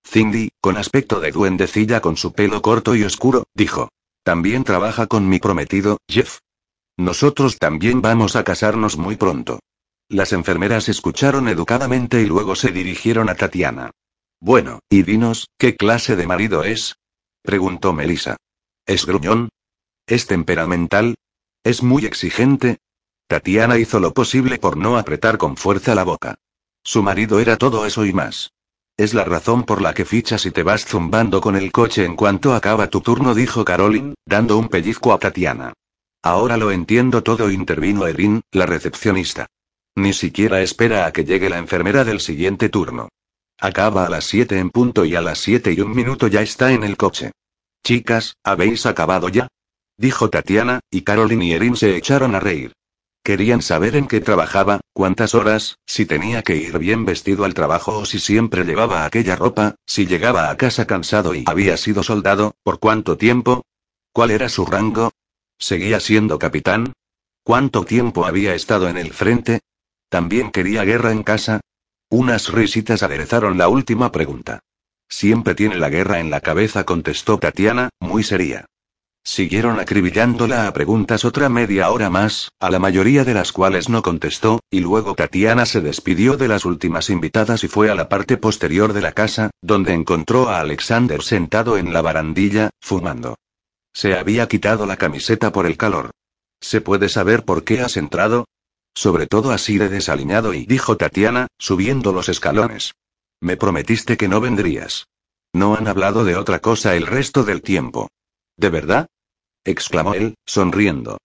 [0.06, 3.90] Cindy, con aspecto de duendecilla con su pelo corto y oscuro, dijo.
[4.24, 6.40] También trabaja con mi prometido, Jeff.
[6.96, 9.60] Nosotros también vamos a casarnos muy pronto.
[10.10, 13.92] Las enfermeras escucharon educadamente y luego se dirigieron a Tatiana.
[14.40, 16.96] Bueno, y dinos, ¿qué clase de marido es?
[17.42, 18.38] preguntó Melissa.
[18.86, 19.50] ¿Es gruñón?
[20.06, 21.16] ¿Es temperamental?
[21.62, 22.78] ¿Es muy exigente?
[23.28, 26.36] Tatiana hizo lo posible por no apretar con fuerza la boca.
[26.84, 28.54] Su marido era todo eso y más.
[28.96, 32.16] Es la razón por la que fichas y te vas zumbando con el coche en
[32.16, 35.74] cuanto acaba tu turno, dijo Caroline, dando un pellizco a Tatiana.
[36.24, 39.48] Ahora lo entiendo todo, intervino Erin, la recepcionista.
[39.98, 43.10] Ni siquiera espera a que llegue la enfermera del siguiente turno.
[43.60, 46.72] Acaba a las 7 en punto y a las 7 y un minuto ya está
[46.72, 47.32] en el coche.
[47.84, 49.48] Chicas, ¿habéis acabado ya?
[49.98, 52.74] Dijo Tatiana, y Caroline y Erin se echaron a reír.
[53.24, 57.98] Querían saber en qué trabajaba, cuántas horas, si tenía que ir bien vestido al trabajo
[57.98, 62.54] o si siempre llevaba aquella ropa, si llegaba a casa cansado y había sido soldado,
[62.62, 63.64] por cuánto tiempo,
[64.14, 65.10] cuál era su rango,
[65.58, 66.94] seguía siendo capitán,
[67.42, 69.62] cuánto tiempo había estado en el frente,
[70.10, 71.62] también quería guerra en casa.
[72.10, 74.60] Unas risitas aderezaron la última pregunta.
[75.10, 78.66] Siempre tiene la guerra en la cabeza, contestó Tatiana, muy seria.
[79.24, 84.02] Siguieron acribillándola a preguntas otra media hora más, a la mayoría de las cuales no
[84.02, 88.38] contestó, y luego Tatiana se despidió de las últimas invitadas y fue a la parte
[88.38, 93.36] posterior de la casa, donde encontró a Alexander sentado en la barandilla, fumando.
[93.94, 96.12] Se había quitado la camiseta por el calor.
[96.62, 98.46] ¿Se puede saber por qué has entrado?
[98.98, 102.96] Sobre todo así de desaliñado y dijo Tatiana, subiendo los escalones.
[103.40, 105.06] Me prometiste que no vendrías.
[105.54, 108.10] No han hablado de otra cosa el resto del tiempo.
[108.56, 109.06] ¿De verdad?
[109.64, 111.20] exclamó él, sonriendo.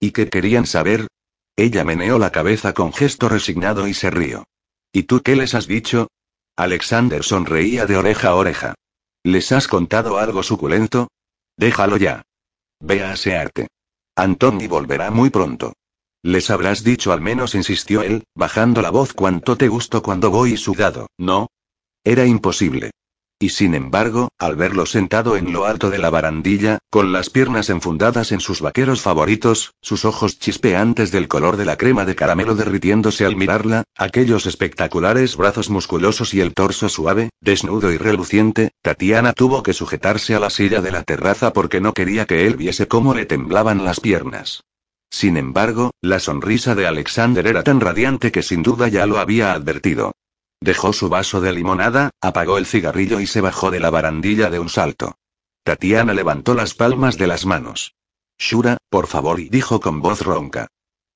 [0.00, 1.06] ¿Y qué querían saber?
[1.54, 4.42] Ella meneó la cabeza con gesto resignado y se rió.
[4.92, 6.08] ¿Y tú qué les has dicho?
[6.56, 8.74] Alexander sonreía de oreja a oreja.
[9.22, 11.06] ¿Les has contado algo suculento?
[11.56, 12.22] Déjalo ya.
[12.80, 13.68] Ve a asearte.
[14.16, 15.72] Antoni volverá muy pronto.
[16.24, 20.56] Les habrás dicho al menos, insistió él, bajando la voz cuánto te gusto cuando voy
[20.56, 21.48] sudado, ¿no?
[22.04, 22.92] Era imposible.
[23.40, 27.70] Y sin embargo, al verlo sentado en lo alto de la barandilla, con las piernas
[27.70, 32.54] enfundadas en sus vaqueros favoritos, sus ojos chispeantes del color de la crema de caramelo
[32.54, 39.32] derritiéndose al mirarla, aquellos espectaculares brazos musculosos y el torso suave, desnudo y reluciente, Tatiana
[39.32, 42.86] tuvo que sujetarse a la silla de la terraza porque no quería que él viese
[42.86, 44.62] cómo le temblaban las piernas.
[45.12, 49.52] Sin embargo, la sonrisa de Alexander era tan radiante que sin duda ya lo había
[49.52, 50.12] advertido.
[50.60, 54.58] Dejó su vaso de limonada, apagó el cigarrillo y se bajó de la barandilla de
[54.58, 55.14] un salto.
[55.64, 57.94] Tatiana levantó las palmas de las manos.
[58.38, 60.68] Shura, por favor, y dijo con voz ronca.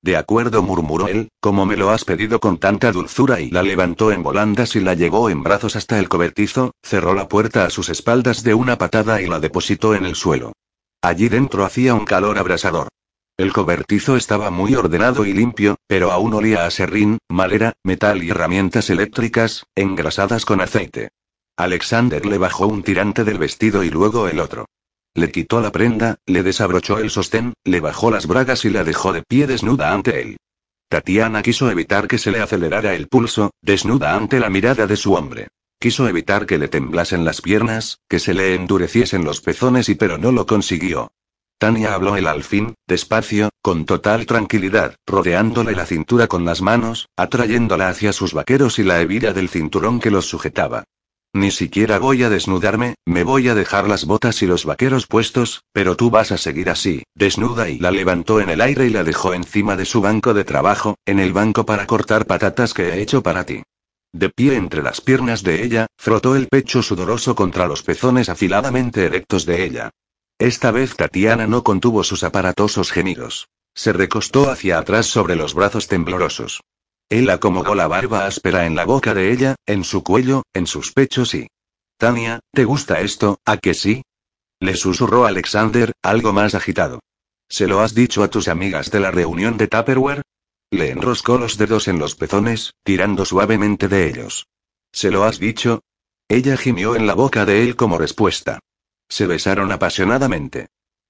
[0.03, 4.11] De acuerdo, murmuró él, como me lo has pedido con tanta dulzura y la levantó
[4.11, 7.89] en volandas y la llevó en brazos hasta el cobertizo, cerró la puerta a sus
[7.89, 10.53] espaldas de una patada y la depositó en el suelo.
[11.01, 12.89] Allí dentro hacía un calor abrasador.
[13.37, 18.31] El cobertizo estaba muy ordenado y limpio, pero aún olía a serrín, madera, metal y
[18.31, 21.09] herramientas eléctricas, engrasadas con aceite.
[21.55, 24.65] Alexander le bajó un tirante del vestido y luego el otro.
[25.13, 29.13] Le quitó la prenda, le desabrochó el sostén, le bajó las bragas y la dejó
[29.13, 30.37] de pie desnuda ante él.
[30.89, 35.13] Tatiana quiso evitar que se le acelerara el pulso, desnuda ante la mirada de su
[35.13, 35.49] hombre.
[35.79, 40.17] Quiso evitar que le temblasen las piernas, que se le endureciesen los pezones y pero
[40.17, 41.11] no lo consiguió.
[41.59, 47.07] Tania habló él al fin, despacio, con total tranquilidad, rodeándole la cintura con las manos,
[47.17, 50.83] atrayéndola hacia sus vaqueros y la hebilla del cinturón que los sujetaba.
[51.33, 55.63] Ni siquiera voy a desnudarme, me voy a dejar las botas y los vaqueros puestos,
[55.73, 59.03] pero tú vas a seguir así, desnuda y la levantó en el aire y la
[59.03, 63.01] dejó encima de su banco de trabajo, en el banco para cortar patatas que he
[63.01, 63.63] hecho para ti.
[64.13, 69.05] De pie entre las piernas de ella, frotó el pecho sudoroso contra los pezones afiladamente
[69.05, 69.89] erectos de ella.
[70.39, 73.47] Esta vez Tatiana no contuvo sus aparatosos gemidos.
[73.73, 76.61] Se recostó hacia atrás sobre los brazos temblorosos.
[77.09, 80.91] Él acomodó la barba áspera en la boca de ella, en su cuello, en sus
[80.91, 81.47] pechos y...
[81.97, 84.03] Tania, ¿te gusta esto, a que sí?
[84.59, 86.99] Le susurró Alexander, algo más agitado.
[87.49, 90.21] ¿Se lo has dicho a tus amigas de la reunión de Tupperware?
[90.69, 94.45] Le enroscó los dedos en los pezones, tirando suavemente de ellos.
[94.91, 95.81] ¿Se lo has dicho?
[96.27, 98.59] Ella gimió en la boca de él como respuesta.
[99.09, 100.67] Se besaron apasionadamente.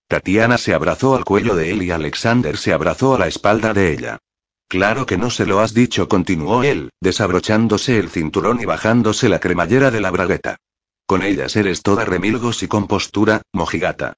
[0.07, 3.91] Tatiana se abrazó al cuello de él y Alexander se abrazó a la espalda de
[3.91, 4.19] ella.
[4.69, 9.39] Claro que no se lo has dicho, continuó él, desabrochándose el cinturón y bajándose la
[9.39, 10.57] cremallera de la bragueta.
[11.05, 14.15] Con ellas eres toda remilgos y compostura, mojigata.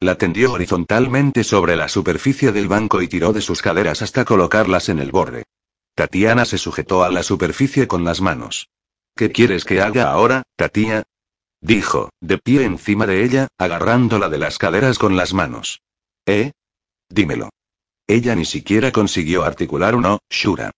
[0.00, 4.90] La tendió horizontalmente sobre la superficie del banco y tiró de sus caderas hasta colocarlas
[4.90, 5.44] en el borde.
[5.94, 8.68] Tatiana se sujetó a la superficie con las manos.
[9.16, 11.04] ¿Qué quieres que haga ahora, Tatia?
[11.66, 15.82] Dijo, de pie encima de ella, agarrándola de las caderas con las manos.
[16.24, 16.52] ¿Eh?
[17.08, 17.50] Dímelo.
[18.06, 20.70] Ella ni siquiera consiguió articular un no, Shura.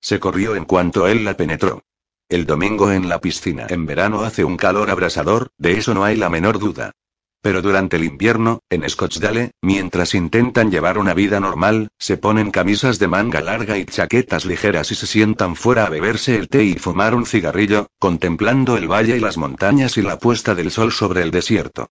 [0.00, 1.82] Se corrió en cuanto él la penetró.
[2.28, 6.14] El domingo en la piscina en verano hace un calor abrasador, de eso no hay
[6.14, 6.92] la menor duda.
[7.40, 12.98] Pero durante el invierno, en Scottsdale, mientras intentan llevar una vida normal, se ponen camisas
[12.98, 16.74] de manga larga y chaquetas ligeras y se sientan fuera a beberse el té y
[16.74, 21.22] fumar un cigarrillo, contemplando el valle y las montañas y la puesta del sol sobre
[21.22, 21.88] el desierto.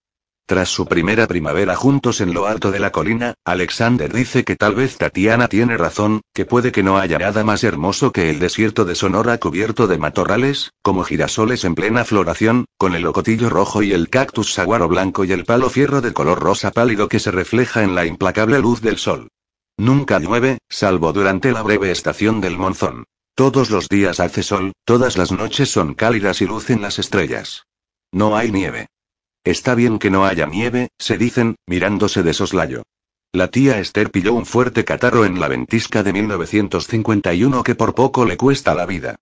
[0.47, 4.75] Tras su primera primavera juntos en lo alto de la colina, Alexander dice que tal
[4.75, 8.85] vez Tatiana tiene razón, que puede que no haya nada más hermoso que el desierto
[8.85, 13.91] de Sonora cubierto de matorrales, como girasoles en plena floración, con el ocotillo rojo y
[13.91, 17.83] el cactus saguaro blanco y el palo fierro de color rosa pálido que se refleja
[17.83, 19.27] en la implacable luz del sol.
[19.75, 23.03] Nunca llueve, salvo durante la breve estación del monzón.
[23.35, 27.65] Todos los días hace sol, todas las noches son cálidas y lucen las estrellas.
[28.13, 28.87] No hay nieve.
[29.47, 32.83] Está bien que no haya nieve, se dicen, mirándose de soslayo.
[33.31, 38.25] La tía Esther pilló un fuerte catarro en la ventisca de 1951 que por poco
[38.25, 39.15] le cuesta la vida.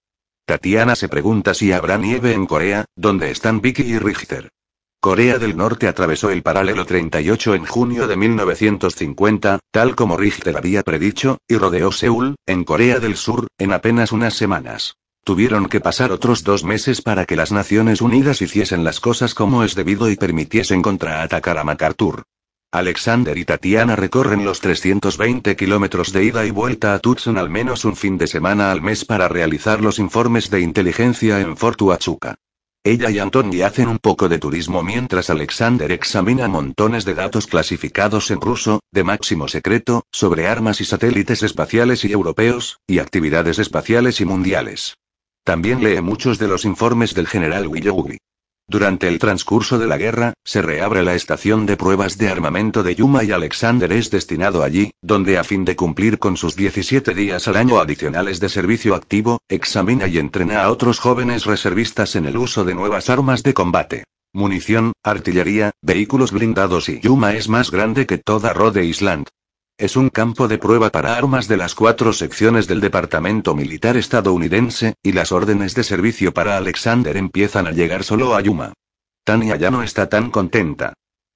[0.47, 4.49] Tatiana se pregunta si habrá nieve en Corea, donde están Vicky y Richter.
[4.99, 10.81] Corea del Norte atravesó el paralelo 38 en junio de 1950, tal como Richter había
[10.81, 14.95] predicho, y rodeó Seúl, en Corea del Sur, en apenas unas semanas.
[15.26, 19.64] Tuvieron que pasar otros dos meses para que las Naciones Unidas hiciesen las cosas como
[19.64, 22.26] es debido y permitiesen contraatacar a MacArthur.
[22.72, 27.85] Alexander y Tatiana recorren los 320 kilómetros de ida y vuelta a Tucson al menos
[27.85, 32.35] un fin de semana al mes para realizar los informes de inteligencia en Fort Huachuca.
[32.84, 38.30] Ella y Antoni hacen un poco de turismo mientras Alexander examina montones de datos clasificados
[38.30, 44.22] en ruso, de máximo secreto, sobre armas y satélites espaciales y europeos, y actividades espaciales
[44.22, 44.97] y mundiales.
[45.46, 48.18] También lee muchos de los informes del general Willoughby.
[48.68, 52.96] Durante el transcurso de la guerra, se reabre la estación de pruebas de armamento de
[52.96, 57.48] Yuma y Alexander es destinado allí, donde a fin de cumplir con sus 17 días
[57.48, 62.38] al año adicionales de servicio activo, examina y entrena a otros jóvenes reservistas en el
[62.38, 64.04] uso de nuevas armas de combate.
[64.34, 69.28] Munición, artillería, vehículos blindados y Yuma es más grande que toda Rhode Island.
[69.77, 74.93] Es un campo de prueba para armas de las cuatro secciones del Departamento Militar estadounidense,
[75.03, 78.72] y las órdenes de servicio para Alexander empiezan a llegar solo a Yuma.
[79.26, 80.93] Tania ya no está tan contenta.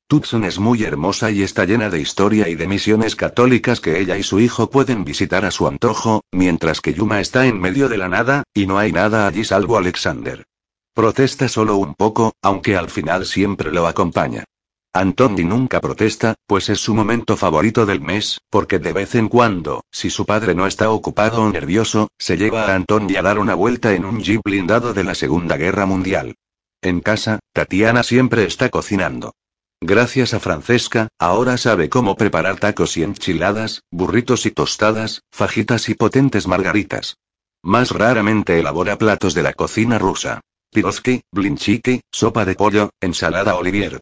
[0.08, 4.18] Tucson es muy hermosa y está llena de historia y de misiones católicas que ella
[4.18, 7.98] y su hijo pueden visitar a su antojo, mientras que Yuma está en medio de
[7.98, 10.46] la nada, y no hay nada allí salvo Alexander.
[10.94, 14.46] Protesta solo un poco, aunque al final siempre lo acompaña.
[14.94, 19.84] Anthony nunca protesta, pues es su momento favorito del mes, porque de vez en cuando,
[19.92, 23.54] si su padre no está ocupado o nervioso, se lleva a Anthony a dar una
[23.54, 26.36] vuelta en un jeep blindado de la Segunda Guerra Mundial.
[26.82, 29.34] En casa, Tatiana siempre está cocinando.
[29.80, 35.94] Gracias a Francesca, ahora sabe cómo preparar tacos y enchiladas, burritos y tostadas, fajitas y
[35.94, 37.18] potentes margaritas.
[37.62, 40.42] Más raramente elabora platos de la cocina rusa.
[40.72, 44.00] Piroski, blinchiki, sopa de pollo, ensalada olivier.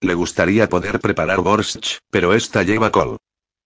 [0.00, 3.18] Le gustaría poder preparar borscht, pero esta lleva col.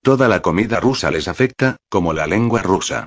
[0.03, 3.07] Toda la comida rusa les afecta, como la lengua rusa.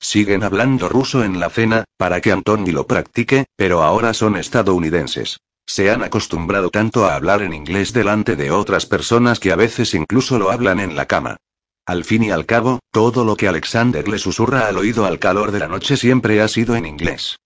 [0.00, 5.40] Siguen hablando ruso en la cena, para que Antoni lo practique, pero ahora son estadounidenses.
[5.66, 9.92] Se han acostumbrado tanto a hablar en inglés delante de otras personas que a veces
[9.92, 11.36] incluso lo hablan en la cama.
[11.84, 15.52] Al fin y al cabo, todo lo que Alexander le susurra al oído al calor
[15.52, 17.38] de la noche siempre ha sido en inglés.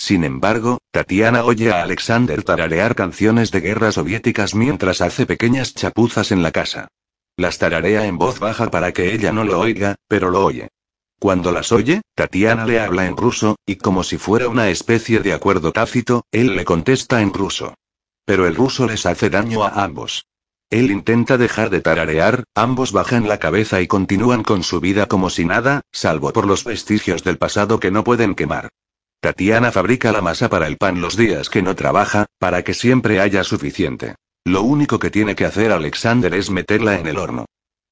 [0.00, 6.32] Sin embargo, Tatiana oye a Alexander tararear canciones de guerra soviéticas mientras hace pequeñas chapuzas
[6.32, 6.88] en la casa.
[7.36, 10.68] Las tararea en voz baja para que ella no lo oiga, pero lo oye.
[11.18, 15.34] Cuando las oye, Tatiana le habla en ruso, y como si fuera una especie de
[15.34, 17.74] acuerdo tácito, él le contesta en ruso.
[18.24, 20.24] Pero el ruso les hace daño a ambos.
[20.70, 25.28] Él intenta dejar de tararear, ambos bajan la cabeza y continúan con su vida como
[25.28, 28.70] si nada, salvo por los vestigios del pasado que no pueden quemar.
[29.20, 33.20] Tatiana fabrica la masa para el pan los días que no trabaja, para que siempre
[33.20, 34.14] haya suficiente.
[34.44, 37.44] Lo único que tiene que hacer Alexander es meterla en el horno.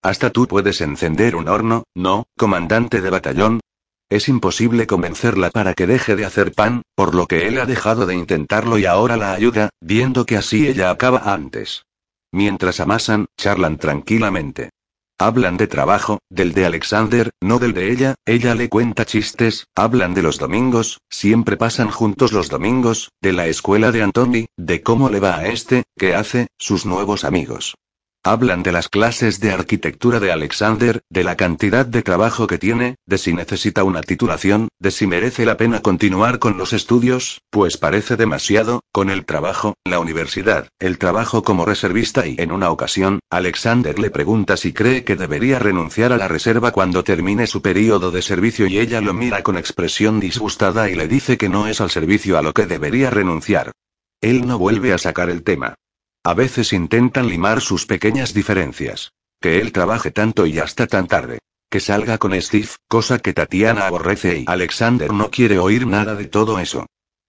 [0.03, 3.61] Hasta tú puedes encender un horno, ¿no, comandante de batallón?
[4.09, 8.07] Es imposible convencerla para que deje de hacer pan, por lo que él ha dejado
[8.07, 11.85] de intentarlo y ahora la ayuda, viendo que así ella acaba antes.
[12.33, 14.71] Mientras amasan, charlan tranquilamente.
[15.21, 20.15] Hablan de trabajo, del de Alexander, no del de ella, ella le cuenta chistes, hablan
[20.15, 25.09] de los domingos, siempre pasan juntos los domingos, de la escuela de Anthony, de cómo
[25.09, 27.75] le va a este, qué hace, sus nuevos amigos.
[28.29, 32.97] Hablan de las clases de arquitectura de Alexander, de la cantidad de trabajo que tiene,
[33.07, 37.79] de si necesita una titulación, de si merece la pena continuar con los estudios, pues
[37.79, 43.21] parece demasiado, con el trabajo, la universidad, el trabajo como reservista y en una ocasión,
[43.31, 48.11] Alexander le pregunta si cree que debería renunciar a la reserva cuando termine su periodo
[48.11, 51.81] de servicio y ella lo mira con expresión disgustada y le dice que no es
[51.81, 53.73] al servicio a lo que debería renunciar.
[54.21, 55.77] Él no vuelve a sacar el tema.
[56.29, 59.15] A veces intentan limar sus pequeñas diferencias.
[59.41, 61.39] Que él trabaje tanto y hasta tan tarde.
[61.71, 66.27] Que salga con Steve, cosa que Tatiana aborrece y Alexander no quiere oír nada de
[66.27, 66.85] todo eso.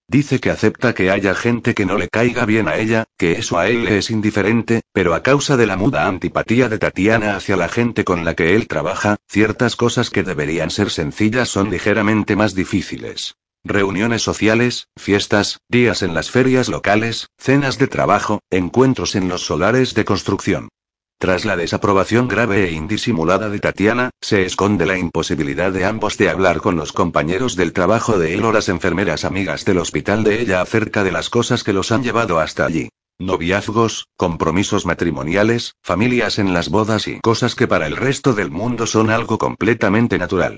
[0.06, 3.58] Dice que acepta que haya gente que no le caiga bien a ella, que eso
[3.58, 7.56] a él le es indiferente, pero a causa de la muda antipatía de Tatiana hacia
[7.56, 12.36] la gente con la que él trabaja, ciertas cosas que deberían ser sencillas son ligeramente
[12.36, 13.34] más difíciles.
[13.64, 19.92] Reuniones sociales, fiestas, días en las ferias locales, cenas de trabajo, encuentros en los solares
[19.92, 20.70] de construcción.
[21.18, 26.30] Tras la desaprobación grave e indisimulada de Tatiana, se esconde la imposibilidad de ambos de
[26.30, 30.40] hablar con los compañeros del trabajo de él o las enfermeras amigas del hospital de
[30.40, 32.88] ella acerca de las cosas que los han llevado hasta allí.
[33.18, 38.86] Noviazgos, compromisos matrimoniales, familias en las bodas y cosas que para el resto del mundo
[38.86, 40.56] son algo completamente natural.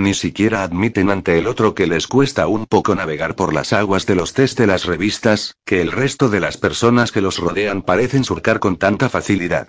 [0.00, 4.06] Ni siquiera admiten ante el otro que les cuesta un poco navegar por las aguas
[4.06, 7.82] de los test de las revistas, que el resto de las personas que los rodean
[7.82, 9.68] parecen surcar con tanta facilidad.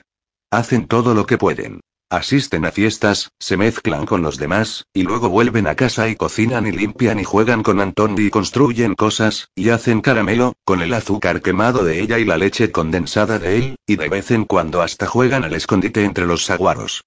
[0.49, 1.81] Hacen todo lo que pueden.
[2.09, 6.65] Asisten a fiestas, se mezclan con los demás, y luego vuelven a casa y cocinan
[6.65, 11.41] y limpian y juegan con Antoni y construyen cosas, y hacen caramelo, con el azúcar
[11.41, 15.07] quemado de ella y la leche condensada de él, y de vez en cuando hasta
[15.07, 17.03] juegan al escondite entre los saguaros.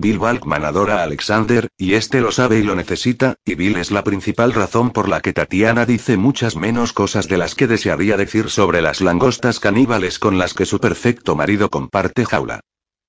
[0.00, 3.90] Bill Balkman adora a Alexander, y este lo sabe y lo necesita, y Bill es
[3.90, 8.16] la principal razón por la que Tatiana dice muchas menos cosas de las que desearía
[8.16, 12.60] decir sobre las langostas caníbales con las que su perfecto marido comparte jaula.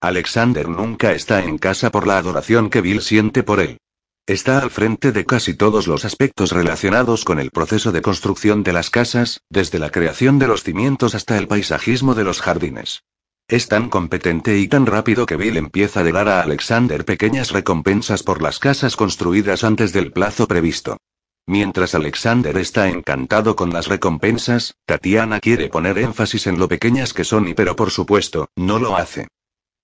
[0.01, 3.77] Alexander nunca está en casa por la adoración que Bill siente por él.
[4.25, 8.73] Está al frente de casi todos los aspectos relacionados con el proceso de construcción de
[8.73, 13.03] las casas, desde la creación de los cimientos hasta el paisajismo de los jardines.
[13.49, 18.21] Es tan competente y tan rápido que Bill empieza a dar a Alexander pequeñas recompensas
[18.21, 20.97] por las casas construidas antes del plazo previsto.
[21.47, 27.23] Mientras Alexander está encantado con las recompensas, Tatiana quiere poner énfasis en lo pequeñas que
[27.23, 29.27] son y pero por supuesto, no lo hace.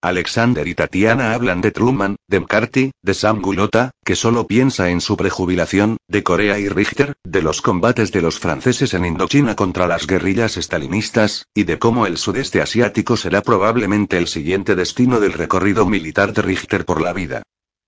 [0.07, 5.02] Alexander y Tatiana hablan de Truman, de McCarthy, de Sam Gulota, que solo piensa en
[5.02, 9.88] su prejubilación, de Corea y Richter, de los combates de los franceses en Indochina contra
[9.88, 15.34] las guerrillas estalinistas, y de cómo el sudeste asiático será probablemente el siguiente destino del
[15.34, 17.41] recorrido militar de Richter por la vida.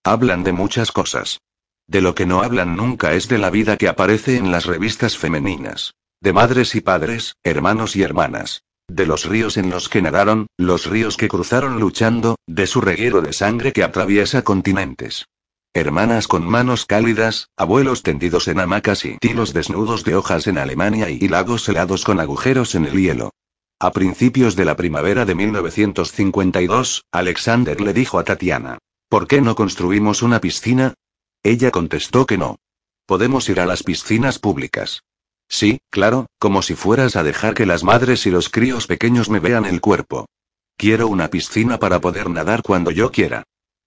[0.04, 1.40] Hablan de muchas cosas.
[1.86, 5.18] De lo que no hablan nunca es de la vida que aparece en las revistas
[5.18, 5.94] femeninas.
[6.20, 8.64] De madres y padres, hermanos y hermanas.
[8.88, 13.22] De los ríos en los que nadaron, los ríos que cruzaron luchando, de su reguero
[13.22, 15.26] de sangre que atraviesa continentes.
[15.74, 21.10] Hermanas con manos cálidas, abuelos tendidos en hamacas y tilos desnudos de hojas en Alemania
[21.10, 23.32] y lagos helados con agujeros en el hielo.
[23.80, 29.54] A principios de la primavera de 1952, Alexander le dijo a Tatiana, ¿por qué no
[29.54, 30.96] construimos una piscina?
[31.44, 32.58] Ella contestó que no.
[33.06, 35.04] Podemos ir a las piscinas públicas.
[35.50, 39.40] Sí, claro, como si fueras a dejar que las madres y los críos pequeños me
[39.40, 40.28] vean el cuerpo.
[40.76, 43.44] Quiero una piscina para poder nadar cuando yo quiera.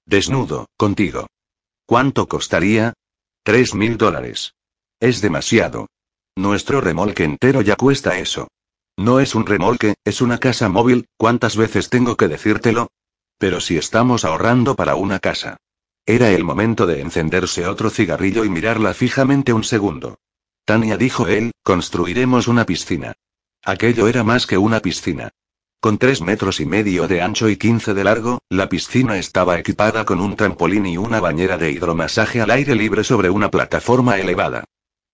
[0.06, 1.26] Desnudo, contigo.
[1.86, 2.94] ¿Cuánto costaría?
[3.42, 4.54] Tres mil dólares.
[4.98, 5.88] Es demasiado.
[6.36, 8.48] Nuestro remolque entero ya cuesta eso.
[8.96, 12.88] No es un remolque, es una casa móvil, ¿cuántas veces tengo que decírtelo?
[13.38, 15.56] Pero si estamos ahorrando para una casa.
[16.06, 20.18] Era el momento de encenderse otro cigarrillo y mirarla fijamente un segundo.
[20.70, 23.14] Tania dijo él, construiremos una piscina.
[23.64, 25.30] Aquello era más que una piscina.
[25.80, 30.04] Con tres metros y medio de ancho y 15 de largo, la piscina estaba equipada
[30.04, 34.62] con un trampolín y una bañera de hidromasaje al aire libre sobre una plataforma elevada.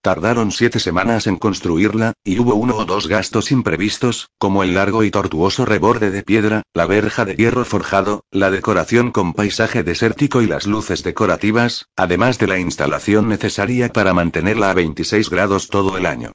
[0.07, 5.03] Tardaron siete semanas en construirla, y hubo uno o dos gastos imprevistos, como el largo
[5.03, 10.43] y tortuoso reborde de piedra, la verja de hierro forjado, la decoración con paisaje desértico
[10.43, 15.99] y las luces decorativas, además de la instalación necesaria para mantenerla a 26 grados todo
[15.99, 16.31] el año.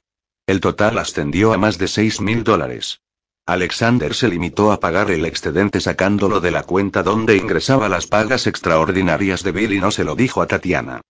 [0.46, 3.00] El total ascendió a más de 6 mil dólares.
[3.46, 8.46] Alexander se limitó a pagar el excedente sacándolo de la cuenta donde ingresaba las pagas
[8.46, 11.00] extraordinarias de Bill y no se lo dijo a Tatiana.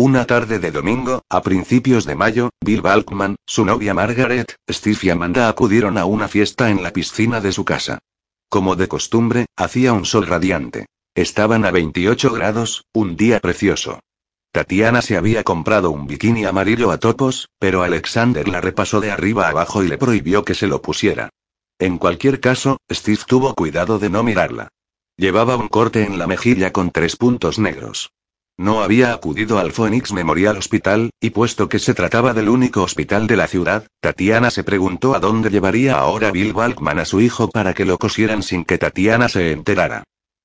[0.00, 5.10] Una tarde de domingo, a principios de mayo, Bill Balkman, su novia Margaret, Steve y
[5.10, 7.98] Amanda acudieron a una fiesta en la piscina de su casa.
[8.48, 10.86] Como de costumbre, hacía un sol radiante.
[11.16, 13.98] Estaban a 28 grados, un día precioso.
[14.52, 19.48] Tatiana se había comprado un bikini amarillo a topos, pero Alexander la repasó de arriba
[19.48, 21.30] abajo y le prohibió que se lo pusiera.
[21.80, 24.68] En cualquier caso, Steve tuvo cuidado de no mirarla.
[25.16, 28.12] Llevaba un corte en la mejilla con tres puntos negros.
[28.58, 33.28] No había acudido al Phoenix Memorial Hospital, y puesto que se trataba del único hospital
[33.28, 37.48] de la ciudad, Tatiana se preguntó a dónde llevaría ahora Bill Balkman a su hijo
[37.48, 40.02] para que lo cosieran sin que Tatiana se enterara.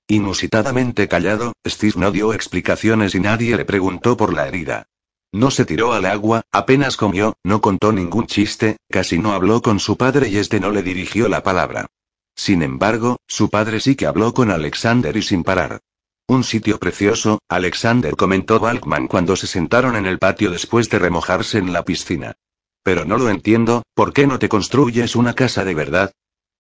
[0.07, 4.85] Inusitadamente callado, Steve no dio explicaciones y nadie le preguntó por la herida.
[5.31, 9.79] No se tiró al agua, apenas comió, no contó ningún chiste, casi no habló con
[9.79, 11.87] su padre y este no le dirigió la palabra.
[12.35, 15.79] Sin embargo, su padre sí que habló con Alexander y sin parar.
[16.27, 21.57] Un sitio precioso, Alexander comentó Balkman cuando se sentaron en el patio después de remojarse
[21.57, 22.33] en la piscina.
[22.81, 26.11] Pero no lo entiendo, ¿por qué no te construyes una casa de verdad?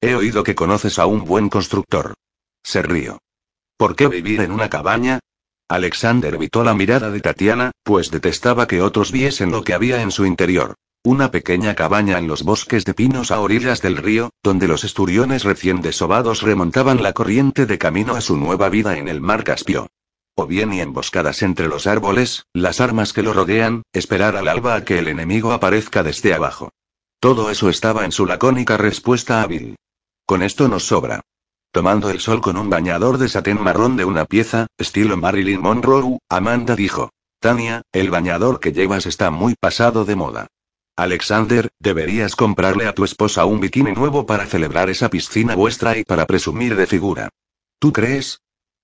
[0.01, 2.13] He oído que conoces a un buen constructor.
[2.61, 3.19] Se río.
[3.77, 5.19] ¿Por qué vivir en una cabaña?
[5.69, 10.11] Alexander evitó la mirada de Tatiana, pues detestaba que otros viesen lo que había en
[10.11, 10.75] su interior.
[11.05, 15.43] Una pequeña cabaña en los bosques de pinos a orillas del río, donde los esturiones
[15.43, 19.87] recién desovados remontaban la corriente de camino a su nueva vida en el mar Caspio.
[20.35, 24.75] O bien y emboscadas entre los árboles, las armas que lo rodean, esperar al alba
[24.75, 26.69] a que el enemigo aparezca desde abajo.
[27.19, 29.75] Todo eso estaba en su lacónica respuesta hábil.
[30.25, 31.19] Con esto nos sobra.
[31.73, 36.19] Tomando el sol con un bañador de satén marrón de una pieza, estilo Marilyn Monroe,
[36.29, 37.09] Amanda dijo.
[37.41, 40.47] Tania, el bañador que llevas está muy pasado de moda.
[40.95, 46.03] Alexander, deberías comprarle a tu esposa un bikini nuevo para celebrar esa piscina vuestra y
[46.03, 47.29] para presumir de figura.
[47.79, 48.41] ¿Tú crees?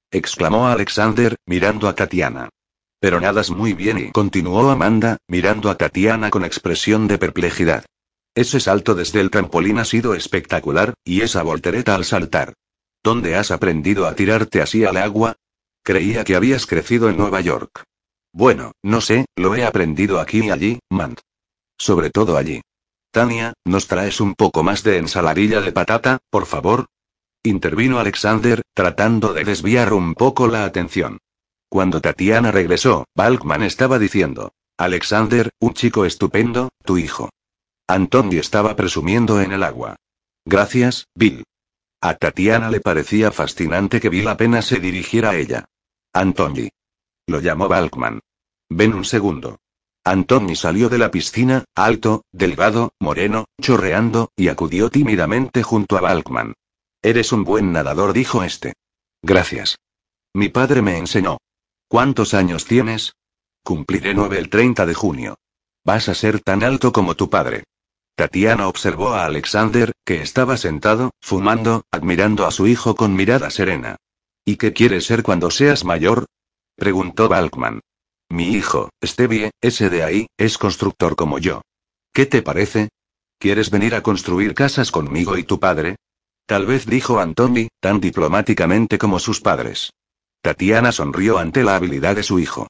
[0.09, 2.49] exclamó Alexander, mirando a Tatiana.
[2.99, 7.85] Pero nadas muy bien y continuó Amanda, mirando a Tatiana con expresión de perplejidad.
[8.33, 12.55] Ese salto desde el trampolín ha sido espectacular, y esa voltereta al saltar.
[13.03, 15.35] ¿Dónde has aprendido a tirarte así al agua?
[15.83, 17.83] Creía que habías crecido en Nueva York.
[18.33, 21.19] Bueno, no sé, lo he aprendido aquí y allí, Mant.
[21.79, 22.61] Sobre todo allí.
[23.11, 26.85] Tania, ¿nos traes un poco más de ensaladilla de patata, por favor?
[27.41, 31.19] Intervino Alexander, tratando de desviar un poco la atención.
[31.69, 37.29] Cuando Tatiana regresó, Balkman estaba diciendo, Alexander, un chico estupendo, tu hijo.
[37.87, 39.95] Antoni estaba presumiendo en el agua.
[40.45, 41.43] Gracias, Bill.
[42.01, 45.65] A Tatiana le parecía fascinante que Bill apenas se dirigiera a ella.
[46.13, 46.69] Antoni.
[47.27, 48.19] Lo llamó Balkman.
[48.69, 49.59] Ven un segundo.
[50.09, 56.55] Antoni salió de la piscina, alto, delgado, moreno, chorreando, y acudió tímidamente junto a Balkman.
[57.03, 58.73] Eres un buen nadador, dijo este.
[59.21, 59.77] Gracias.
[60.33, 61.37] Mi padre me enseñó.
[61.87, 63.13] ¿Cuántos años tienes?
[63.63, 65.37] Cumpliré nueve el 30 de junio.
[65.85, 67.65] Vas a ser tan alto como tu padre.
[68.15, 73.97] Tatiana observó a Alexander, que estaba sentado, fumando, admirando a su hijo con mirada serena.
[74.43, 76.25] ¿Y qué quieres ser cuando seas mayor?
[76.75, 77.81] preguntó Balkman.
[78.29, 81.61] Mi hijo, Stevie, ese de ahí, es constructor como yo.
[82.13, 82.89] ¿Qué te parece?
[83.39, 85.95] ¿Quieres venir a construir casas conmigo y tu padre?
[86.45, 89.91] Tal vez dijo Antoni, tan diplomáticamente como sus padres.
[90.41, 92.67] Tatiana sonrió ante la habilidad de su hijo.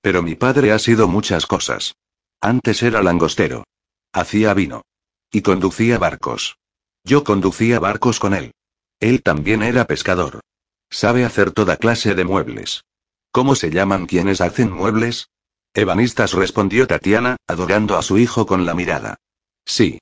[0.00, 1.94] Pero mi padre ha sido muchas cosas.
[2.40, 3.64] Antes era langostero.
[4.12, 4.82] Hacía vino.
[5.30, 6.56] Y conducía barcos.
[7.04, 8.52] Yo conducía barcos con él.
[9.00, 10.40] Él también era pescador.
[10.90, 12.82] Sabe hacer toda clase de muebles.
[13.32, 15.30] ¿Cómo se llaman quienes hacen muebles?
[15.72, 19.16] Ebanistas respondió Tatiana, adorando a su hijo con la mirada.
[19.64, 19.98] Sí.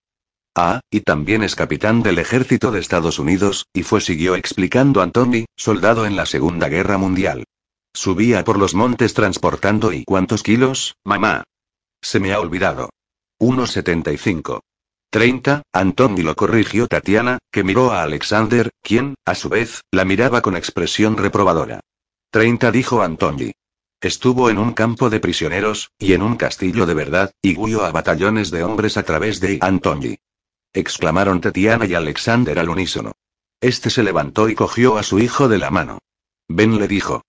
[0.57, 5.45] Ah, y también es capitán del ejército de Estados Unidos, y fue siguió explicando Anthony,
[5.57, 7.45] soldado en la Segunda Guerra Mundial.
[7.95, 11.45] Subía por los montes transportando y ¿cuántos kilos, mamá?
[12.03, 12.91] Se me ha olvidado.
[13.39, 14.61] Unos 75.
[15.11, 20.43] 30, Antoni lo corrigió Tatiana, que miró a Alexander, quien, a su vez, la miraba
[20.43, 21.81] con expresión reprobadora.
[22.31, 23.51] 30 dijo Antoni.
[24.01, 27.91] Estuvo en un campo de prisioneros, y en un castillo de verdad, y guió a
[27.91, 30.17] batallones de hombres a través de Antoni.
[30.73, 33.13] Exclamaron Tatiana y Alexander al unísono.
[33.61, 35.99] Este se levantó y cogió a su hijo de la mano.
[36.49, 37.25] Ben le dijo.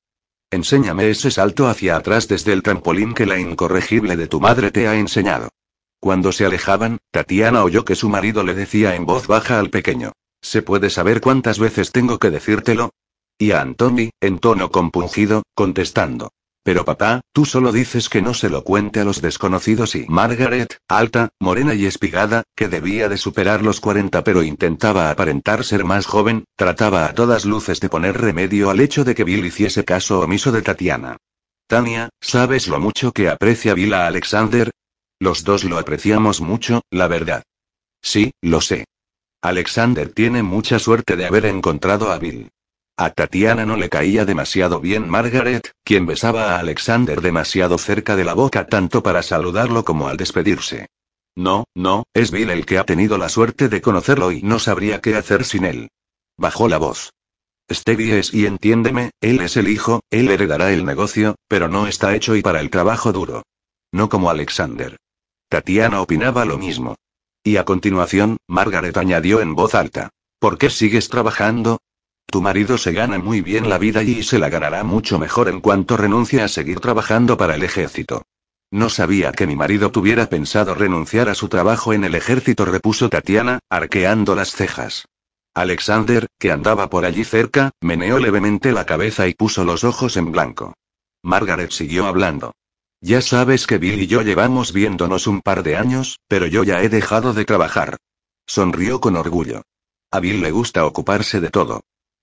[0.52, 4.88] Enséñame ese salto hacia atrás desde el trampolín que la incorregible de tu madre te
[4.88, 5.49] ha enseñado.
[5.99, 10.11] Cuando se alejaban, Tatiana oyó que su marido le decía en voz baja al pequeño.
[10.41, 12.91] ¿Se puede saber cuántas veces tengo que decírtelo?
[13.42, 16.32] Y a Antoni, en tono compungido, contestando.
[16.62, 20.78] Pero papá, tú solo dices que no se lo cuente a los desconocidos y Margaret,
[20.88, 26.06] alta, morena y espigada, que debía de superar los 40 pero intentaba aparentar ser más
[26.06, 30.20] joven, trataba a todas luces de poner remedio al hecho de que Bill hiciese caso
[30.20, 31.18] omiso de Tatiana.
[31.66, 34.70] Tania, ¿sabes lo mucho que aprecia Bill a Alexander?
[35.20, 37.42] Los dos lo apreciamos mucho, la verdad.
[38.04, 38.86] Sí, lo sé.
[39.42, 42.52] Alexander tiene mucha suerte de haber encontrado a Bill.
[42.98, 48.26] A Tatiana no le caía demasiado bien Margaret, quien besaba a Alexander demasiado cerca de
[48.26, 50.88] la boca tanto para saludarlo como al despedirse.
[51.36, 55.02] No, no, es Bill el que ha tenido la suerte de conocerlo y no sabría
[55.02, 55.90] qué hacer sin él.
[56.38, 57.12] Bajó la voz.
[57.72, 62.16] Stevie es y entiéndeme, él es el hijo, él heredará el negocio, pero no está
[62.16, 63.44] hecho y para el trabajo duro.
[63.92, 64.98] No como Alexander.
[65.50, 66.96] Tatiana opinaba lo mismo.
[67.44, 70.10] Y a continuación, Margaret añadió en voz alta.
[70.40, 71.80] ¿Por qué sigues trabajando?
[72.32, 75.60] Tu marido se gana muy bien la vida y se la ganará mucho mejor en
[75.60, 78.24] cuanto renuncie a seguir trabajando para el ejército.
[78.72, 83.10] No sabía que mi marido tuviera pensado renunciar a su trabajo en el ejército, repuso
[83.10, 85.10] Tatiana, arqueando las cejas.
[85.53, 90.32] Alexander, que andaba por allí cerca, meneó levemente la cabeza y puso los ojos en
[90.32, 90.74] blanco.
[91.24, 92.53] Margaret siguió hablando.
[93.02, 96.82] Ya sabes que Bill y yo llevamos viéndonos un par de años, pero yo ya
[96.82, 97.98] he dejado de trabajar.
[98.45, 99.64] Sonrió con orgullo.
[100.12, 101.82] A Bill le gusta ocuparse de todo.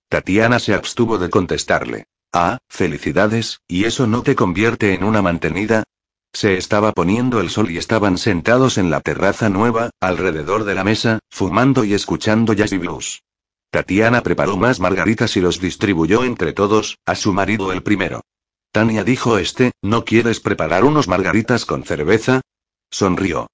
[0.08, 2.06] Tatiana se abstuvo de contestarle.
[2.32, 5.84] Ah, felicidades, ¿y eso no te convierte en una mantenida?
[6.32, 10.84] Se estaba poniendo el sol y estaban sentados en la terraza nueva, alrededor de la
[10.84, 13.22] mesa, fumando y escuchando jazz y blues.
[13.70, 18.22] Tatiana preparó más margaritas y los distribuyó entre todos, a su marido el primero.
[18.72, 22.40] Tania dijo este, ¿no quieres preparar unos margaritas con cerveza?
[22.90, 23.48] Sonrió.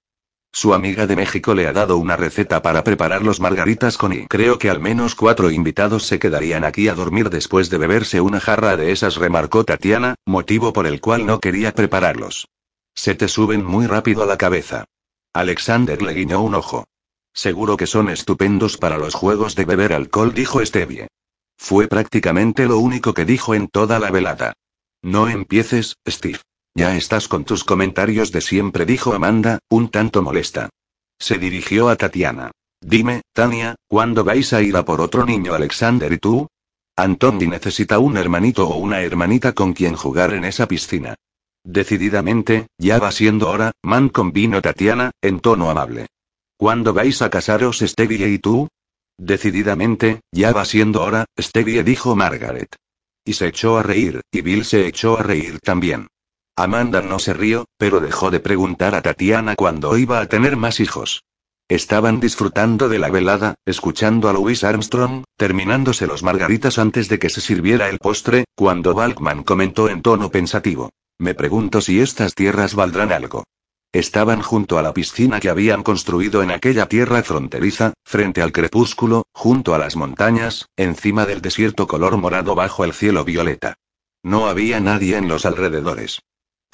[0.57, 4.25] Su amiga de México le ha dado una receta para preparar los margaritas con y
[4.25, 8.39] creo que al menos cuatro invitados se quedarían aquí a dormir después de beberse una
[8.39, 12.47] jarra de esas, remarcó Tatiana, motivo por el cual no quería prepararlos.
[12.93, 14.85] Se te suben muy rápido a la cabeza.
[15.33, 16.85] Alexander le guiñó un ojo.
[17.33, 21.09] Seguro que son estupendos para los juegos de beber alcohol, dijo Stevie.
[21.57, 24.53] Fue prácticamente lo único que dijo en toda la velada.
[25.01, 26.39] No empieces, Steve.
[26.77, 30.69] Ya estás con tus comentarios de siempre, dijo Amanda, un tanto molesta.
[31.17, 32.51] Se dirigió a Tatiana.
[32.81, 36.47] Dime, Tania, ¿cuándo vais a ir a por otro niño Alexander y tú?
[36.97, 41.15] Antoni necesita un hermanito o una hermanita con quien jugar en esa piscina.
[41.63, 46.07] Decididamente, ya va siendo hora, man convino Tatiana, en tono amable.
[46.57, 48.67] ¿Cuándo vais a casaros Stevie y tú?
[49.17, 52.75] Decididamente, ya va siendo hora, Stevie dijo Margaret.
[53.23, 56.07] Y se echó a reír, y Bill se echó a reír también.
[56.57, 60.79] Amanda no se rió, pero dejó de preguntar a Tatiana cuándo iba a tener más
[60.79, 61.25] hijos.
[61.67, 67.29] Estaban disfrutando de la velada, escuchando a Louis Armstrong, terminándose los margaritas antes de que
[67.29, 70.91] se sirviera el postre, cuando Balkman comentó en tono pensativo.
[71.17, 73.43] Me pregunto si estas tierras valdrán algo.
[73.91, 79.23] Estaban junto a la piscina que habían construido en aquella tierra fronteriza, frente al crepúsculo,
[79.33, 83.75] junto a las montañas, encima del desierto color morado bajo el cielo violeta.
[84.23, 86.21] No había nadie en los alrededores.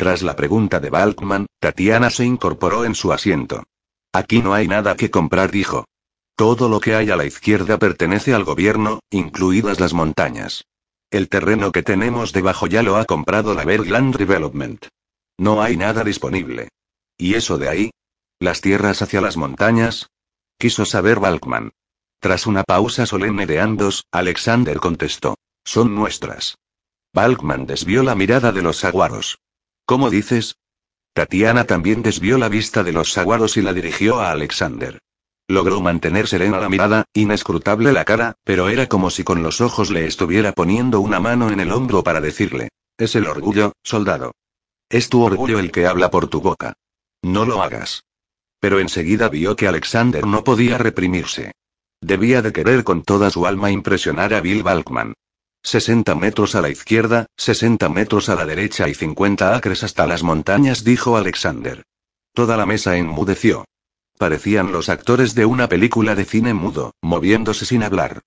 [0.02, 3.62] Tras la pregunta de Balkman, Tatiana se incorporó en su asiento.
[4.12, 5.86] Aquí no hay nada que comprar, dijo.
[6.36, 10.64] Todo lo que hay a la izquierda pertenece al gobierno, incluidas las montañas.
[11.12, 14.88] El terreno que tenemos debajo ya lo ha comprado la Bergland Development.
[15.38, 16.70] No hay nada disponible.
[17.16, 17.92] ¿Y eso de ahí?
[18.40, 20.10] ¿Las tierras hacia las montañas?
[20.58, 21.74] Quiso saber Balkman.
[22.20, 25.36] Tras una pausa solemne de ambos, Alexander contestó.
[25.64, 26.56] Son nuestras.
[27.14, 29.38] Balkman desvió la mirada de los saguaros.
[29.92, 30.56] ¿Cómo dices?
[31.14, 35.00] Tatiana también desvió la vista de los saguaros y la dirigió a Alexander.
[35.50, 39.92] Logró mantener serena la mirada, inescrutable la cara, pero era como si con los ojos
[39.92, 44.32] le estuviera poniendo una mano en el hombro para decirle, es el orgullo, soldado.
[44.90, 46.72] Es tu orgullo el que habla por tu boca.
[47.22, 48.06] No lo hagas.
[48.62, 51.52] Pero enseguida vio que Alexander no podía reprimirse.
[52.00, 55.16] Debía de querer con toda su alma impresionar a Bill Balkman.
[55.64, 60.24] 60 metros a la izquierda, 60 metros a la derecha y 50 acres hasta las
[60.24, 61.84] montañas, dijo Alexander.
[62.34, 63.66] Toda la mesa enmudeció.
[64.18, 68.22] Parecían los actores de una película de cine mudo, moviéndose sin hablar.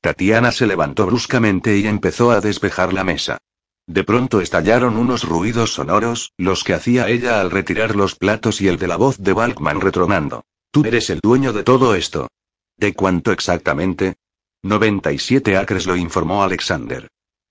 [0.00, 3.38] Tatiana se levantó bruscamente y empezó a despejar la mesa.
[3.86, 8.68] De pronto estallaron unos ruidos sonoros, los que hacía ella al retirar los platos y
[8.68, 10.44] el de la voz de Balkman retronando.
[10.70, 12.28] Tú eres el dueño de todo esto.
[12.76, 14.14] ¿De cuánto exactamente?
[14.62, 17.08] 97 acres lo informó Alexander.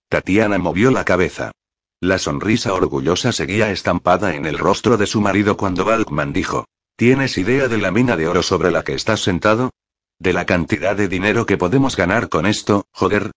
[0.10, 1.52] Tatiana movió la cabeza.
[2.00, 6.66] La sonrisa orgullosa seguía estampada en el rostro de su marido cuando Balkman dijo,
[6.96, 9.72] ¿Tienes idea de la mina de oro sobre la que estás sentado?
[10.20, 13.32] ¿De la cantidad de dinero que podemos ganar con esto, joder?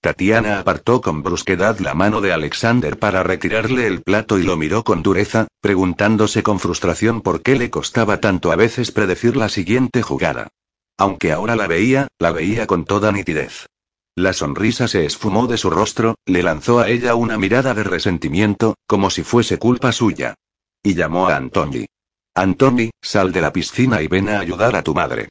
[0.00, 4.84] Tatiana apartó con brusquedad la mano de Alexander para retirarle el plato y lo miró
[4.84, 10.02] con dureza, preguntándose con frustración por qué le costaba tanto a veces predecir la siguiente
[10.02, 10.48] jugada.
[10.98, 13.66] Aunque ahora la veía, la veía con toda nitidez.
[14.16, 18.74] La sonrisa se esfumó de su rostro, le lanzó a ella una mirada de resentimiento,
[18.88, 20.34] como si fuese culpa suya.
[20.82, 21.86] Y llamó a Antoni.
[22.34, 25.28] Antoni, sal de la piscina y ven a ayudar a tu madre.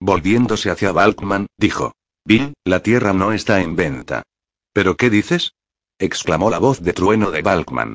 [0.00, 1.92] Volviéndose hacia Balkman, dijo.
[2.24, 4.22] Bill, la tierra no está en venta.
[4.72, 5.52] ¿Pero qué dices?
[5.98, 7.94] exclamó la voz de trueno de Balkman.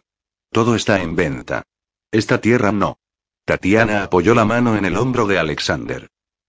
[0.51, 1.63] Todo está en venta.
[2.11, 2.99] Esta tierra no.
[3.45, 6.07] Tatiana apoyó la mano en el hombro de Alexander.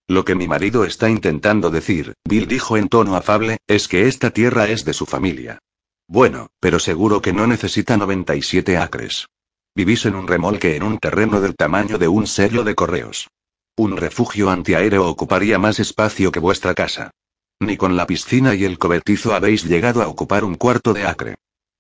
[0.09, 4.31] Lo que mi marido está intentando decir, Bill dijo en tono afable, es que esta
[4.31, 5.59] tierra es de su familia.
[6.07, 9.27] Bueno, pero seguro que no necesita 97 acres.
[9.75, 13.29] Vivís en un remolque en un terreno del tamaño de un sello de correos.
[13.77, 17.11] Un refugio antiaéreo ocuparía más espacio que vuestra casa.
[17.59, 21.35] Ni con la piscina y el cobertizo habéis llegado a ocupar un cuarto de acre.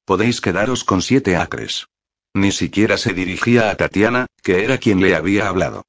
[0.04, 1.86] Podéis quedaros con siete acres.
[2.34, 5.84] Ni siquiera se dirigía a Tatiana, que era quien le había hablado.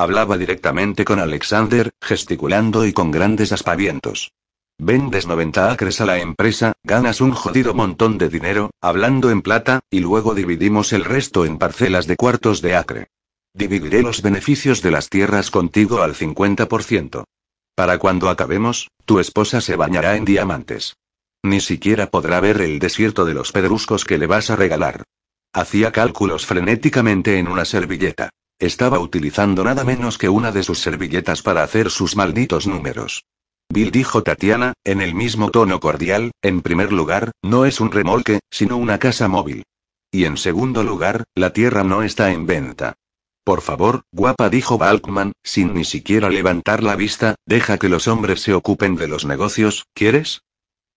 [0.00, 4.32] Hablaba directamente con Alexander, gesticulando y con grandes aspavientos.
[4.78, 9.80] Vendes 90 acres a la empresa, ganas un jodido montón de dinero, hablando en plata,
[9.90, 13.08] y luego dividimos el resto en parcelas de cuartos de acre.
[13.52, 17.24] Dividiré los beneficios de las tierras contigo al 50%.
[17.74, 20.96] Para cuando acabemos, tu esposa se bañará en diamantes.
[21.42, 25.02] Ni siquiera podrá ver el desierto de los pedruscos que le vas a regalar.
[25.52, 28.30] Hacía cálculos frenéticamente en una servilleta.
[28.60, 33.24] Estaba utilizando nada menos que una de sus servilletas para hacer sus malditos números.
[33.72, 38.40] Bill dijo Tatiana, en el mismo tono cordial, en primer lugar, no es un remolque,
[38.50, 39.62] sino una casa móvil.
[40.12, 42.92] Y en segundo lugar, la tierra no está en venta.
[43.44, 48.42] Por favor, guapa, dijo Balkman, sin ni siquiera levantar la vista, deja que los hombres
[48.42, 50.42] se ocupen de los negocios, ¿quieres?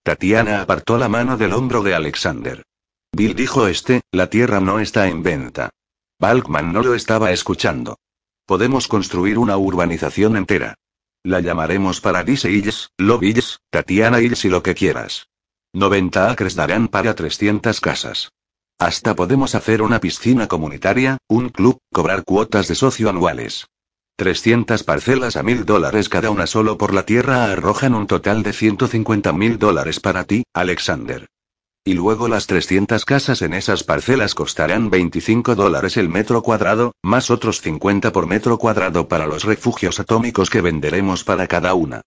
[0.03, 2.63] Tatiana apartó la mano del hombro de Alexander.
[3.13, 5.69] Bill dijo este, la tierra no está en venta.
[6.19, 7.97] Balkman no lo estaba escuchando.
[8.45, 10.75] Podemos construir una urbanización entera.
[11.23, 15.27] La llamaremos Paradise Hills, Love Hills, Tatiana Hills y lo que quieras.
[15.73, 18.31] 90 acres darán para 300 casas.
[18.77, 23.67] Hasta podemos hacer una piscina comunitaria, un club, cobrar cuotas de socio anuales.
[24.17, 28.53] 300 parcelas a mil dólares cada una solo por la tierra arrojan un total de
[28.53, 31.27] 150 mil dólares para ti, Alexander.
[31.85, 37.29] Y luego las 300 casas en esas parcelas costarán 25 dólares el metro cuadrado, más
[37.29, 42.01] otros 50 por metro cuadrado para los refugios atómicos que venderemos para cada una.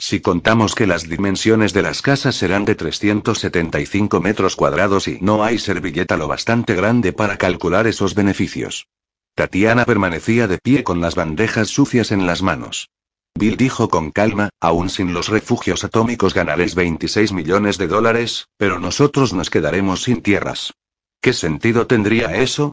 [0.00, 5.44] Si contamos que las dimensiones de las casas serán de 375 metros cuadrados y no
[5.44, 8.88] hay servilleta lo bastante grande para calcular esos beneficios.
[9.36, 12.88] Tatiana permanecía de pie con las bandejas sucias en las manos.
[13.34, 18.78] Bill dijo con calma, aún sin los refugios atómicos ganaréis 26 millones de dólares, pero
[18.78, 20.74] nosotros nos quedaremos sin tierras.
[21.20, 22.72] ¿Qué sentido tendría eso?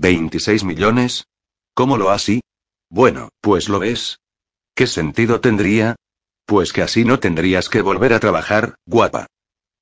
[0.00, 1.24] ¿26 millones?
[1.74, 2.40] ¿Cómo lo así?
[2.90, 4.18] Bueno, pues lo ves.
[4.74, 5.96] ¿Qué sentido tendría?
[6.46, 9.26] Pues que así no tendrías que volver a trabajar, guapa.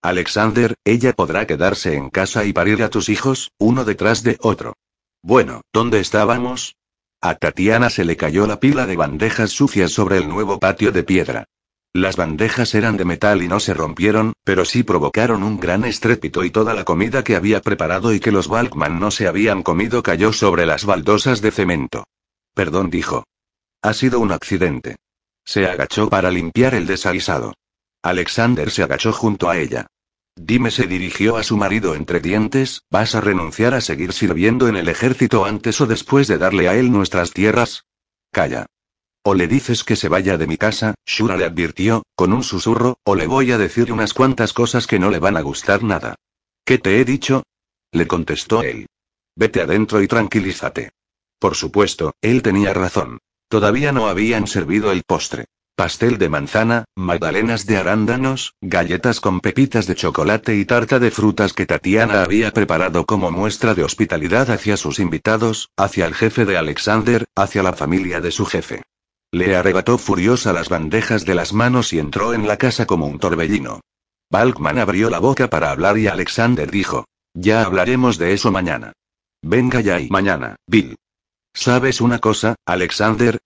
[0.02, 4.74] Alexander, ella podrá quedarse en casa y parir a tus hijos, uno detrás de otro.
[5.22, 6.76] Bueno, ¿dónde estábamos?
[7.24, 11.04] A Tatiana se le cayó la pila de bandejas sucias sobre el nuevo patio de
[11.04, 11.46] piedra.
[11.94, 16.44] Las bandejas eran de metal y no se rompieron, pero sí provocaron un gran estrépito
[16.44, 20.02] y toda la comida que había preparado y que los Balkman no se habían comido
[20.02, 22.04] cayó sobre las baldosas de cemento.
[22.52, 23.24] Perdón, dijo.
[23.80, 24.96] Ha sido un accidente.
[25.46, 27.54] Se agachó para limpiar el desaguisado.
[28.02, 29.86] Alexander se agachó junto a ella.
[30.36, 34.76] Dime, se dirigió a su marido entre dientes, ¿vas a renunciar a seguir sirviendo en
[34.76, 37.84] el ejército antes o después de darle a él nuestras tierras?
[38.32, 38.66] Calla.
[39.22, 42.98] O le dices que se vaya de mi casa, Shura le advirtió, con un susurro,
[43.04, 46.16] o le voy a decir unas cuantas cosas que no le van a gustar nada.
[46.64, 47.44] ¿Qué te he dicho?
[47.92, 48.86] Le contestó él.
[49.36, 50.90] Vete adentro y tranquilízate.
[51.38, 53.18] Por supuesto, él tenía razón.
[53.48, 55.46] Todavía no habían servido el postre.
[55.76, 61.52] Pastel de manzana, magdalenas de arándanos, galletas con pepitas de chocolate y tarta de frutas
[61.52, 66.56] que Tatiana había preparado como muestra de hospitalidad hacia sus invitados, hacia el jefe de
[66.56, 68.82] Alexander, hacia la familia de su jefe.
[69.32, 73.18] Le arrebató furiosa las bandejas de las manos y entró en la casa como un
[73.18, 73.80] torbellino.
[74.30, 78.92] Balkman abrió la boca para hablar y Alexander dijo: Ya hablaremos de eso mañana.
[79.42, 80.94] Venga ya y mañana, Bill.
[81.52, 83.40] ¿Sabes una cosa, Alexander?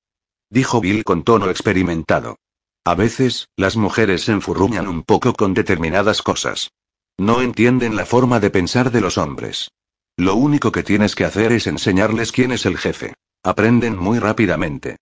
[0.50, 2.36] Dijo Bill con tono experimentado.
[2.84, 6.70] A veces, las mujeres se enfurruñan un poco con determinadas cosas.
[7.18, 9.70] No entienden la forma de pensar de los hombres.
[10.16, 13.14] Lo único que tienes que hacer es enseñarles quién es el jefe.
[13.42, 14.96] Aprenden muy rápidamente.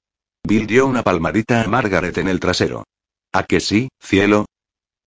[0.46, 2.84] Bill dio una palmadita a Margaret en el trasero.
[3.32, 4.46] ¿A que sí, cielo?